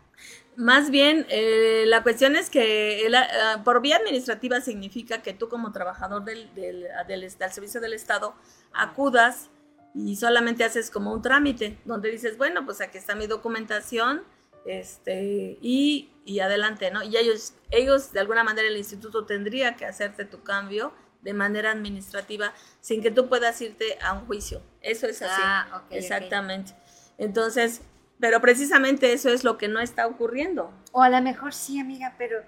Más 0.55 0.89
bien, 0.89 1.27
eh, 1.29 1.83
la 1.85 2.01
cuestión 2.01 2.35
es 2.35 2.49
que 2.49 3.05
el, 3.05 3.13
ah, 3.13 3.61
por 3.63 3.79
vía 3.81 3.97
administrativa 3.97 4.59
significa 4.59 5.21
que 5.21 5.33
tú 5.33 5.49
como 5.49 5.71
trabajador 5.71 6.23
del, 6.23 6.51
del, 6.55 6.87
del, 7.07 7.21
del 7.21 7.51
servicio 7.51 7.79
del 7.79 7.93
Estado 7.93 8.33
acudas 8.73 9.51
y 9.93 10.15
solamente 10.15 10.63
haces 10.63 10.89
como 10.89 11.13
un 11.13 11.21
trámite, 11.21 11.77
donde 11.85 12.11
dices, 12.11 12.37
bueno, 12.37 12.65
pues 12.65 12.81
aquí 12.81 12.97
está 12.97 13.15
mi 13.15 13.27
documentación 13.27 14.23
este, 14.65 15.57
y, 15.61 16.09
y 16.25 16.39
adelante, 16.39 16.89
¿no? 16.91 17.03
Y 17.03 17.17
ellos, 17.17 17.53
ellos, 17.69 18.11
de 18.11 18.19
alguna 18.19 18.43
manera, 18.43 18.67
el 18.67 18.77
instituto 18.77 19.25
tendría 19.25 19.75
que 19.75 19.85
hacerte 19.85 20.25
tu 20.25 20.41
cambio 20.43 20.93
de 21.21 21.33
manera 21.33 21.71
administrativa 21.71 22.53
sin 22.81 23.01
que 23.01 23.11
tú 23.11 23.27
puedas 23.29 23.59
irte 23.61 23.97
a 24.01 24.13
un 24.13 24.25
juicio. 24.25 24.61
Eso 24.81 25.07
es 25.07 25.21
así. 25.21 25.41
Ah, 25.43 25.67
ok, 25.69 25.83
ok. 25.85 25.91
Exactamente. 25.91 26.73
Entonces, 27.17 27.81
pero 28.19 28.41
precisamente 28.41 29.13
eso 29.13 29.29
es 29.29 29.43
lo 29.43 29.57
que 29.57 29.67
no 29.67 29.79
está 29.79 30.07
ocurriendo. 30.07 30.71
O 30.91 31.01
a 31.01 31.09
lo 31.09 31.21
mejor 31.21 31.53
sí, 31.53 31.79
amiga, 31.79 32.15
pero, 32.17 32.41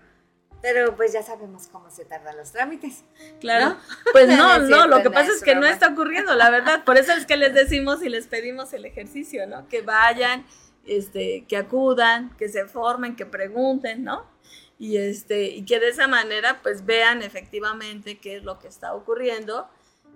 pero 0.66 0.96
pues 0.96 1.14
ya 1.14 1.22
sabemos 1.22 1.68
cómo 1.68 1.92
se 1.92 2.06
tardan 2.06 2.38
los 2.38 2.52
trámites. 2.52 3.04
Claro. 3.40 3.70
¿No? 3.76 3.78
Pues 4.12 4.28
no, 4.28 4.58
No 4.58 4.68
no, 4.68 4.88
lo 4.88 5.04
que 5.04 5.12
pasa 5.12 5.32
es 5.32 5.44
que 5.44 5.54
no 5.54 5.68
está 5.68 5.90
ocurriendo, 5.90 6.34
la 6.34 6.50
verdad. 6.50 6.84
Por 6.84 6.98
eso 6.98 7.14
es 7.14 7.28
que 7.28 7.38
les 7.38 7.54
decimos 7.54 8.02
y 8.02 8.10
les 8.10 8.26
pedimos 8.26 8.74
el 8.74 8.84
ejercicio, 8.86 9.46
¿no? 9.46 9.68
Que 9.68 9.84
vayan, 9.84 10.44
este, 10.88 11.46
que 11.48 11.58
acudan, 11.58 12.36
que 12.38 12.50
se 12.50 12.66
formen, 12.66 13.16
que 13.16 13.28
pregunten, 13.28 14.04
¿no? 14.04 14.26
Y 14.80 14.98
este, 14.98 15.44
y 15.50 15.66
que 15.66 15.80
de 15.80 15.90
esa 15.90 16.08
manera 16.08 16.60
pues 16.64 16.84
vean 16.84 17.22
efectivamente 17.22 18.18
qué 18.18 18.38
es 18.38 18.44
lo 18.44 18.58
que 18.58 18.68
está 18.68 18.96
ocurriendo. 18.96 19.70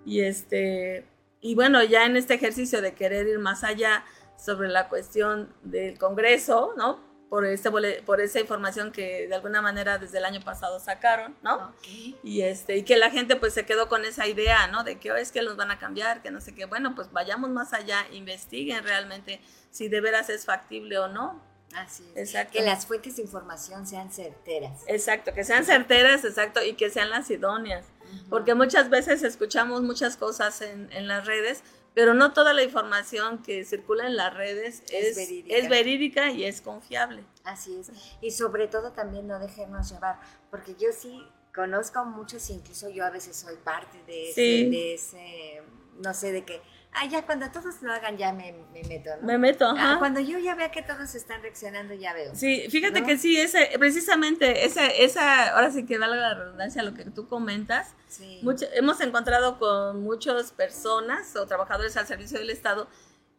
Y 0.04 0.22
este, 0.22 1.06
y 1.40 1.54
bueno, 1.54 1.84
ya 1.84 2.06
en 2.06 2.16
este 2.16 2.34
ejercicio 2.34 2.82
de 2.82 2.94
querer 2.94 3.28
ir 3.28 3.38
más 3.38 3.62
allá 3.62 4.04
sobre 4.36 4.68
la 4.68 4.88
cuestión 4.88 5.54
del 5.62 5.96
Congreso, 5.96 6.74
¿no? 6.76 7.09
Por, 7.30 7.46
este, 7.46 7.70
por 8.04 8.20
esa 8.20 8.40
información 8.40 8.90
que 8.90 9.28
de 9.28 9.34
alguna 9.36 9.62
manera 9.62 9.98
desde 9.98 10.18
el 10.18 10.24
año 10.24 10.40
pasado 10.40 10.80
sacaron, 10.80 11.36
¿no? 11.42 11.68
Ok. 11.68 11.86
y 12.24 12.42
este 12.42 12.76
y 12.76 12.82
que 12.82 12.96
la 12.96 13.10
gente 13.10 13.36
pues 13.36 13.54
se 13.54 13.64
quedó 13.64 13.88
con 13.88 14.04
esa 14.04 14.26
idea 14.26 14.66
no 14.66 14.82
de 14.84 14.98
que 14.98 15.12
"Oh, 15.12 15.16
es 15.16 15.30
que 15.30 15.40
los 15.40 15.56
van 15.56 15.70
a 15.70 15.78
cambiar 15.78 16.22
que 16.22 16.32
no 16.32 16.40
sé 16.40 16.54
qué 16.56 16.64
bueno 16.66 16.94
pues 16.96 17.12
vayamos 17.12 17.48
más 17.50 17.72
allá 17.72 18.04
investiguen 18.12 18.82
realmente 18.82 19.40
si 19.70 19.88
de 19.88 20.00
veras 20.00 20.28
es 20.28 20.44
factible 20.44 20.98
o 20.98 21.06
no 21.08 21.40
Así 21.72 22.02
es. 22.16 22.30
Exacto. 22.30 22.54
Que 22.58 22.64
las 22.64 22.84
fuentes 22.84 23.14
de 23.14 23.22
información 23.22 23.86
sean 23.86 24.10
certeras. 24.10 24.82
exacto 24.88 25.32
que 25.32 25.44
sean 25.44 25.64
certeras 25.64 26.24
exacto 26.24 26.60
y 26.64 26.72
que 26.72 26.90
sean 26.90 27.10
las 27.10 27.30
idóneas 27.30 27.86
porque 28.28 28.56
muchas 28.56 28.90
veces 28.90 29.22
escuchamos 29.22 29.82
muchas 29.82 30.16
cosas 30.16 30.62
en, 30.62 30.90
en 30.92 31.06
las 31.06 31.26
redes 31.26 31.62
pero 31.94 32.14
no 32.14 32.32
toda 32.32 32.52
la 32.54 32.62
información 32.62 33.42
que 33.42 33.64
circula 33.64 34.06
en 34.06 34.16
las 34.16 34.32
redes 34.34 34.82
Es 34.92 35.08
es, 35.08 35.16
verídica. 35.16 35.56
es 35.56 35.68
verídica 35.68 36.30
y 36.30 36.44
es 36.44 36.60
confiable 36.60 37.24
Así 37.44 37.76
es. 37.76 37.90
Y 38.20 38.30
sobre 38.30 38.68
todo 38.68 38.92
también 38.92 39.26
no 39.26 39.38
dejarnos 39.38 39.90
llevar, 39.90 40.20
porque 40.50 40.74
yo 40.78 40.88
sí 40.92 41.26
conozco 41.54 42.04
muchos, 42.04 42.48
incluso 42.50 42.88
yo 42.90 43.04
a 43.04 43.10
veces 43.10 43.36
soy 43.36 43.56
parte 43.56 44.02
de 44.06 44.30
ese, 44.30 44.40
de 44.70 44.94
ese 44.94 45.62
no 45.98 46.14
sé, 46.14 46.32
de 46.32 46.44
que, 46.44 46.60
ah, 46.92 47.06
ya 47.06 47.24
cuando 47.26 47.50
todos 47.50 47.80
lo 47.82 47.92
hagan 47.92 48.16
ya 48.16 48.32
me, 48.32 48.52
me 48.72 48.82
meto, 48.84 49.10
¿no? 49.20 49.26
me 49.26 49.38
meto 49.38 49.64
Ah, 49.66 49.74
ajá. 49.92 49.98
cuando 49.98 50.20
yo 50.20 50.38
ya 50.38 50.54
vea 50.54 50.70
que 50.70 50.82
todos 50.82 51.14
están 51.14 51.40
reaccionando, 51.42 51.94
ya 51.94 52.12
veo. 52.14 52.34
Sí, 52.34 52.66
fíjate 52.70 53.00
¿no? 53.00 53.06
que 53.06 53.16
sí, 53.18 53.36
ese, 53.38 53.70
precisamente 53.78 54.64
esa, 54.64 54.86
esa, 54.86 55.50
ahora 55.54 55.70
sí 55.70 55.86
que 55.86 55.98
valga 55.98 56.16
la 56.16 56.34
redundancia 56.34 56.82
lo 56.82 56.94
que 56.94 57.04
tú 57.04 57.28
comentas, 57.28 57.94
Sí. 58.08 58.40
Mucho- 58.42 58.66
hemos 58.72 59.00
encontrado 59.00 59.58
con 59.58 60.02
muchas 60.02 60.50
personas 60.52 61.36
o 61.36 61.46
trabajadores 61.46 61.96
al 61.96 62.06
servicio 62.08 62.38
del 62.40 62.50
Estado 62.50 62.88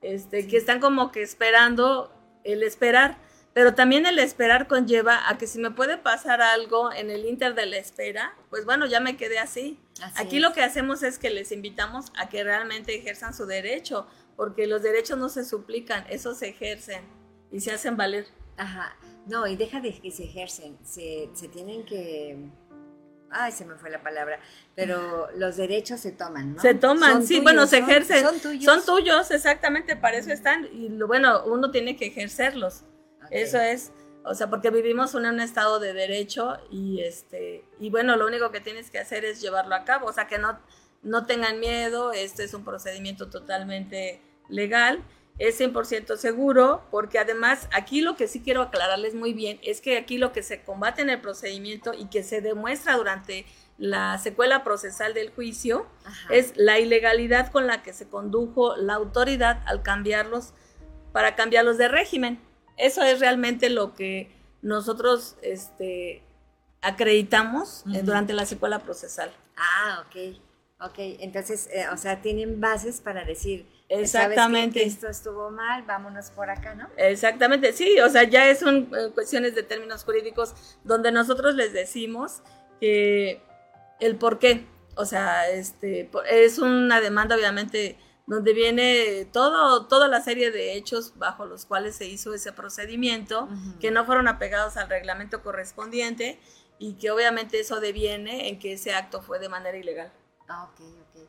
este, 0.02 0.48
que 0.48 0.56
están 0.58 0.80
como 0.80 1.12
que 1.12 1.22
esperando 1.22 2.12
el 2.46 2.64
esperar, 2.64 3.18
pero 3.54 3.74
también 3.74 4.06
el 4.06 4.18
esperar 4.20 4.68
conlleva 4.68 5.30
a 5.30 5.38
que 5.38 5.46
si 5.48 5.60
me 5.60 5.72
puede 5.72 5.98
pasar 5.98 6.42
algo 6.42 6.92
en 6.94 7.10
el 7.10 7.26
inter 7.26 7.54
de 7.54 7.66
la 7.66 7.78
espera, 7.78 8.34
pues 8.50 8.66
bueno, 8.66 8.86
ya 8.86 9.00
me 9.00 9.18
quedé 9.18 9.40
así. 9.40 9.80
Así 10.02 10.14
Aquí 10.24 10.36
es. 10.38 10.42
lo 10.42 10.54
que 10.54 10.62
hacemos 10.64 11.04
es 11.04 11.18
que 11.20 11.30
les 11.30 11.52
invitamos 11.52 12.14
a 12.18 12.30
que 12.30 12.44
realmente 12.44 12.96
ejerzan 12.96 13.34
su 13.34 13.46
derecho, 13.46 14.08
porque 14.38 14.68
los 14.68 14.82
derechos 14.82 15.18
no 15.18 15.28
se 15.30 15.44
suplican, 15.44 16.06
esos 16.10 16.38
se 16.40 16.48
ejercen 16.50 17.04
y 17.52 17.60
se 17.60 17.72
hacen 17.74 17.98
valer. 17.98 18.26
Ajá. 18.58 18.96
No, 19.28 19.46
y 19.48 19.56
deja 19.56 19.80
de 19.82 19.94
que 20.00 20.12
se 20.12 20.24
ejercen, 20.24 20.78
se, 20.84 21.30
se 21.34 21.48
tienen 21.50 21.86
que... 21.86 22.38
Ay, 23.34 23.52
se 23.54 23.64
me 23.66 23.76
fue 23.76 23.90
la 23.90 24.02
palabra, 24.04 24.40
pero 24.76 25.30
los 25.38 25.56
derechos 25.58 26.00
se 26.00 26.12
toman, 26.12 26.56
¿no? 26.56 26.62
Se 26.62 26.74
toman, 26.74 27.12
Son 27.14 27.22
sí, 27.24 27.28
tuyos, 27.36 27.44
bueno, 27.44 27.68
se 27.68 27.80
son- 27.80 27.90
ejercen. 27.90 28.24
Son 28.26 28.40
tuyos. 28.40 28.64
Son 28.66 28.86
tuyos, 28.86 29.32
exactamente, 29.32 29.96
para 29.96 30.18
eso 30.18 30.32
están. 30.32 30.66
Y 30.74 30.90
lo 30.90 31.08
bueno, 31.08 31.44
uno 31.46 31.70
tiene 31.72 31.96
que 31.96 32.08
ejercerlos. 32.08 32.84
Eso 33.32 33.60
es, 33.60 33.92
o 34.24 34.36
sea, 34.36 34.50
porque 34.50 34.70
vivimos 34.70 35.16
en 35.16 35.26
un 35.26 35.40
estado 35.40 35.80
de 35.80 35.94
derecho 35.94 36.58
y 36.70 37.02
este 37.02 37.66
y 37.80 37.90
bueno, 37.90 38.16
lo 38.18 38.28
único 38.28 38.52
que 38.52 38.60
tienes 38.60 38.92
que 38.92 39.00
hacer 39.00 39.26
es 39.26 39.42
llevarlo 39.42 39.74
a 39.74 39.86
cabo, 39.86 40.08
o 40.08 40.14
sea, 40.14 40.28
que 40.28 40.38
no 40.38 40.60
no 41.04 41.26
tengan 41.26 41.60
miedo, 41.60 42.12
este 42.12 42.44
es 42.44 42.54
un 42.54 42.64
procedimiento 42.64 43.30
totalmente 43.30 44.22
legal, 44.50 45.04
es 45.40 45.60
100% 45.60 46.18
seguro, 46.18 46.84
porque 46.92 47.18
además 47.18 47.68
aquí 47.74 48.02
lo 48.02 48.16
que 48.16 48.28
sí 48.28 48.42
quiero 48.42 48.62
aclararles 48.62 49.16
muy 49.16 49.34
bien 49.34 49.60
es 49.64 49.82
que 49.82 49.98
aquí 49.98 50.18
lo 50.18 50.32
que 50.32 50.44
se 50.44 50.62
combate 50.62 51.02
en 51.02 51.10
el 51.10 51.20
procedimiento 51.20 51.94
y 51.94 52.06
que 52.10 52.22
se 52.22 52.42
demuestra 52.42 52.96
durante 52.96 53.46
la 53.78 54.20
secuela 54.20 54.64
procesal 54.64 55.16
del 55.16 55.32
juicio 55.32 55.88
Ajá. 56.06 56.34
es 56.34 56.54
la 56.56 56.80
ilegalidad 56.80 57.52
con 57.52 57.66
la 57.66 57.82
que 57.82 57.94
se 57.94 58.08
condujo 58.08 58.76
la 58.76 58.94
autoridad 58.94 59.64
al 59.66 59.82
cambiarlos 59.82 60.54
para 61.12 61.36
cambiarlos 61.36 61.80
de 61.80 61.88
régimen. 61.88 62.40
Eso 62.82 63.04
es 63.04 63.20
realmente 63.20 63.70
lo 63.70 63.94
que 63.94 64.32
nosotros 64.64 65.38
este, 65.44 66.24
acreditamos 66.82 67.84
eh, 67.94 68.02
durante 68.04 68.34
la 68.34 68.46
secuela 68.46 68.80
procesal. 68.80 69.32
Ah, 69.56 70.04
ok. 70.06 70.38
Ok, 70.84 70.96
entonces, 71.20 71.70
eh, 71.72 71.86
o 71.94 71.98
sea, 71.98 72.24
tienen 72.24 72.60
bases 72.60 73.02
para 73.02 73.24
decir, 73.24 73.68
¿sabes 73.88 73.90
qué? 73.90 74.02
Exactamente. 74.02 74.80
Que 74.80 74.86
esto 74.88 75.08
estuvo 75.08 75.52
mal, 75.52 75.84
vámonos 75.84 76.32
por 76.32 76.50
acá, 76.50 76.74
¿no? 76.74 76.88
Exactamente, 76.98 77.72
sí, 77.72 78.00
o 78.00 78.10
sea, 78.10 78.24
ya 78.24 78.54
son 78.56 78.90
eh, 78.98 79.12
cuestiones 79.14 79.54
de 79.54 79.62
términos 79.62 80.04
jurídicos 80.04 80.56
donde 80.84 81.12
nosotros 81.12 81.54
les 81.54 81.72
decimos 81.74 82.42
que 82.80 83.44
el 84.00 84.16
por 84.16 84.40
qué, 84.40 84.66
o 84.96 85.06
sea, 85.06 85.48
este, 85.52 86.10
es 86.32 86.58
una 86.58 87.00
demanda 87.00 87.36
obviamente 87.36 87.96
donde 88.28 88.54
viene 88.54 89.26
todo, 89.34 89.88
toda 89.88 90.08
la 90.08 90.22
serie 90.22 90.52
de 90.52 90.74
hechos 90.76 91.14
bajo 91.18 91.46
los 91.46 91.66
cuales 91.66 91.96
se 91.96 92.06
hizo 92.08 92.34
ese 92.34 92.54
procedimiento, 92.54 93.50
que 93.80 93.92
no 93.92 94.06
fueron 94.06 94.28
apegados 94.28 94.78
al 94.78 94.90
reglamento 94.90 95.42
correspondiente 95.44 96.40
y 96.80 96.94
que 96.94 97.12
obviamente 97.12 97.60
eso 97.60 97.80
deviene 97.80 98.48
en 98.50 98.60
que 98.60 98.74
ese 98.74 98.94
acto 98.94 99.22
fue 99.22 99.40
de 99.40 99.50
manera 99.50 99.78
ilegal. 99.78 100.12
Ah, 100.48 100.70
ok, 100.72 100.80
ok. 100.82 101.28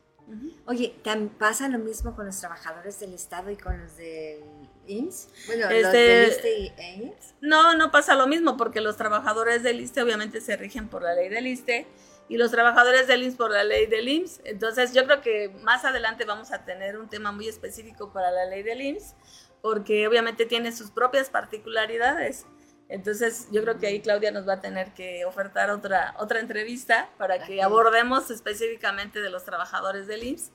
Oye, 0.67 0.95
¿tam- 1.03 1.29
¿pasa 1.37 1.69
lo 1.69 1.79
mismo 1.79 2.15
con 2.15 2.25
los 2.27 2.39
trabajadores 2.39 2.99
del 3.01 3.13
Estado 3.13 3.51
y 3.51 3.57
con 3.57 3.79
los 3.83 3.97
del 3.97 4.41
IMSS? 4.87 5.29
Bueno, 5.47 5.65
los 5.69 5.75
Este- 5.75 5.97
del 5.99 6.29
ISSSTE 6.31 6.59
y 6.59 6.67
e 6.79 6.95
IMSS. 6.97 7.35
No, 7.41 7.75
no 7.75 7.91
pasa 7.91 8.15
lo 8.15 8.27
mismo 8.27 8.57
porque 8.57 8.81
los 8.81 8.97
trabajadores 8.97 9.63
del 9.63 9.81
ISTE 9.81 10.01
obviamente 10.03 10.41
se 10.41 10.57
rigen 10.57 10.89
por 10.89 11.03
la 11.03 11.15
ley 11.15 11.29
del 11.29 11.47
ISTE 11.49 11.87
y 12.33 12.39
los 12.39 12.51
trabajadores 12.51 13.07
del 13.07 13.25
IMSS 13.25 13.37
por 13.37 13.51
la 13.51 13.63
ley 13.63 13.85
del 13.85 14.09
IMSS. 14.09 14.41
Entonces 14.45 14.95
yo 14.95 15.05
creo 15.05 15.21
que 15.21 15.51
más 15.61 15.85
adelante 15.85 16.25
vamos 16.25 16.51
a 16.51 16.65
tener 16.65 16.97
un 16.97 17.11
tema 17.11 17.31
muy 17.31 17.47
específico 17.47 18.11
para 18.11 18.31
la 18.31 18.47
ley 18.47 18.63
del 18.63 18.81
IMSS 18.81 19.15
porque 19.61 20.09
obviamente 20.09 20.47
tiene 20.47 20.73
sus 20.73 20.91
propias 20.91 21.29
particularidades. 21.29 22.47
Entonces, 22.89 23.49
yo 23.53 23.63
creo 23.63 23.79
que 23.79 23.87
ahí 23.87 24.01
Claudia 24.01 24.31
nos 24.31 24.49
va 24.49 24.55
a 24.55 24.61
tener 24.63 24.95
que 24.95 25.27
ofertar 25.27 25.71
otra, 25.71 26.15
otra 26.19 26.41
entrevista 26.41 27.11
para 27.19 27.45
que 27.45 27.63
abordemos 27.63 28.31
específicamente 28.31 29.21
de 29.21 29.29
los 29.29 29.45
trabajadores 29.45 30.07
del 30.07 30.25
IMSS 30.25 30.53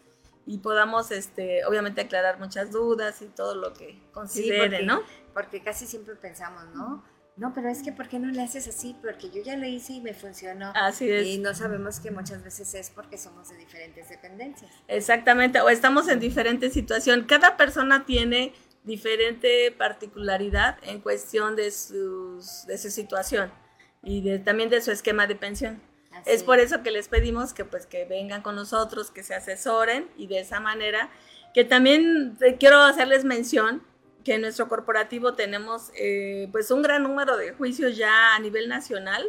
y 0.47 0.57
podamos, 0.57 1.11
este, 1.11 1.63
obviamente, 1.65 2.01
aclarar 2.01 2.39
muchas 2.39 2.71
dudas 2.71 3.21
y 3.21 3.28
todo 3.28 3.53
lo 3.53 3.73
que 3.73 4.01
considere, 4.13 4.84
¿no? 4.84 5.03
Porque 5.32 5.61
casi 5.61 5.86
siempre 5.86 6.15
pensamos, 6.15 6.65
¿no? 6.73 7.03
No, 7.38 7.54
pero 7.54 7.70
es 7.70 7.84
que 7.84 7.92
¿por 7.92 8.08
qué 8.08 8.18
no 8.18 8.32
le 8.32 8.42
haces 8.42 8.68
así? 8.68 8.96
Porque 9.00 9.30
yo 9.30 9.44
ya 9.44 9.56
lo 9.56 9.68
hice 9.68 9.94
y 9.94 10.02
me 10.02 10.14
funcionó. 10.14 10.72
Así 10.76 11.10
es. 11.10 11.28
Y 11.28 11.38
no 11.38 11.54
sabemos 11.54 12.00
que 12.00 12.10
muchas 12.10 12.44
veces 12.44 12.74
es 12.74 12.90
porque 12.90 13.18
somos 13.18 13.50
de 13.50 13.58
diferentes 13.58 14.10
dependencias. 14.10 14.72
Exactamente, 14.88 15.62
o 15.62 15.70
estamos 15.70 16.08
en 16.08 16.20
diferente 16.20 16.72
situación. 16.72 17.26
Cada 17.26 17.56
persona 17.56 18.06
tiene 18.06 18.54
diferente 18.84 19.72
particularidad 19.72 20.78
en 20.82 21.00
cuestión 21.00 21.56
de, 21.56 21.70
sus, 21.70 22.66
de 22.66 22.78
su 22.78 22.90
situación 22.90 23.52
y 24.02 24.22
de, 24.22 24.40
también 24.40 24.70
de 24.70 24.82
su 24.82 24.92
esquema 24.92 25.28
de 25.28 25.36
pensión. 25.36 25.82
es 26.26 26.42
por 26.42 26.60
eso 26.60 26.82
que 26.82 26.90
les 26.90 27.08
pedimos 27.08 27.54
que 27.54 27.66
pues 27.66 27.86
que 27.86 28.06
vengan 28.06 28.42
con 28.42 28.56
nosotros, 28.56 29.12
que 29.12 29.22
se 29.24 29.36
asesoren 29.36 30.10
y 30.18 30.28
de 30.28 30.40
esa 30.40 30.60
manera 30.60 31.12
que 31.54 31.66
también 31.66 32.38
eh, 32.42 32.58
quiero 32.58 32.80
hacerles 32.80 33.26
mención 33.26 33.84
que 34.28 34.34
en 34.34 34.41
nuestro 34.41 34.67
corporativo 34.67 35.36
tenemos 35.36 35.89
eh, 35.95 36.49
pues 36.51 36.69
un 36.69 36.82
gran 36.82 37.03
número 37.03 37.38
de 37.38 37.53
juicios 37.53 37.95
ya 37.95 38.36
a 38.36 38.39
nivel 38.39 38.67
nacional 38.67 39.25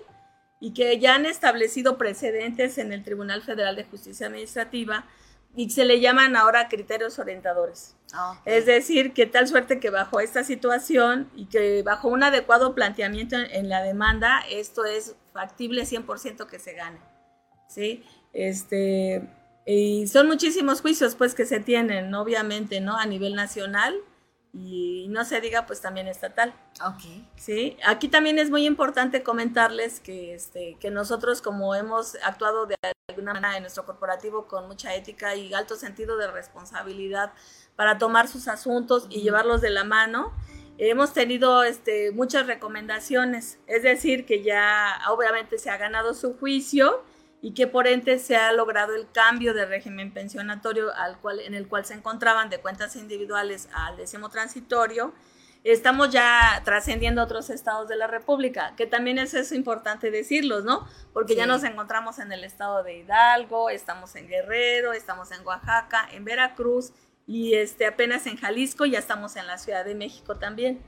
y 0.59 0.75
que 0.75 0.99
ya 0.99 1.15
han 1.15 1.25
establecido 1.25 1.97
precedentes 1.97 2.79
en 2.79 2.93
el 2.93 3.05
Tribunal 3.05 3.43
Federal 3.43 3.77
de 3.77 3.85
Justicia 3.85 4.27
Administrativa 4.27 5.07
y 5.55 5.71
se 5.71 5.85
le 5.85 6.01
llaman 6.01 6.35
ahora 6.35 6.69
criterios 6.69 7.21
orientadores. 7.21 7.95
Ah, 8.13 8.43
es 8.45 8.67
decir, 8.67 9.13
que 9.13 9.27
tal 9.27 9.47
suerte 9.47 9.79
que 9.79 9.91
bajo 9.91 10.19
esta 10.19 10.43
situación 10.43 11.31
y 11.37 11.47
que 11.47 11.85
bajo 11.85 12.09
un 12.09 12.25
adecuado 12.25 12.75
planteamiento 12.75 13.37
en, 13.37 13.69
la 13.69 13.85
demanda, 13.85 14.41
esto 14.51 14.85
es 14.85 15.15
factible 15.33 15.85
100% 15.85 16.49
que 16.49 16.59
se 16.59 16.73
gane. 16.73 16.99
¿Sí? 17.69 18.03
Este, 18.33 19.23
y 19.65 20.09
son 20.09 20.27
muchísimos 20.27 20.81
juicios 20.81 21.15
pues 21.15 21.37
que 21.37 21.45
se 21.45 21.61
tienen, 21.61 22.13
obviamente, 22.17 22.81
¿no? 22.81 22.97
A 22.97 23.07
nivel 23.07 23.37
nacional 23.37 23.95
y 24.53 25.07
no 25.09 25.25
se 25.25 25.41
diga 25.41 25.67
pues 25.67 25.81
también 25.81 26.09
estatal. 26.09 26.55
Ok. 26.85 27.03
Sí, 27.37 27.77
aquí 27.85 28.09
también 28.09 28.39
es 28.39 28.51
muy 28.51 28.67
importante 28.67 29.23
comentarles 29.23 30.01
que, 30.01 30.35
este, 30.35 30.77
que 30.81 30.91
nosotros 30.91 31.43
como 31.43 31.75
hemos 31.75 32.17
actuado 32.23 32.67
de 32.67 32.77
alguna 33.09 33.35
manera 33.35 33.57
en 33.57 33.63
nuestro 33.63 33.85
corporativo 33.85 34.47
con 34.47 34.67
mucha 34.67 34.95
ética 34.95 35.35
y 35.35 35.53
alto 35.55 35.77
sentido 35.77 36.17
de 36.17 36.31
responsabilidad 36.31 37.33
para 37.77 37.99
tomar 37.99 38.29
sus 38.29 38.49
asuntos 38.49 39.07
y 39.11 39.23
llevarlos 39.23 39.61
de 39.61 39.71
la 39.71 39.85
mano, 39.85 40.33
hemos 40.79 41.13
tenido 41.13 41.65
este, 41.65 42.13
muchas 42.13 42.47
recomendaciones, 42.47 43.59
es 43.67 43.83
decir, 43.83 44.25
que 44.27 44.43
ya 44.43 45.01
obviamente 45.11 45.59
se 45.59 45.71
ha 45.71 45.77
ganado 45.77 46.15
su 46.15 46.37
juicio 46.39 47.03
y 47.41 47.55
que 47.55 47.67
por 47.67 47.87
ende 47.87 48.19
se 48.19 48.37
ha 48.37 48.53
logrado 48.53 48.95
el 48.95 49.11
cambio 49.11 49.55
de 49.55 49.65
régimen 49.65 50.13
pensionatorio 50.13 50.93
al 50.95 51.19
cual, 51.19 51.41
en 51.41 51.55
el 51.55 51.69
cual 51.69 51.85
se 51.85 51.95
encontraban 51.95 52.51
de 52.51 52.59
cuentas 52.59 52.97
individuales 52.97 53.69
al 53.73 53.97
décimo 53.97 54.29
transitorio. 54.29 55.13
Estamos 55.65 56.11
ya 56.11 56.63
trascendiendo 56.65 57.23
otros 57.23 57.51
estados 57.51 57.89
de 57.89 57.97
la 57.97 58.07
República, 58.07 58.75
que 58.77 58.87
también 58.87 59.19
es 59.19 59.35
eso 59.35 59.55
importante 59.55 60.11
decirlos, 60.11 60.65
¿no? 60.65 60.87
Porque 61.13 61.35
ya 61.35 61.47
nos 61.47 61.65
encontramos 61.65 62.19
en 62.19 62.33
el 62.33 62.45
estado 62.45 62.83
de 62.83 62.99
Hidalgo, 62.99 63.69
estamos 63.69 64.15
en 64.17 64.29
Guerrero, 64.29 64.93
estamos 64.93 65.31
en 65.33 65.45
Oaxaca, 65.45 66.09
en 66.13 66.25
Veracruz 66.25 66.93
y 67.27 67.55
este, 67.55 67.87
apenas 67.87 68.27
en 68.27 68.37
Jalisco, 68.37 68.87
ya 68.87 68.99
estamos 68.99 69.37
en 69.37 69.47
la 69.47 69.59
Ciudad 69.59 69.85
de 69.85 69.95
México 69.95 70.37
también. 70.37 70.81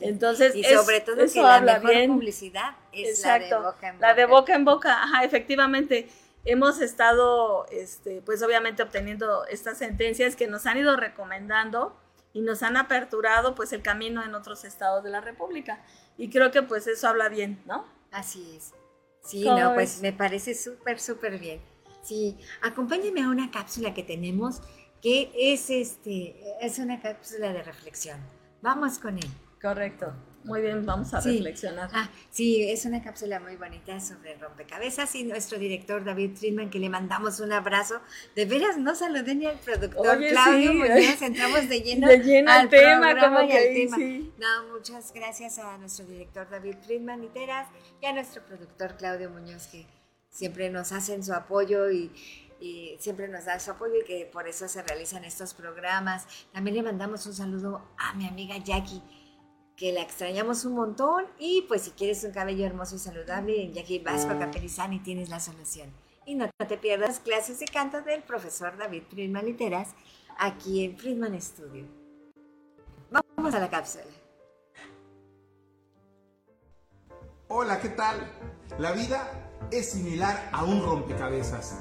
Entonces, 0.00 0.54
y 0.54 0.64
sobre 0.64 1.00
todo 1.00 1.16
que 1.16 1.40
la 1.40 1.60
mejor 1.60 2.06
publicidad 2.06 2.76
es 2.92 3.24
la 3.24 3.38
de 3.38 3.54
boca 3.54 3.88
en 3.88 3.94
boca. 3.96 4.06
La 4.08 4.14
de 4.14 4.26
boca 4.26 4.54
en 4.54 4.64
boca, 4.64 5.02
ajá, 5.02 5.24
efectivamente. 5.24 6.08
Hemos 6.44 6.80
estado, 6.80 7.66
este, 7.70 8.20
pues 8.20 8.42
obviamente 8.42 8.82
obteniendo 8.82 9.46
estas 9.46 9.78
sentencias 9.78 10.34
que 10.34 10.48
nos 10.48 10.66
han 10.66 10.78
ido 10.78 10.96
recomendando 10.96 11.96
y 12.32 12.40
nos 12.40 12.62
han 12.64 12.76
aperturado 12.76 13.54
pues 13.54 13.72
el 13.72 13.82
camino 13.82 14.24
en 14.24 14.34
otros 14.34 14.64
estados 14.64 15.04
de 15.04 15.10
la 15.10 15.20
República. 15.20 15.84
Y 16.18 16.30
creo 16.30 16.50
que 16.50 16.62
pues 16.62 16.86
eso 16.86 17.08
habla 17.08 17.28
bien, 17.28 17.62
¿no? 17.66 17.86
Así 18.10 18.56
es. 18.56 18.72
Sí, 19.22 19.44
no, 19.44 19.74
pues 19.74 20.02
me 20.02 20.12
parece 20.12 20.54
súper, 20.54 20.98
súper 20.98 21.38
bien. 21.38 21.60
Sí, 22.02 22.36
acompáñame 22.60 23.22
a 23.22 23.28
una 23.28 23.50
cápsula 23.52 23.94
que 23.94 24.02
tenemos 24.02 24.60
que 25.02 25.32
es, 25.34 25.68
este, 25.68 26.36
es 26.60 26.78
una 26.78 27.00
cápsula 27.00 27.52
de 27.52 27.62
reflexión. 27.62 28.18
Vamos 28.62 28.98
con 28.98 29.18
él. 29.18 29.28
Correcto. 29.62 30.12
Muy 30.44 30.60
bien, 30.60 30.84
vamos 30.84 31.14
a 31.14 31.20
reflexionar. 31.20 31.88
Ah, 31.92 32.10
sí, 32.30 32.68
es 32.68 32.84
una 32.84 33.00
cápsula 33.00 33.38
muy 33.38 33.54
bonita 33.54 34.00
sobre 34.00 34.34
rompecabezas 34.34 35.14
y 35.14 35.22
nuestro 35.22 35.56
director 35.56 36.04
David 36.04 36.36
Friedman, 36.36 36.68
que 36.68 36.80
le 36.80 36.88
mandamos 36.88 37.38
un 37.38 37.52
abrazo. 37.52 38.00
De 38.34 38.44
veras, 38.44 38.76
no 38.76 38.96
saludé 38.96 39.36
ni 39.36 39.46
al 39.46 39.60
productor 39.60 40.18
Claudio 40.18 40.74
Muñoz, 40.74 41.22
entramos 41.22 41.68
de 41.68 41.80
lleno, 41.80 42.08
al 42.50 42.68
tema, 42.68 43.16
como 43.20 43.46
que 43.48 43.88
Sí. 43.94 44.32
No, 44.36 44.72
muchas 44.72 45.12
gracias 45.12 45.60
a 45.60 45.78
nuestro 45.78 46.06
director 46.06 46.48
David 46.50 46.74
Friedman 46.84 47.22
y 47.22 47.28
Teras 47.28 47.68
y 48.00 48.06
a 48.06 48.12
nuestro 48.12 48.44
productor 48.44 48.96
Claudio 48.96 49.30
Muñoz, 49.30 49.68
que 49.68 49.86
siempre 50.28 50.70
nos 50.70 50.90
hacen 50.90 51.22
su 51.22 51.32
apoyo 51.34 51.88
y, 51.88 52.10
y 52.58 52.96
siempre 52.98 53.28
nos 53.28 53.44
da 53.44 53.60
su 53.60 53.70
apoyo 53.70 53.94
y 54.00 54.04
que 54.04 54.28
por 54.32 54.48
eso 54.48 54.66
se 54.66 54.82
realizan 54.82 55.24
estos 55.24 55.54
programas. 55.54 56.26
También 56.52 56.74
le 56.76 56.82
mandamos 56.82 57.26
un 57.26 57.34
saludo 57.34 57.86
a 57.96 58.12
mi 58.14 58.26
amiga 58.26 58.56
Jackie 58.58 59.02
que 59.76 59.92
la 59.92 60.02
extrañamos 60.02 60.64
un 60.64 60.74
montón 60.74 61.26
y 61.38 61.62
pues 61.68 61.82
si 61.82 61.90
quieres 61.92 62.24
un 62.24 62.32
cabello 62.32 62.64
hermoso 62.64 62.96
y 62.96 62.98
saludable, 62.98 63.62
en 63.62 63.72
Jackie 63.72 63.98
Vasco 63.98 64.38
Capelizani 64.38 65.00
tienes 65.00 65.28
la 65.28 65.40
solución. 65.40 65.92
Y 66.24 66.34
no 66.36 66.48
te 66.68 66.78
pierdas 66.78 67.18
clases 67.18 67.58
de 67.58 67.66
canto 67.66 68.02
del 68.02 68.22
profesor 68.22 68.76
David 68.76 69.02
Friedman 69.08 69.46
Literas 69.46 69.94
aquí 70.38 70.84
en 70.84 70.96
Friedman 70.96 71.40
Studio. 71.40 71.86
Vamos 73.10 73.54
a 73.54 73.60
la 73.60 73.68
cápsula. 73.68 74.21
Hola, 77.54 77.78
¿qué 77.80 77.90
tal? 77.90 78.16
La 78.78 78.92
vida 78.92 79.28
es 79.70 79.90
similar 79.90 80.48
a 80.52 80.64
un 80.64 80.82
rompecabezas. 80.82 81.80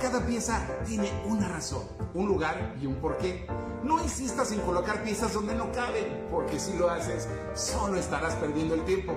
Cada 0.00 0.24
pieza 0.24 0.64
tiene 0.86 1.10
una 1.26 1.48
razón, 1.48 1.82
un 2.14 2.28
lugar 2.28 2.76
y 2.80 2.86
un 2.86 2.94
porqué. 2.94 3.44
No 3.82 4.00
insistas 4.00 4.52
en 4.52 4.60
colocar 4.60 5.02
piezas 5.02 5.32
donde 5.32 5.56
no 5.56 5.72
caben, 5.72 6.28
porque 6.30 6.60
si 6.60 6.78
lo 6.78 6.88
haces, 6.88 7.26
solo 7.54 7.96
estarás 7.96 8.36
perdiendo 8.36 8.76
el 8.76 8.84
tiempo. 8.84 9.16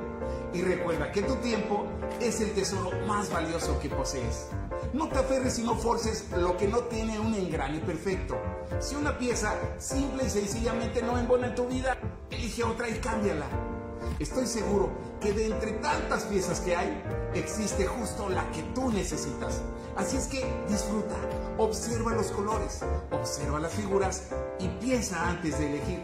Y 0.51 0.63
recuerda 0.63 1.11
que 1.11 1.21
tu 1.21 1.35
tiempo 1.35 1.85
es 2.19 2.41
el 2.41 2.55
tesoro 2.55 2.89
más 3.05 3.31
valioso 3.31 3.77
que 3.79 3.89
posees. 3.89 4.47
No 4.93 5.09
te 5.09 5.19
aferres 5.19 5.59
y 5.59 5.63
no 5.63 5.75
forces 5.75 6.27
lo 6.35 6.57
que 6.57 6.67
no 6.67 6.79
tiene 6.85 7.19
un 7.19 7.35
engrane 7.35 7.77
perfecto. 7.81 8.35
Si 8.79 8.95
una 8.95 9.15
pieza 9.15 9.53
simple 9.77 10.23
y 10.25 10.29
sencillamente 10.31 11.03
no 11.03 11.19
embona 11.19 11.49
en 11.49 11.55
tu 11.55 11.67
vida, 11.67 11.95
elige 12.31 12.63
otra 12.63 12.89
y 12.89 12.93
cámbiala. 12.93 13.72
Estoy 14.19 14.45
seguro 14.45 14.91
que 15.19 15.33
de 15.33 15.47
entre 15.47 15.71
tantas 15.73 16.23
piezas 16.25 16.59
que 16.59 16.75
hay, 16.75 17.01
existe 17.33 17.85
justo 17.85 18.29
la 18.29 18.49
que 18.51 18.61
tú 18.75 18.91
necesitas. 18.91 19.61
Así 19.95 20.17
es 20.17 20.27
que 20.27 20.45
disfruta, 20.67 21.15
observa 21.57 22.13
los 22.13 22.27
colores, 22.27 22.81
observa 23.11 23.59
las 23.59 23.73
figuras 23.73 24.29
y 24.59 24.67
piensa 24.79 25.29
antes 25.29 25.57
de 25.57 25.67
elegir. 25.67 26.01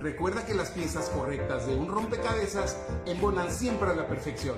Recuerda 0.00 0.46
que 0.46 0.54
las 0.54 0.70
piezas 0.70 1.10
correctas 1.10 1.66
de 1.66 1.74
un 1.74 1.88
rompecabezas 1.88 2.76
embonan 3.04 3.50
siempre 3.52 3.90
a 3.90 3.94
la 3.94 4.08
perfección. 4.08 4.56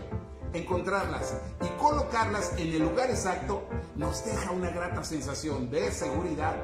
Encontrarlas 0.52 1.34
y 1.62 1.68
colocarlas 1.80 2.52
en 2.58 2.68
el 2.68 2.82
lugar 2.82 3.10
exacto 3.10 3.64
nos 3.96 4.24
deja 4.24 4.52
una 4.52 4.70
grata 4.70 5.02
sensación 5.02 5.70
de 5.70 5.90
seguridad 5.90 6.54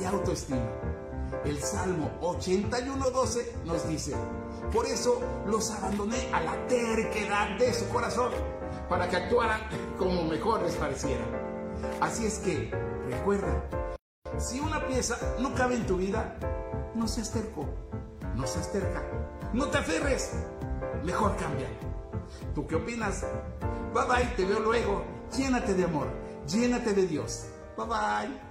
y 0.00 0.04
autoestima. 0.04 0.66
El 1.44 1.60
Salmo 1.60 2.10
81.12 2.20 3.64
nos 3.64 3.86
dice, 3.86 4.14
por 4.72 4.86
eso 4.86 5.20
los 5.46 5.70
abandoné 5.70 6.28
a 6.32 6.40
la 6.40 6.66
terquedad 6.66 7.58
de 7.58 7.72
su 7.72 7.88
corazón, 7.88 8.32
para 8.88 9.08
que 9.08 9.16
actuaran 9.16 9.60
como 9.98 10.24
mejor 10.24 10.62
les 10.62 10.74
pareciera. 10.74 11.24
Así 12.00 12.26
es 12.26 12.38
que, 12.38 12.70
recuerda, 13.08 13.62
si 14.38 14.60
una 14.60 14.86
pieza 14.86 15.16
no 15.38 15.54
cabe 15.54 15.76
en 15.76 15.86
tu 15.86 15.96
vida, 15.96 16.36
no 16.94 17.06
seas 17.08 17.30
terco, 17.30 17.66
no 18.34 18.46
seas 18.46 18.70
terca, 18.72 19.02
no 19.52 19.66
te 19.66 19.78
aferres, 19.78 20.32
mejor 21.04 21.36
cambia. 21.36 21.68
¿Tú 22.54 22.66
qué 22.66 22.76
opinas? 22.76 23.24
Bye 23.92 24.06
bye, 24.06 24.34
te 24.36 24.44
veo 24.44 24.60
luego. 24.60 25.04
Llénate 25.36 25.74
de 25.74 25.84
amor, 25.84 26.08
llénate 26.46 26.92
de 26.94 27.06
Dios. 27.06 27.46
Bye 27.76 27.86
bye. 27.86 28.43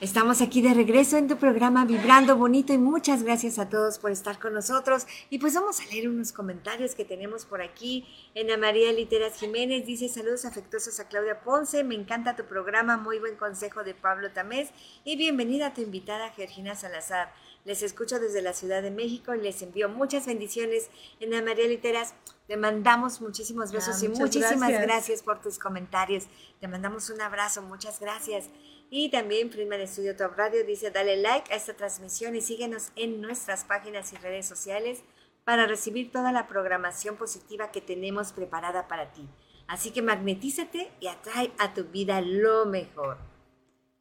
Estamos 0.00 0.40
aquí 0.42 0.62
de 0.62 0.74
regreso 0.74 1.16
en 1.16 1.26
tu 1.26 1.38
programa 1.38 1.84
Vibrando 1.84 2.36
Bonito 2.36 2.72
y 2.72 2.78
muchas 2.78 3.24
gracias 3.24 3.58
a 3.58 3.68
todos 3.68 3.98
por 3.98 4.12
estar 4.12 4.38
con 4.38 4.54
nosotros. 4.54 5.08
Y 5.28 5.40
pues 5.40 5.54
vamos 5.54 5.80
a 5.80 5.86
leer 5.86 6.08
unos 6.08 6.30
comentarios 6.30 6.94
que 6.94 7.04
tenemos 7.04 7.44
por 7.44 7.62
aquí. 7.62 8.06
Ana 8.40 8.56
María 8.56 8.92
Literas 8.92 9.40
Jiménez 9.40 9.86
dice 9.86 10.08
saludos 10.08 10.44
afectuosos 10.44 11.00
a 11.00 11.08
Claudia 11.08 11.40
Ponce, 11.40 11.82
me 11.82 11.96
encanta 11.96 12.36
tu 12.36 12.44
programa, 12.44 12.96
muy 12.96 13.18
buen 13.18 13.34
consejo 13.34 13.82
de 13.82 13.94
Pablo 13.94 14.30
Tamés 14.30 14.70
y 15.04 15.16
bienvenida 15.16 15.66
a 15.66 15.74
tu 15.74 15.80
invitada 15.80 16.30
Georgina 16.30 16.76
Salazar. 16.76 17.34
Les 17.64 17.82
escucho 17.82 18.20
desde 18.20 18.40
la 18.40 18.52
Ciudad 18.52 18.82
de 18.82 18.92
México 18.92 19.34
y 19.34 19.40
les 19.40 19.60
envío 19.62 19.88
muchas 19.88 20.26
bendiciones. 20.26 20.90
En 21.18 21.32
la 21.32 21.42
María 21.42 21.66
Literas 21.66 22.14
te 22.48 22.56
mandamos 22.56 23.20
muchísimos 23.20 23.70
besos 23.70 24.02
Ah, 24.02 24.06
y 24.06 24.08
muchísimas 24.08 24.70
gracias. 24.70 24.82
gracias. 24.82 25.22
por 25.22 25.40
tus 25.40 25.58
comentarios. 25.58 26.24
Te 26.60 26.66
mandamos 26.66 27.10
un 27.10 27.20
abrazo, 27.20 27.60
muchas 27.62 28.00
gracias. 28.00 28.48
Y 28.90 29.10
también 29.10 29.52
Friedman 29.52 29.86
Studio 29.86 30.16
Top 30.16 30.32
Radio 30.34 30.64
dice, 30.64 30.90
dale 30.90 31.18
like 31.18 31.52
a 31.52 31.56
esta 31.56 31.74
transmisión 31.74 32.34
y 32.34 32.40
síguenos 32.40 32.90
en 32.96 33.20
nuestras 33.20 33.64
páginas 33.64 34.14
y 34.14 34.16
redes 34.16 34.46
sociales 34.46 35.02
para 35.44 35.66
recibir 35.66 36.10
toda 36.10 36.32
la 36.32 36.48
programación 36.48 37.16
positiva 37.16 37.70
que 37.70 37.82
tenemos 37.82 38.32
preparada 38.32 38.88
para 38.88 39.12
ti. 39.12 39.28
Así 39.66 39.90
que 39.90 40.00
magnetízate 40.00 40.90
y 41.00 41.08
atrae 41.08 41.52
a 41.58 41.74
tu 41.74 41.84
vida 41.84 42.22
lo 42.22 42.64
mejor. 42.64 43.18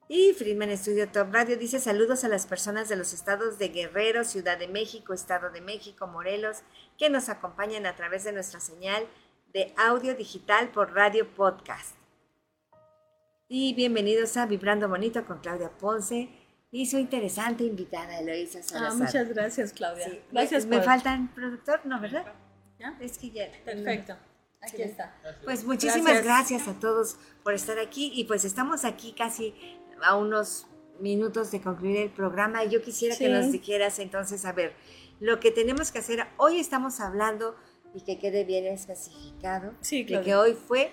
Y 0.10 0.34
Friedman 0.34 0.76
Studio 0.78 1.10
Top 1.10 1.34
Radio 1.34 1.58
dice 1.58 1.80
saludos 1.80 2.24
a 2.24 2.30
las 2.30 2.46
personas 2.48 2.88
de 2.88 2.96
los 2.96 3.12
estados 3.14 3.58
de 3.60 3.70
Guerrero, 3.70 4.24
Ciudad 4.24 4.58
de 4.58 4.68
México, 4.70 5.14
Estado 5.14 5.50
de 5.50 5.60
México, 5.60 6.08
Morelos, 6.08 6.60
que 6.98 7.10
nos 7.10 7.28
acompañan 7.28 7.86
a 7.86 7.96
través 7.96 8.24
de 8.24 8.32
nuestra 8.32 8.62
señal 8.62 9.06
de 9.54 9.74
audio 9.78 10.16
digital 10.16 10.70
por 10.72 10.94
Radio 10.94 11.28
Podcast. 11.36 11.96
Y 13.50 13.74
bienvenidos 13.74 14.38
a 14.38 14.46
Vibrando 14.46 14.88
Bonito 14.88 15.26
con 15.26 15.40
Claudia 15.40 15.72
Ponce 15.78 16.30
y 16.72 16.86
su 16.86 16.98
interesante 16.98 17.66
invitada 17.66 18.20
Eloisa 18.20 18.60
Ah, 18.60 18.64
Salazar. 18.64 18.98
muchas 18.98 19.30
gracias, 19.30 19.74
Claudia. 19.74 20.06
Sí, 20.10 20.22
Gracias 20.32 20.66
me, 20.66 20.72
me 20.72 20.76
por- 20.78 20.86
faltan 20.86 21.34
productor, 21.34 21.86
¿no, 21.86 22.00
verdad? 22.00 22.26
¿Ya? 22.80 22.98
Es 23.02 23.18
que 23.18 23.32
ya. 23.32 23.48
Perfecto. 23.66 24.16
Aquí 24.62 24.82
está. 24.84 25.16
Pues 25.44 25.64
muchísimas 25.66 26.24
Gracias. 26.24 26.62
gracias. 26.64 26.68
a 26.68 26.80
todos 26.80 27.18
por 27.44 27.54
estar 27.54 27.78
aquí 27.80 28.12
y 28.16 28.24
pues 28.26 28.44
estamos 28.46 28.86
aquí 28.86 29.14
casi 29.14 29.54
a 30.04 30.16
unos 30.16 30.68
minutos 31.00 31.52
de 31.52 31.62
concluir 31.62 31.98
el 31.98 32.10
programa 32.10 32.64
y 32.64 32.70
yo 32.70 32.82
quisiera 32.82 33.16
que 33.16 33.30
nos 33.30 33.52
dijeras 33.52 34.00
entonces, 34.00 34.46
a 34.46 34.54
ver, 34.54 34.74
lo 35.20 35.40
que 35.40 35.52
tenemos 35.52 35.92
que 35.92 36.00
hacer, 36.00 36.26
hoy 36.38 36.60
estamos 36.60 37.00
hablando 37.00 37.56
y 37.94 38.02
que 38.02 38.20
quede 38.20 38.44
bien 38.44 38.66
especificado, 38.66 39.74
Sí, 39.82 40.00
de 40.04 40.06
Claudia. 40.08 40.24
que 40.26 40.36
hoy 40.36 40.54
fue 40.54 40.92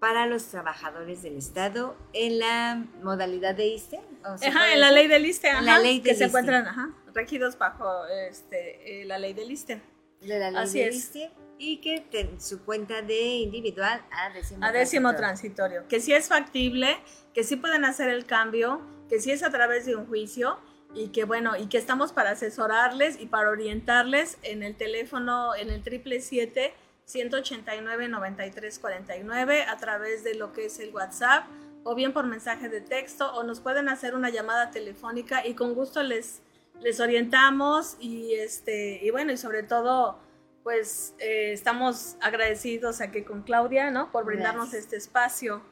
para 0.00 0.26
los 0.26 0.44
trabajadores 0.44 1.22
del 1.22 1.36
Estado 1.36 1.96
en 2.12 2.38
la 2.38 2.84
modalidad 3.02 3.54
de 3.54 3.66
ISTE. 3.66 4.00
¿o 4.24 4.38
se 4.38 4.46
Ajá, 4.46 4.72
en 4.72 4.80
la 4.80 4.92
ley 4.92 5.08
del 5.08 5.26
ISTE, 5.26 5.50
ajá, 5.50 5.62
la 5.62 5.78
ley 5.80 6.00
que 6.00 6.14
se 6.14 6.24
encuentran 6.26 6.66
ajá, 6.66 6.90
regidos 7.14 7.58
bajo 7.58 8.06
este, 8.30 9.02
eh, 9.02 9.04
la 9.06 9.18
ley 9.18 9.32
del 9.32 9.50
ISTE. 9.50 9.82
de 10.20 10.38
la 10.38 10.50
ley 10.50 10.62
Así 10.62 10.78
del 10.78 10.88
es. 10.90 11.10
Y 11.58 11.78
que 11.78 12.00
ten- 12.00 12.40
su 12.40 12.64
cuenta 12.64 13.02
de 13.02 13.20
individual 13.20 14.00
a 14.12 14.30
décimo, 14.32 14.64
A 14.64 14.70
décimo 14.72 15.14
transitorio. 15.16 15.78
transitorio. 15.80 15.88
Que 15.88 16.00
sí 16.00 16.12
es 16.12 16.28
factible, 16.28 16.96
que 17.34 17.42
sí 17.44 17.56
pueden 17.56 17.84
hacer 17.84 18.08
el 18.10 18.26
cambio, 18.26 18.80
que 19.08 19.20
sí 19.20 19.30
es 19.32 19.42
a 19.42 19.50
través 19.50 19.84
de 19.86 19.96
un 19.96 20.06
juicio 20.06 20.58
y 20.94 21.08
que 21.08 21.24
bueno, 21.24 21.56
y 21.56 21.66
que 21.68 21.76
estamos 21.78 22.12
para 22.12 22.30
asesorarles 22.30 23.20
y 23.20 23.26
para 23.26 23.50
orientarles 23.50 24.38
en 24.42 24.62
el 24.62 24.76
teléfono, 24.76 25.54
en 25.56 25.70
el 25.70 25.82
triple 25.82 26.20
189 26.20 28.08
93 28.08 28.78
49 28.78 29.62
a 29.64 29.76
través 29.78 30.24
de 30.24 30.34
lo 30.34 30.52
que 30.52 30.66
es 30.66 30.78
el 30.78 30.94
WhatsApp 30.94 31.46
o 31.84 31.94
bien 31.94 32.12
por 32.12 32.26
mensaje 32.26 32.68
de 32.68 32.80
texto 32.80 33.32
o 33.34 33.42
nos 33.44 33.60
pueden 33.60 33.88
hacer 33.88 34.14
una 34.14 34.30
llamada 34.30 34.70
telefónica 34.70 35.46
y 35.46 35.54
con 35.54 35.74
gusto 35.74 36.02
les 36.02 36.40
les 36.80 37.00
orientamos 37.00 37.96
y 37.98 38.34
este 38.34 39.00
y 39.02 39.10
bueno 39.10 39.32
y 39.32 39.36
sobre 39.36 39.62
todo 39.64 40.18
pues 40.62 41.14
eh, 41.18 41.52
estamos 41.52 42.16
agradecidos 42.20 43.00
aquí 43.00 43.22
con 43.22 43.42
Claudia 43.42 43.90
no 43.90 44.10
por 44.12 44.24
brindarnos 44.24 44.70
Gracias. 44.70 44.84
este 44.84 44.96
espacio 44.96 45.62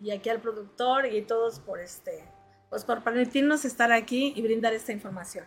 y 0.00 0.10
aquí 0.10 0.28
al 0.28 0.40
productor 0.40 1.06
y 1.06 1.22
todos 1.22 1.60
por 1.60 1.80
este 1.80 2.24
pues 2.70 2.84
por 2.84 3.04
permitirnos 3.04 3.66
estar 3.66 3.92
aquí 3.92 4.32
y 4.34 4.40
brindar 4.40 4.72
esta 4.72 4.92
información. 4.92 5.44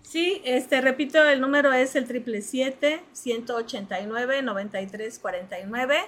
Sí, 0.00 0.42
este, 0.44 0.80
repito, 0.82 1.22
el 1.24 1.40
número 1.40 1.72
es 1.72 1.96
el 1.96 2.06
triple 2.06 2.42
siete 2.42 3.02
189 3.12 4.42
93 4.42 5.18
49 5.18 5.98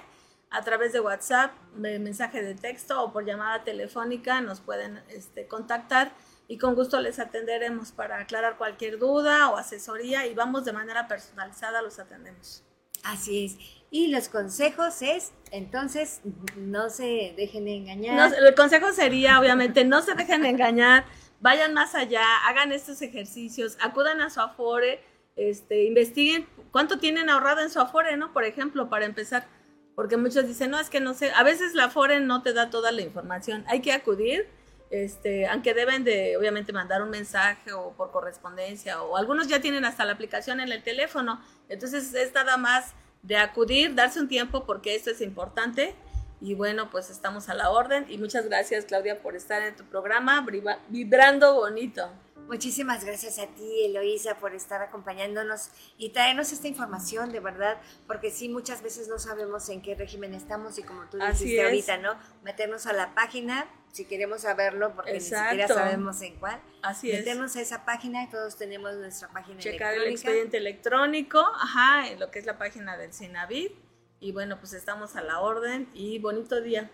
a 0.49 0.61
través 0.61 0.93
de 0.93 0.99
WhatsApp, 0.99 1.51
de 1.75 1.99
mensaje 1.99 2.41
de 2.41 2.55
texto 2.55 3.03
o 3.03 3.11
por 3.11 3.25
llamada 3.25 3.63
telefónica 3.63 4.41
nos 4.41 4.61
pueden 4.61 5.01
este, 5.09 5.47
contactar 5.47 6.11
y 6.47 6.57
con 6.57 6.75
gusto 6.75 7.01
les 7.01 7.19
atenderemos 7.19 7.91
para 7.91 8.19
aclarar 8.19 8.57
cualquier 8.57 8.99
duda 8.99 9.49
o 9.49 9.57
asesoría 9.57 10.27
y 10.27 10.33
vamos 10.33 10.65
de 10.65 10.73
manera 10.73 11.07
personalizada, 11.07 11.81
los 11.81 11.99
atendemos. 11.99 12.63
Así 13.03 13.45
es. 13.45 13.57
Y 13.91 14.07
los 14.07 14.29
consejos 14.29 15.01
es, 15.01 15.31
entonces, 15.51 16.21
no 16.57 16.89
se 16.89 17.33
dejen 17.37 17.65
de 17.65 17.75
engañar. 17.75 18.31
No, 18.31 18.35
el 18.35 18.55
consejo 18.55 18.91
sería, 18.91 19.39
obviamente, 19.39 19.85
no 19.85 20.01
se 20.01 20.15
dejen 20.15 20.45
engañar, 20.45 21.05
vayan 21.39 21.73
más 21.73 21.95
allá, 21.95 22.23
hagan 22.47 22.71
estos 22.71 23.01
ejercicios, 23.01 23.77
acudan 23.79 24.21
a 24.21 24.29
su 24.29 24.41
Afore, 24.41 25.01
este, 25.35 25.85
investiguen 25.85 26.47
cuánto 26.71 26.97
tienen 26.97 27.29
ahorrado 27.29 27.61
en 27.61 27.69
su 27.69 27.79
Afore, 27.79 28.17
¿no? 28.17 28.33
Por 28.33 28.43
ejemplo, 28.43 28.89
para 28.89 29.05
empezar, 29.05 29.47
porque 29.95 30.17
muchos 30.17 30.47
dicen, 30.47 30.71
no, 30.71 30.79
es 30.79 30.89
que 30.89 30.99
no 30.99 31.13
sé, 31.13 31.31
a 31.31 31.43
veces 31.43 31.73
la 31.73 31.85
Afore 31.85 32.19
no 32.19 32.41
te 32.41 32.53
da 32.53 32.69
toda 32.69 32.91
la 32.91 33.01
información, 33.01 33.63
hay 33.67 33.81
que 33.81 33.93
acudir, 33.93 34.47
este, 34.89 35.47
aunque 35.47 35.73
deben 35.73 36.03
de, 36.03 36.37
obviamente, 36.37 36.73
mandar 36.73 37.01
un 37.01 37.09
mensaje 37.09 37.73
o 37.73 37.91
por 37.93 38.11
correspondencia, 38.11 39.01
o 39.01 39.17
algunos 39.17 39.47
ya 39.47 39.59
tienen 39.59 39.85
hasta 39.85 40.05
la 40.05 40.13
aplicación 40.13 40.59
en 40.59 40.71
el 40.71 40.83
teléfono, 40.83 41.41
entonces 41.69 42.13
es 42.13 42.33
nada 42.33 42.57
más 42.57 42.93
de 43.23 43.37
acudir, 43.37 43.95
darse 43.95 44.19
un 44.19 44.27
tiempo 44.27 44.65
porque 44.65 44.95
esto 44.95 45.09
es 45.09 45.21
importante. 45.21 45.95
Y 46.41 46.53
bueno, 46.53 46.89
pues 46.91 47.09
estamos 47.09 47.49
a 47.49 47.55
la 47.55 47.71
orden. 47.71 48.05
Y 48.07 48.17
muchas 48.17 48.45
gracias 48.45 48.85
Claudia 48.85 49.21
por 49.21 49.35
estar 49.35 49.61
en 49.61 49.75
tu 49.75 49.83
programa 49.85 50.45
Vibrando 50.89 51.55
Bonito. 51.55 52.09
Muchísimas 52.47 53.03
gracias 53.03 53.39
a 53.39 53.47
ti, 53.47 53.85
Eloísa, 53.85 54.37
por 54.37 54.53
estar 54.53 54.81
acompañándonos 54.81 55.69
y 55.97 56.09
traernos 56.09 56.51
esta 56.51 56.67
información, 56.67 57.31
de 57.31 57.39
verdad, 57.39 57.81
porque 58.07 58.31
sí, 58.31 58.49
muchas 58.49 58.83
veces 58.83 59.07
no 59.07 59.17
sabemos 59.17 59.67
en 59.69 59.81
qué 59.81 59.95
régimen 59.95 60.33
estamos 60.33 60.77
y 60.77 60.83
como 60.83 61.09
tú 61.09 61.17
Así 61.21 61.45
dijiste 61.45 61.61
es. 61.61 61.65
ahorita, 61.65 61.97
¿no? 61.97 62.19
Meternos 62.43 62.85
a 62.85 62.93
la 62.93 63.15
página, 63.15 63.67
si 63.91 64.05
queremos 64.05 64.41
saberlo, 64.41 64.93
porque 64.95 65.13
ni 65.13 65.21
siquiera 65.21 65.67
sabemos 65.67 66.21
en 66.21 66.35
cuál. 66.35 66.61
Así 66.83 67.11
es. 67.11 67.19
Meternos 67.19 67.55
a 67.55 67.61
esa 67.61 67.83
página, 67.83 68.29
todos 68.29 68.57
tenemos 68.57 68.93
nuestra 68.95 69.27
página 69.29 69.59
Checar 69.59 69.95
el 69.95 70.03
expediente 70.03 70.57
electrónico, 70.57 71.39
ajá, 71.39 72.09
en 72.09 72.19
lo 72.19 72.29
que 72.29 72.39
es 72.39 72.45
la 72.45 72.57
página 72.57 72.95
del 72.97 73.11
Sinavit 73.11 73.85
y 74.19 74.31
bueno, 74.31 74.59
pues 74.59 74.73
estamos 74.73 75.15
a 75.15 75.21
la 75.21 75.39
orden 75.39 75.89
y 75.93 76.19
bonito 76.19 76.61
día. 76.61 76.89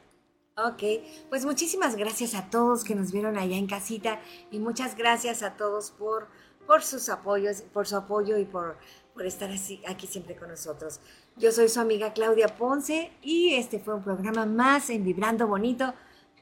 Ok, 0.57 0.83
pues 1.29 1.45
muchísimas 1.45 1.95
gracias 1.95 2.35
a 2.35 2.49
todos 2.49 2.83
que 2.83 2.93
nos 2.93 3.13
vieron 3.13 3.37
allá 3.37 3.55
en 3.55 3.67
casita 3.67 4.19
y 4.51 4.59
muchas 4.59 4.97
gracias 4.97 5.43
a 5.43 5.55
todos 5.55 5.91
por, 5.91 6.27
por 6.67 6.83
sus 6.83 7.07
apoyos, 7.07 7.61
por 7.61 7.87
su 7.87 7.95
apoyo 7.95 8.37
y 8.37 8.43
por, 8.43 8.77
por 9.13 9.25
estar 9.25 9.49
así, 9.49 9.81
aquí 9.87 10.07
siempre 10.07 10.35
con 10.35 10.49
nosotros. 10.49 10.99
Yo 11.37 11.53
soy 11.53 11.69
su 11.69 11.79
amiga 11.79 12.11
Claudia 12.11 12.49
Ponce 12.49 13.13
y 13.21 13.53
este 13.53 13.79
fue 13.79 13.93
un 13.95 14.03
programa 14.03 14.45
más 14.45 14.89
en 14.89 15.05
Vibrando 15.05 15.47
Bonito, 15.47 15.93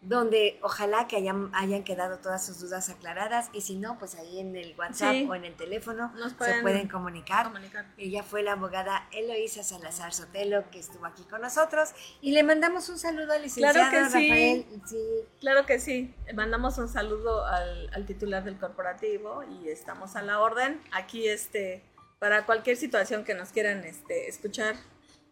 donde 0.01 0.57
ojalá 0.61 1.07
que 1.07 1.17
hayan, 1.17 1.51
hayan 1.53 1.83
quedado 1.83 2.19
todas 2.19 2.45
sus 2.45 2.59
dudas 2.61 2.89
aclaradas 2.89 3.49
y 3.51 3.61
si 3.61 3.75
no, 3.75 3.99
pues 3.99 4.15
ahí 4.15 4.39
en 4.39 4.55
el 4.55 4.73
WhatsApp 4.77 5.11
Sí. 5.11 5.27
o 5.29 5.35
en 5.35 5.43
el 5.43 5.55
teléfono 5.55 6.11
Nos 6.15 6.31
se 6.31 6.61
pueden 6.61 6.87
comunicar. 6.87 7.47
Comunicar. 7.47 7.85
Ella 7.97 8.23
fue 8.23 8.41
la 8.41 8.53
abogada 8.53 9.07
Eloísa 9.11 9.63
Salazar 9.63 10.13
Sotelo 10.13 10.69
que 10.71 10.79
estuvo 10.79 11.05
aquí 11.05 11.23
con 11.23 11.41
nosotros 11.41 11.89
y 12.21 12.31
le 12.31 12.43
mandamos 12.43 12.87
un 12.89 12.97
saludo 12.97 13.33
al 13.33 13.41
licenciado 13.41 13.73
Claro 13.89 13.91
que 13.91 14.09
sí. 14.09 14.29
Rafael. 14.29 14.65
Sí. 14.85 14.97
Claro 15.41 15.65
que 15.65 15.79
sí, 15.79 16.13
mandamos 16.33 16.77
un 16.77 16.87
saludo 16.87 17.45
al, 17.45 17.89
al 17.93 18.05
titular 18.05 18.43
del 18.45 18.57
corporativo 18.57 19.43
y 19.43 19.67
estamos 19.69 20.15
a 20.15 20.21
la 20.21 20.39
orden 20.39 20.79
aquí 20.91 21.27
este 21.27 21.83
para 22.19 22.45
cualquier 22.45 22.77
situación 22.77 23.23
que 23.23 23.33
nos 23.33 23.49
quieran 23.49 23.83
este 23.83 24.27
escuchar, 24.29 24.75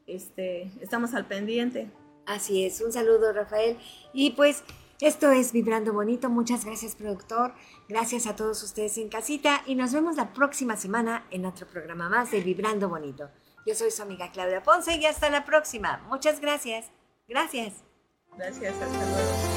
este 0.08 0.72
estamos 0.82 1.14
al 1.14 1.26
pendiente. 1.26 1.90
Así 2.28 2.66
es, 2.66 2.82
un 2.82 2.92
saludo 2.92 3.34
Rafael. 3.34 3.78
Y 4.14 4.32
pues 4.32 4.64
esto 5.00 5.32
es 5.32 5.54
Vibrando 5.54 5.94
Bonito. 5.94 6.30
Muchas 6.30 6.66
gracias 6.66 6.96
productor. 6.96 7.54
Gracias 7.88 8.28
a 8.28 8.36
todos 8.36 8.62
ustedes 8.64 8.98
en 8.98 9.10
casita 9.10 9.64
y 9.66 9.76
nos 9.76 9.94
vemos 9.94 10.18
la 10.18 10.34
próxima 10.34 10.76
semana 10.76 11.26
en 11.32 11.46
otro 11.46 11.66
programa 11.66 12.10
más 12.10 12.32
de 12.32 12.42
Vibrando 12.42 12.90
Bonito. 12.90 13.30
Yo 13.66 13.76
soy 13.76 13.92
su 13.92 14.02
amiga 14.02 14.32
Claudia 14.32 14.62
Ponce 14.62 14.96
y 14.98 15.06
hasta 15.06 15.30
la 15.30 15.46
próxima. 15.46 16.04
Muchas 16.10 16.40
gracias. 16.40 16.88
Gracias. 17.28 17.84
Gracias, 18.38 18.74
hasta 18.74 19.06
luego. 19.06 19.57